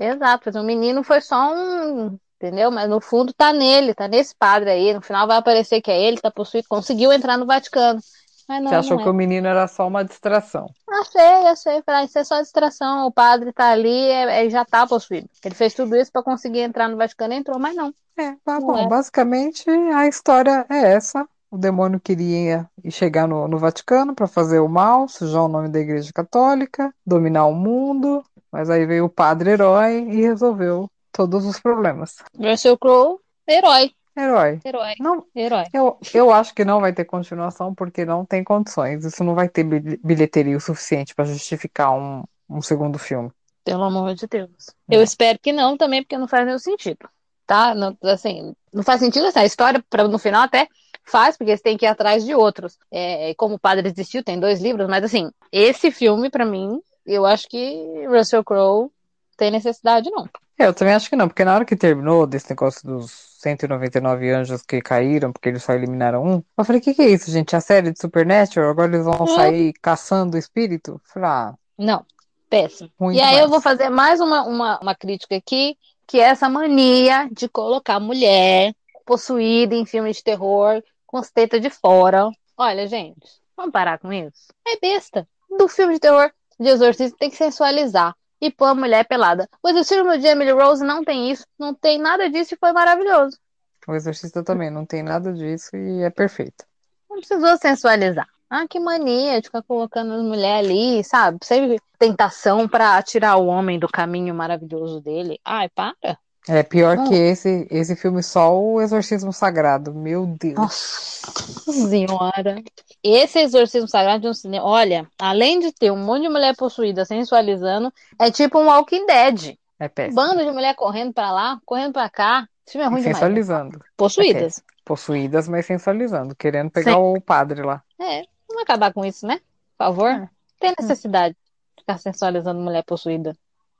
Exato, 0.00 0.44
mas 0.46 0.56
o 0.56 0.62
menino 0.64 1.04
foi 1.04 1.20
só 1.20 1.52
um. 1.54 2.18
entendeu? 2.36 2.70
Mas 2.70 2.88
no 2.90 3.00
fundo 3.00 3.32
tá 3.34 3.52
nele, 3.52 3.94
tá 3.94 4.08
nesse 4.08 4.34
padre 4.36 4.70
aí. 4.70 4.94
No 4.94 5.02
final 5.02 5.26
vai 5.26 5.36
aparecer 5.38 5.80
que 5.82 5.90
é 5.90 6.02
ele, 6.02 6.20
tá 6.20 6.30
possuído, 6.30 6.68
conseguiu 6.68 7.12
entrar 7.12 7.38
no 7.38 7.46
Vaticano. 7.46 8.00
Mas 8.48 8.62
não, 8.62 8.70
Você 8.70 8.74
achou 8.74 8.98
não 8.98 9.04
que 9.04 9.08
é. 9.08 9.08
o 9.08 9.14
menino 9.14 9.46
era 9.46 9.66
só 9.66 9.86
uma 9.86 10.04
distração. 10.04 10.74
Achei, 10.88 11.20
achei. 11.48 11.82
Falei, 11.82 12.04
isso 12.06 12.18
é 12.18 12.24
só 12.24 12.40
distração. 12.40 13.06
O 13.06 13.12
padre 13.12 13.52
tá 13.52 13.70
ali, 13.70 13.88
é, 13.90 14.46
é, 14.46 14.50
já 14.50 14.64
tá 14.64 14.86
possuído. 14.86 15.28
Ele 15.44 15.54
fez 15.54 15.74
tudo 15.74 15.96
isso 15.96 16.12
pra 16.12 16.22
conseguir 16.22 16.60
entrar 16.60 16.88
no 16.88 16.96
Vaticano 16.96 17.34
e 17.34 17.36
entrou, 17.36 17.58
mas 17.58 17.74
não. 17.74 17.94
É, 18.16 18.36
tá 18.44 18.60
Não 18.60 18.66
bom. 18.66 18.76
é. 18.76 18.86
Basicamente, 18.86 19.68
a 19.70 20.06
história 20.06 20.66
é 20.70 20.92
essa. 20.94 21.28
O 21.54 21.56
demônio 21.56 22.00
queria 22.00 22.68
chegar 22.90 23.28
no, 23.28 23.46
no 23.46 23.58
Vaticano 23.58 24.12
para 24.12 24.26
fazer 24.26 24.58
o 24.58 24.68
mal, 24.68 25.06
sujar 25.06 25.44
o 25.44 25.48
nome 25.48 25.68
da 25.68 25.78
Igreja 25.78 26.10
Católica, 26.12 26.92
dominar 27.06 27.46
o 27.46 27.54
mundo, 27.54 28.24
mas 28.50 28.68
aí 28.68 28.84
veio 28.84 29.04
o 29.04 29.08
padre 29.08 29.50
herói 29.50 30.00
e 30.00 30.20
resolveu 30.22 30.90
todos 31.12 31.46
os 31.46 31.60
problemas. 31.60 32.16
Russell 32.36 32.76
Crowe, 32.76 33.20
herói. 33.48 33.92
Herói. 34.18 34.58
Herói. 34.64 34.94
Não, 34.98 35.24
Herói. 35.32 35.66
eu, 35.72 35.96
eu 36.12 36.32
acho 36.32 36.52
que 36.52 36.64
não 36.64 36.80
vai 36.80 36.92
ter 36.92 37.04
continuação 37.04 37.72
porque 37.72 38.04
não 38.04 38.24
tem 38.24 38.42
condições. 38.42 39.04
Isso 39.04 39.22
não 39.22 39.36
vai 39.36 39.48
ter 39.48 39.62
bil- 39.62 40.00
bilheteria 40.02 40.56
o 40.56 40.60
suficiente 40.60 41.14
para 41.14 41.24
justificar 41.24 41.92
um, 41.92 42.24
um 42.50 42.60
segundo 42.60 42.98
filme. 42.98 43.30
Pelo 43.64 43.84
amor 43.84 44.12
de 44.16 44.26
Deus. 44.26 44.50
É. 44.90 44.96
Eu 44.96 45.02
espero 45.04 45.38
que 45.40 45.52
não 45.52 45.76
também, 45.76 46.02
porque 46.02 46.18
não 46.18 46.26
faz 46.26 46.44
nenhum 46.46 46.58
sentido. 46.58 47.08
Tá? 47.46 47.76
Não, 47.76 47.96
assim, 48.02 48.52
não 48.72 48.82
faz 48.82 48.98
sentido 48.98 49.26
essa 49.26 49.44
história, 49.44 49.84
pra, 49.88 50.08
no 50.08 50.18
final 50.18 50.42
até 50.42 50.66
faz, 51.04 51.36
porque 51.36 51.56
você 51.56 51.62
tem 51.62 51.76
que 51.76 51.84
ir 51.84 51.88
atrás 51.88 52.24
de 52.24 52.34
outros. 52.34 52.78
É, 52.90 53.34
como 53.36 53.54
o 53.56 53.58
Padre 53.58 53.88
Existiu, 53.88 54.22
tem 54.24 54.38
dois 54.40 54.60
livros, 54.60 54.88
mas 54.88 55.04
assim, 55.04 55.30
esse 55.52 55.90
filme, 55.90 56.30
pra 56.30 56.44
mim, 56.44 56.80
eu 57.06 57.24
acho 57.26 57.48
que 57.48 58.06
Russell 58.08 58.44
Crowe 58.44 58.90
tem 59.36 59.50
necessidade, 59.50 60.10
não. 60.10 60.28
É, 60.58 60.66
eu 60.66 60.74
também 60.74 60.94
acho 60.94 61.10
que 61.10 61.16
não, 61.16 61.26
porque 61.28 61.44
na 61.44 61.54
hora 61.54 61.64
que 61.64 61.74
terminou 61.76 62.26
desse 62.26 62.48
negócio 62.50 62.86
dos 62.86 63.10
199 63.40 64.30
anjos 64.30 64.62
que 64.62 64.80
caíram, 64.80 65.32
porque 65.32 65.48
eles 65.48 65.62
só 65.64 65.72
eliminaram 65.72 66.24
um, 66.24 66.42
eu 66.56 66.64
falei, 66.64 66.80
o 66.80 66.84
que 66.84 66.94
que 66.94 67.02
é 67.02 67.08
isso, 67.10 67.30
gente? 67.30 67.56
A 67.56 67.60
série 67.60 67.90
de 67.92 68.00
Supernatural? 68.00 68.70
Agora 68.70 68.94
eles 68.94 69.04
vão 69.04 69.24
É. 69.24 69.34
sair 69.34 69.72
caçando 69.82 70.36
o 70.36 70.38
espírito? 70.38 70.92
Eu 70.92 71.00
Falei, 71.12 71.28
ah, 71.28 71.54
Não, 71.76 72.06
péssimo. 72.48 72.88
E 73.00 73.20
aí 73.20 73.26
demais. 73.30 73.38
eu 73.40 73.48
vou 73.48 73.60
fazer 73.60 73.90
mais 73.90 74.20
uma, 74.20 74.42
uma, 74.44 74.78
uma 74.80 74.94
crítica 74.94 75.34
aqui, 75.36 75.76
que 76.06 76.20
é 76.20 76.24
essa 76.28 76.48
mania 76.48 77.28
de 77.32 77.48
colocar 77.48 77.98
mulher 77.98 78.72
possuída 79.04 79.74
em 79.74 79.84
filme 79.84 80.12
de 80.12 80.22
terror 80.22 80.80
com 81.14 81.18
as 81.18 81.30
tetas 81.30 81.60
de 81.60 81.70
fora. 81.70 82.28
Olha, 82.56 82.88
gente, 82.88 83.40
vamos 83.56 83.70
parar 83.70 84.00
com 84.00 84.12
isso? 84.12 84.52
É 84.66 84.80
besta. 84.80 85.28
Do 85.48 85.68
filme 85.68 85.94
de 85.94 86.00
terror 86.00 86.28
de 86.58 86.68
exorcismo 86.68 87.16
tem 87.16 87.30
que 87.30 87.36
sensualizar 87.36 88.16
e 88.40 88.50
pôr 88.50 88.64
a 88.64 88.74
mulher 88.74 89.06
pelada. 89.06 89.48
O 89.62 89.68
exorcismo 89.68 90.18
de 90.18 90.26
Emily 90.26 90.50
Rose 90.50 90.84
não 90.84 91.04
tem 91.04 91.30
isso, 91.30 91.46
não 91.56 91.72
tem 91.72 92.00
nada 92.00 92.28
disso 92.28 92.54
e 92.54 92.58
foi 92.58 92.72
maravilhoso. 92.72 93.38
O 93.86 93.94
Exorcista 93.94 94.42
também 94.42 94.72
não 94.72 94.84
tem 94.84 95.04
nada 95.04 95.32
disso 95.32 95.76
e 95.76 96.02
é 96.02 96.10
perfeito. 96.10 96.64
Não 97.08 97.18
precisou 97.18 97.56
sensualizar. 97.58 98.26
Ah, 98.50 98.66
que 98.66 98.80
mania 98.80 99.40
de 99.40 99.46
ficar 99.46 99.62
colocando 99.62 100.14
as 100.14 100.22
mulheres 100.22 100.68
ali, 100.68 101.04
sabe? 101.04 101.38
Sempre 101.44 101.80
tentação 101.96 102.66
pra 102.66 103.00
tirar 103.04 103.36
o 103.36 103.46
homem 103.46 103.78
do 103.78 103.86
caminho 103.86 104.34
maravilhoso 104.34 105.00
dele. 105.00 105.38
Ai, 105.44 105.68
para. 105.68 106.18
É 106.46 106.62
pior 106.62 106.96
Não. 106.96 107.08
que 107.08 107.14
esse, 107.14 107.66
esse 107.70 107.96
filme 107.96 108.22
só 108.22 108.54
o 108.54 108.80
Exorcismo 108.80 109.32
Sagrado. 109.32 109.94
Meu 109.94 110.26
Deus. 110.26 110.54
Nossa 110.56 111.72
senhora. 111.72 112.62
Esse 113.02 113.38
exorcismo 113.40 113.88
sagrado 113.88 114.22
de 114.22 114.28
um 114.28 114.34
cinema, 114.34 114.64
olha, 114.66 115.06
além 115.18 115.58
de 115.58 115.72
ter 115.72 115.90
um 115.90 115.96
monte 115.96 116.22
de 116.22 116.28
mulher 116.28 116.54
possuída 116.56 117.04
sensualizando, 117.04 117.92
é 118.18 118.30
tipo 118.30 118.58
um 118.58 118.66
Walking 118.66 119.06
Dead. 119.06 119.56
É 119.78 119.88
péssimo. 119.88 120.14
bando 120.16 120.44
de 120.44 120.50
mulher 120.52 120.74
correndo 120.74 121.12
pra 121.12 121.32
lá, 121.32 121.58
correndo 121.64 121.92
pra 121.92 122.08
cá. 122.08 122.46
Esse 122.66 122.72
filme 122.78 122.84
é 122.84 122.88
E 122.88 122.90
ruim 122.90 123.00
demais. 123.00 123.04
né? 123.06 123.12
sensualizando. 123.14 123.76
É 123.78 123.88
Possuídas. 123.96 124.42
péssimo. 124.42 124.66
Possuídas, 124.84 125.48
mas 125.48 125.66
sensualizando. 125.66 126.34
Querendo 126.36 126.70
pegar 126.70 126.92
Sim. 126.92 126.98
o 126.98 127.20
padre 127.20 127.62
lá. 127.62 127.82
É, 128.00 128.22
vamos 128.48 128.62
acabar 128.62 128.92
com 128.92 129.04
isso, 129.04 129.26
né? 129.26 129.38
Por 129.78 129.84
favor. 129.86 130.10
É. 130.10 130.28
Tem 130.60 130.74
necessidade 130.78 131.34
de 131.76 131.82
ficar 131.82 131.98
sensualizando 131.98 132.60
mulher 132.60 132.84
possuída. 132.84 133.34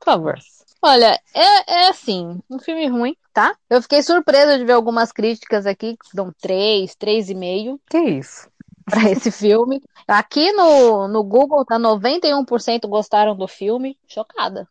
Por 0.05 0.13
favor. 0.13 0.39
Olha, 0.83 1.19
é, 1.35 1.85
é 1.85 1.89
assim, 1.89 2.39
um 2.51 2.59
filme 2.59 2.87
ruim, 2.89 3.17
tá? 3.33 3.57
Eu 3.71 3.81
fiquei 3.81 4.03
surpresa 4.03 4.59
de 4.59 4.67
ver 4.67 4.73
algumas 4.73 5.11
críticas 5.11 5.65
aqui, 5.65 5.97
que 5.97 6.15
dão 6.15 6.31
3, 6.43 6.95
3,5 6.95 7.81
Que 7.89 7.99
isso? 7.99 8.49
para 8.85 9.09
esse 9.11 9.31
filme. 9.31 9.83
Aqui 10.07 10.53
no, 10.53 11.09
no 11.09 11.25
Google 11.25 11.65
tá 11.65 11.79
91% 11.79 12.87
gostaram 12.87 13.35
do 13.35 13.49
filme. 13.49 13.97
Chocada. 14.07 14.69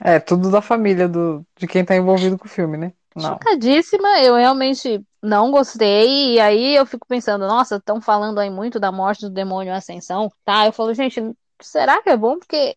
É, 0.00 0.20
tudo 0.20 0.50
da 0.50 0.62
família 0.62 1.08
do, 1.08 1.44
de 1.58 1.66
quem 1.66 1.84
tá 1.84 1.96
envolvido 1.96 2.38
com 2.38 2.46
o 2.46 2.50
filme, 2.50 2.76
né? 2.76 2.92
Não. 3.16 3.30
Chocadíssima, 3.30 4.20
eu 4.20 4.36
realmente 4.36 5.02
não 5.22 5.50
gostei. 5.50 6.34
E 6.34 6.40
aí 6.40 6.76
eu 6.76 6.86
fico 6.86 7.06
pensando, 7.08 7.46
nossa, 7.48 7.76
estão 7.76 8.00
falando 8.00 8.38
aí 8.38 8.50
muito 8.50 8.78
da 8.78 8.92
morte 8.92 9.22
do 9.22 9.30
demônio 9.30 9.74
Ascensão. 9.74 10.30
Tá, 10.44 10.66
eu 10.66 10.72
falo, 10.72 10.92
gente, 10.94 11.20
será 11.60 12.00
que 12.02 12.10
é 12.10 12.16
bom? 12.16 12.38
Porque 12.38 12.76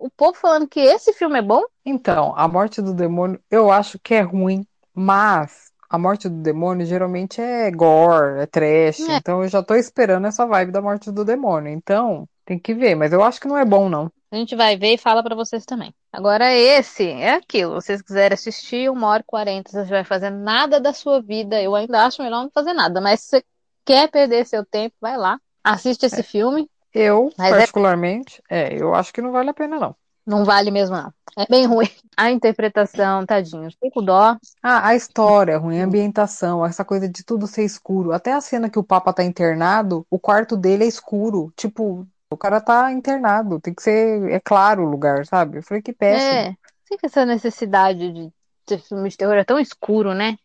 o 0.00 0.10
povo 0.10 0.34
falando 0.34 0.66
que 0.68 0.80
esse 0.80 1.12
filme 1.12 1.38
é 1.38 1.42
bom? 1.42 1.62
Então, 1.84 2.32
a 2.36 2.48
morte 2.48 2.80
do 2.82 2.94
demônio, 2.94 3.40
eu 3.50 3.70
acho 3.70 3.98
que 3.98 4.14
é 4.14 4.20
ruim, 4.20 4.66
mas 4.94 5.70
a 5.88 5.98
morte 5.98 6.28
do 6.28 6.42
demônio 6.42 6.86
geralmente 6.86 7.40
é 7.40 7.70
gore, 7.70 8.40
é 8.40 8.46
trash, 8.46 9.00
É. 9.00 9.16
então 9.16 9.42
eu 9.42 9.48
já 9.48 9.62
tô 9.62 9.74
esperando 9.74 10.26
essa 10.26 10.46
vibe 10.46 10.72
da 10.72 10.80
morte 10.80 11.10
do 11.10 11.24
demônio. 11.24 11.72
Então, 11.72 12.26
tem 12.44 12.58
que 12.58 12.74
ver, 12.74 12.94
mas 12.94 13.12
eu 13.12 13.22
acho 13.22 13.40
que 13.40 13.48
não 13.48 13.56
é 13.58 13.64
bom, 13.64 13.88
não. 13.88 14.10
A 14.32 14.36
gente 14.36 14.54
vai 14.54 14.76
ver 14.76 14.94
e 14.94 14.98
fala 14.98 15.22
pra 15.22 15.34
vocês 15.34 15.64
também. 15.64 15.92
Agora, 16.12 16.52
esse 16.52 17.08
é 17.08 17.34
aquilo. 17.34 17.80
Se 17.80 17.88
vocês 17.88 18.02
quiserem 18.02 18.34
assistir, 18.34 18.88
uma 18.88 19.08
hora 19.08 19.22
e 19.22 19.26
quarenta, 19.26 19.70
você 19.70 19.84
vai 19.90 20.04
fazer 20.04 20.30
nada 20.30 20.80
da 20.80 20.92
sua 20.92 21.20
vida. 21.20 21.60
Eu 21.60 21.74
ainda 21.74 22.06
acho 22.06 22.22
melhor 22.22 22.44
não 22.44 22.50
fazer 22.50 22.72
nada. 22.72 23.00
Mas 23.00 23.20
se 23.22 23.26
você 23.28 23.44
quer 23.84 24.08
perder 24.08 24.46
seu 24.46 24.64
tempo, 24.64 24.94
vai 25.00 25.16
lá. 25.16 25.36
Assiste 25.64 26.04
esse 26.06 26.22
filme. 26.22 26.70
Eu, 26.94 27.32
Mas 27.38 27.52
é- 27.52 27.56
particularmente, 27.58 28.42
é, 28.48 28.80
eu 28.80 28.94
acho 28.94 29.12
que 29.12 29.22
não 29.22 29.32
vale 29.32 29.50
a 29.50 29.54
pena, 29.54 29.78
não. 29.78 29.94
Não 30.26 30.44
vale 30.44 30.70
mesmo, 30.70 30.96
não. 30.96 31.12
É 31.36 31.46
bem 31.48 31.66
ruim. 31.66 31.88
A 32.16 32.30
interpretação, 32.30 33.24
tadinho. 33.24 33.68
Com 33.92 34.04
dó. 34.04 34.36
Ah, 34.62 34.88
a 34.88 34.94
história 34.94 35.52
é 35.52 35.56
ruim, 35.56 35.80
a 35.80 35.84
ambientação, 35.84 36.64
essa 36.64 36.84
coisa 36.84 37.08
de 37.08 37.24
tudo 37.24 37.46
ser 37.46 37.64
escuro. 37.64 38.12
Até 38.12 38.32
a 38.32 38.40
cena 38.40 38.68
que 38.68 38.78
o 38.78 38.84
Papa 38.84 39.12
tá 39.12 39.24
internado, 39.24 40.06
o 40.10 40.18
quarto 40.18 40.56
dele 40.56 40.84
é 40.84 40.88
escuro. 40.88 41.52
Tipo, 41.56 42.06
o 42.30 42.36
cara 42.36 42.60
tá 42.60 42.92
internado, 42.92 43.60
tem 43.60 43.74
que 43.74 43.82
ser, 43.82 44.30
é 44.30 44.38
claro 44.38 44.84
o 44.84 44.90
lugar, 44.90 45.24
sabe? 45.26 45.58
Eu 45.58 45.62
falei 45.62 45.82
que 45.82 45.92
péssimo. 45.92 46.30
É. 46.30 46.56
Sei 46.84 46.98
que 46.98 47.06
essa 47.06 47.24
necessidade 47.24 48.12
de 48.12 48.30
ter 48.66 48.78
filme 48.80 49.08
de 49.08 49.16
terror 49.16 49.34
é 49.34 49.44
tão 49.44 49.58
escuro, 49.58 50.14
né? 50.14 50.36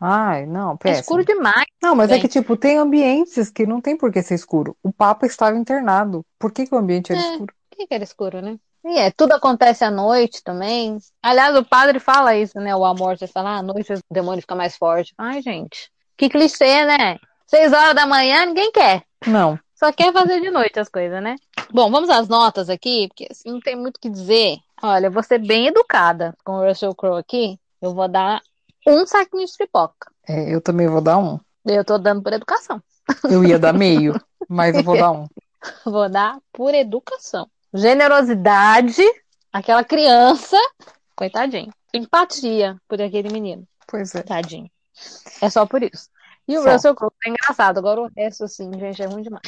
Ai, 0.00 0.46
não, 0.46 0.72
É 0.74 0.76
péssimo. 0.76 1.00
escuro 1.00 1.24
demais. 1.24 1.66
Não, 1.82 1.94
mas 1.94 2.10
é 2.10 2.18
que, 2.18 2.28
tipo, 2.28 2.56
tem 2.56 2.78
ambientes 2.78 3.50
que 3.50 3.66
não 3.66 3.80
tem 3.80 3.96
por 3.96 4.12
que 4.12 4.22
ser 4.22 4.34
escuro. 4.34 4.76
O 4.82 4.92
Papa 4.92 5.26
estava 5.26 5.56
internado. 5.56 6.24
Por 6.38 6.52
que 6.52 6.66
que 6.66 6.74
o 6.74 6.78
ambiente 6.78 7.12
era 7.12 7.20
É. 7.20 7.30
escuro? 7.32 7.52
Por 7.70 7.76
que 7.78 7.86
que 7.86 7.94
era 7.94 8.04
escuro, 8.04 8.40
né? 8.40 8.56
E 8.84 8.96
é, 8.96 9.10
tudo 9.10 9.32
acontece 9.32 9.84
à 9.84 9.90
noite 9.90 10.42
também. 10.42 10.98
Aliás, 11.22 11.54
o 11.56 11.64
padre 11.64 11.98
fala 11.98 12.36
isso, 12.36 12.58
né? 12.60 12.74
O 12.74 12.84
amor, 12.84 13.18
você 13.18 13.26
fala, 13.26 13.50
ah, 13.50 13.58
à 13.58 13.62
noite 13.62 13.92
o 13.92 13.98
demônio 14.10 14.40
fica 14.40 14.54
mais 14.54 14.76
forte. 14.76 15.12
Ai, 15.18 15.42
gente, 15.42 15.90
que 16.16 16.28
clichê, 16.28 16.84
né? 16.84 17.18
Seis 17.46 17.72
horas 17.72 17.94
da 17.94 18.06
manhã, 18.06 18.46
ninguém 18.46 18.70
quer. 18.70 19.02
Não. 19.26 19.58
Só 19.74 19.92
quer 19.92 20.12
fazer 20.12 20.40
de 20.40 20.50
noite 20.50 20.78
as 20.78 20.88
coisas, 20.88 21.20
né? 21.22 21.34
Bom, 21.72 21.90
vamos 21.90 22.08
às 22.08 22.28
notas 22.28 22.70
aqui, 22.70 23.08
porque 23.08 23.26
assim, 23.30 23.50
não 23.50 23.60
tem 23.60 23.76
muito 23.76 23.96
o 23.96 24.00
que 24.00 24.08
dizer. 24.08 24.58
Olha, 24.82 25.06
eu 25.06 25.10
vou 25.10 25.22
ser 25.22 25.38
bem 25.38 25.66
educada 25.66 26.34
com 26.44 26.52
o 26.52 26.66
Russell 26.66 26.94
Crowe 26.94 27.18
aqui. 27.18 27.58
Eu 27.82 27.94
vou 27.94 28.08
dar 28.08 28.40
um 28.86 29.06
saquinho 29.06 29.46
de 29.46 29.52
pipoca. 29.56 30.10
É, 30.28 30.54
eu 30.54 30.60
também 30.60 30.88
vou 30.88 31.00
dar 31.00 31.18
um. 31.18 31.38
Eu 31.64 31.84
tô 31.84 31.98
dando 31.98 32.22
por 32.22 32.32
educação. 32.32 32.82
Eu 33.30 33.44
ia 33.44 33.58
dar 33.58 33.72
meio, 33.72 34.14
mas 34.48 34.74
eu 34.76 34.82
vou 34.82 34.96
dar 34.96 35.10
um. 35.12 35.26
Vou 35.84 36.08
dar 36.08 36.38
por 36.52 36.74
educação. 36.74 37.48
Generosidade, 37.74 39.02
aquela 39.52 39.84
criança, 39.84 40.56
coitadinho. 41.16 41.72
Empatia 41.92 42.76
por 42.86 43.00
aquele 43.00 43.30
menino, 43.30 43.66
Pois 43.86 44.14
é. 44.14 44.22
tadinho. 44.22 44.70
É 45.40 45.48
só 45.48 45.66
por 45.66 45.82
isso. 45.82 46.08
E 46.46 46.56
o 46.56 46.62
Só. 46.62 46.72
Russell 46.72 46.94
Crowe 46.94 47.12
é 47.26 47.30
engraçado. 47.30 47.78
Agora 47.78 48.00
o 48.02 48.10
resto, 48.16 48.44
assim, 48.44 48.70
gente, 48.78 49.02
é 49.02 49.06
ruim 49.06 49.22
demais. 49.22 49.42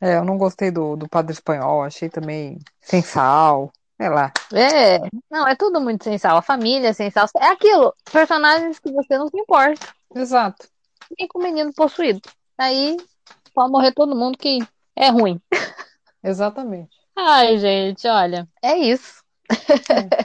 É, 0.00 0.16
eu 0.16 0.24
não 0.24 0.38
gostei 0.38 0.70
do, 0.70 0.94
do 0.96 1.08
Padre 1.08 1.32
Espanhol, 1.32 1.82
achei 1.82 2.08
também 2.08 2.58
sem 2.80 3.02
sal. 3.02 3.72
Sei 4.00 4.08
lá. 4.08 4.32
É, 4.52 5.00
não, 5.28 5.46
é 5.46 5.56
tudo 5.56 5.80
muito 5.80 6.04
sem 6.04 6.16
sal. 6.16 6.36
A 6.36 6.42
família 6.42 6.88
é 6.88 6.92
sem 6.92 7.10
sal. 7.10 7.26
É 7.36 7.48
aquilo, 7.48 7.92
personagens 8.12 8.78
que 8.78 8.92
você 8.92 9.18
não 9.18 9.28
se 9.28 9.36
importa. 9.36 9.88
Exato. 10.14 10.68
E 11.18 11.26
com 11.26 11.40
o 11.40 11.42
menino 11.42 11.72
possuído. 11.74 12.20
Aí 12.56 12.96
pode 13.52 13.72
morrer 13.72 13.92
todo 13.92 14.16
mundo 14.16 14.38
que 14.38 14.60
é 14.94 15.08
ruim. 15.10 15.40
Exatamente. 16.22 16.96
Ai, 17.16 17.58
gente, 17.58 18.06
olha, 18.06 18.48
é 18.62 18.76
isso. 18.76 19.22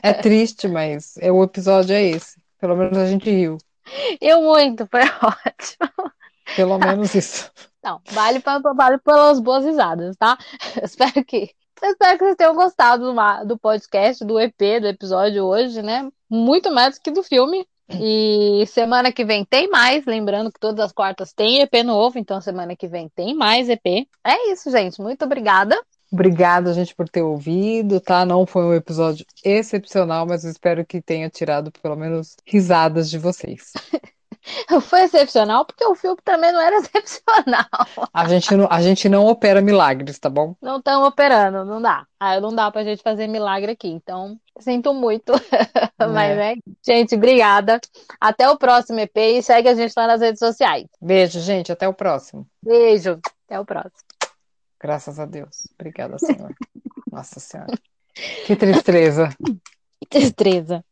É 0.03 0.13
triste, 0.13 0.67
mas 0.67 1.17
é, 1.17 1.31
o 1.31 1.43
episódio 1.43 1.95
é 1.95 2.03
esse. 2.03 2.39
Pelo 2.59 2.75
menos 2.75 2.97
a 2.97 3.07
gente 3.07 3.29
riu. 3.29 3.57
Eu 4.21 4.41
muito, 4.43 4.87
foi 4.87 5.01
ótimo. 5.21 6.11
Pelo 6.55 6.77
menos 6.77 7.15
isso. 7.15 7.51
Não, 7.83 8.01
vale, 8.11 8.39
pra, 8.39 8.59
vale 8.59 8.97
pelas 8.99 9.39
boas 9.39 9.65
risadas, 9.65 10.15
tá? 10.17 10.37
Espero 10.81 11.23
que, 11.25 11.53
espero 11.91 12.17
que 12.17 12.25
vocês 12.25 12.35
tenham 12.35 12.55
gostado 12.55 13.13
do, 13.13 13.47
do 13.47 13.57
podcast, 13.57 14.23
do 14.23 14.39
EP, 14.39 14.79
do 14.81 14.87
episódio 14.87 15.43
hoje, 15.43 15.81
né? 15.81 16.09
Muito 16.29 16.71
mais 16.71 16.97
do 16.97 17.01
que 17.01 17.11
do 17.11 17.23
filme. 17.23 17.67
E 17.89 18.65
semana 18.67 19.11
que 19.11 19.25
vem 19.25 19.43
tem 19.43 19.69
mais, 19.69 20.05
lembrando 20.05 20.51
que 20.51 20.59
todas 20.59 20.79
as 20.85 20.91
quartas 20.91 21.33
tem 21.33 21.61
EP 21.61 21.83
novo, 21.83 22.17
então 22.17 22.39
semana 22.39 22.75
que 22.75 22.87
vem 22.87 23.09
tem 23.09 23.35
mais 23.35 23.69
EP. 23.69 24.07
É 24.23 24.51
isso, 24.51 24.71
gente. 24.71 25.01
Muito 25.01 25.25
obrigada. 25.25 25.79
Obrigada, 26.11 26.73
gente, 26.73 26.93
por 26.95 27.09
ter 27.09 27.23
ouvido, 27.23 27.99
tá? 27.99 28.23
Não 28.23 28.45
foi 28.45 28.63
um 28.63 28.73
episódio 28.73 29.25
excepcional, 29.43 30.27
mas 30.27 30.43
eu 30.43 30.51
espero 30.51 30.85
que 30.85 31.01
tenha 31.01 31.27
tirado 31.27 31.71
pelo 31.71 31.95
menos 31.95 32.35
risadas 32.45 33.09
de 33.09 33.17
vocês. 33.17 33.73
Foi 34.81 35.03
excepcional 35.03 35.65
porque 35.65 35.85
o 35.85 35.95
filme 35.95 36.17
também 36.23 36.51
não 36.51 36.61
era 36.61 36.77
excepcional. 36.77 37.65
A 38.13 38.27
gente 38.27 38.55
não, 38.55 38.67
a 38.69 38.81
gente 38.81 39.07
não 39.09 39.25
opera 39.25 39.61
milagres, 39.61 40.19
tá 40.19 40.29
bom? 40.29 40.55
Não 40.61 40.77
estamos 40.77 41.07
operando, 41.07 41.65
não 41.65 41.81
dá. 41.81 42.05
Ah, 42.19 42.39
não 42.39 42.53
dá 42.53 42.71
pra 42.71 42.83
gente 42.83 43.01
fazer 43.01 43.27
milagre 43.27 43.71
aqui, 43.71 43.89
então 43.89 44.37
sinto 44.59 44.93
muito. 44.93 45.33
Mas 45.97 46.37
é. 46.37 46.55
Gente, 46.85 47.15
obrigada. 47.15 47.79
Até 48.19 48.49
o 48.49 48.57
próximo 48.57 48.99
EP 48.99 49.17
e 49.17 49.43
segue 49.43 49.69
a 49.69 49.75
gente 49.75 49.93
lá 49.95 50.07
nas 50.07 50.21
redes 50.21 50.39
sociais. 50.39 50.87
Beijo, 51.01 51.39
gente. 51.39 51.71
Até 51.71 51.87
o 51.87 51.93
próximo. 51.93 52.47
Beijo. 52.61 53.19
Até 53.45 53.59
o 53.59 53.65
próximo. 53.65 54.03
Graças 54.79 55.19
a 55.19 55.25
Deus. 55.25 55.67
Obrigada, 55.79 56.17
Senhor. 56.19 56.53
Nossa 57.11 57.39
Senhora. 57.39 57.73
Que 58.45 58.55
tristeza. 58.55 59.29
Que 60.03 60.19
tristeza. 60.19 60.83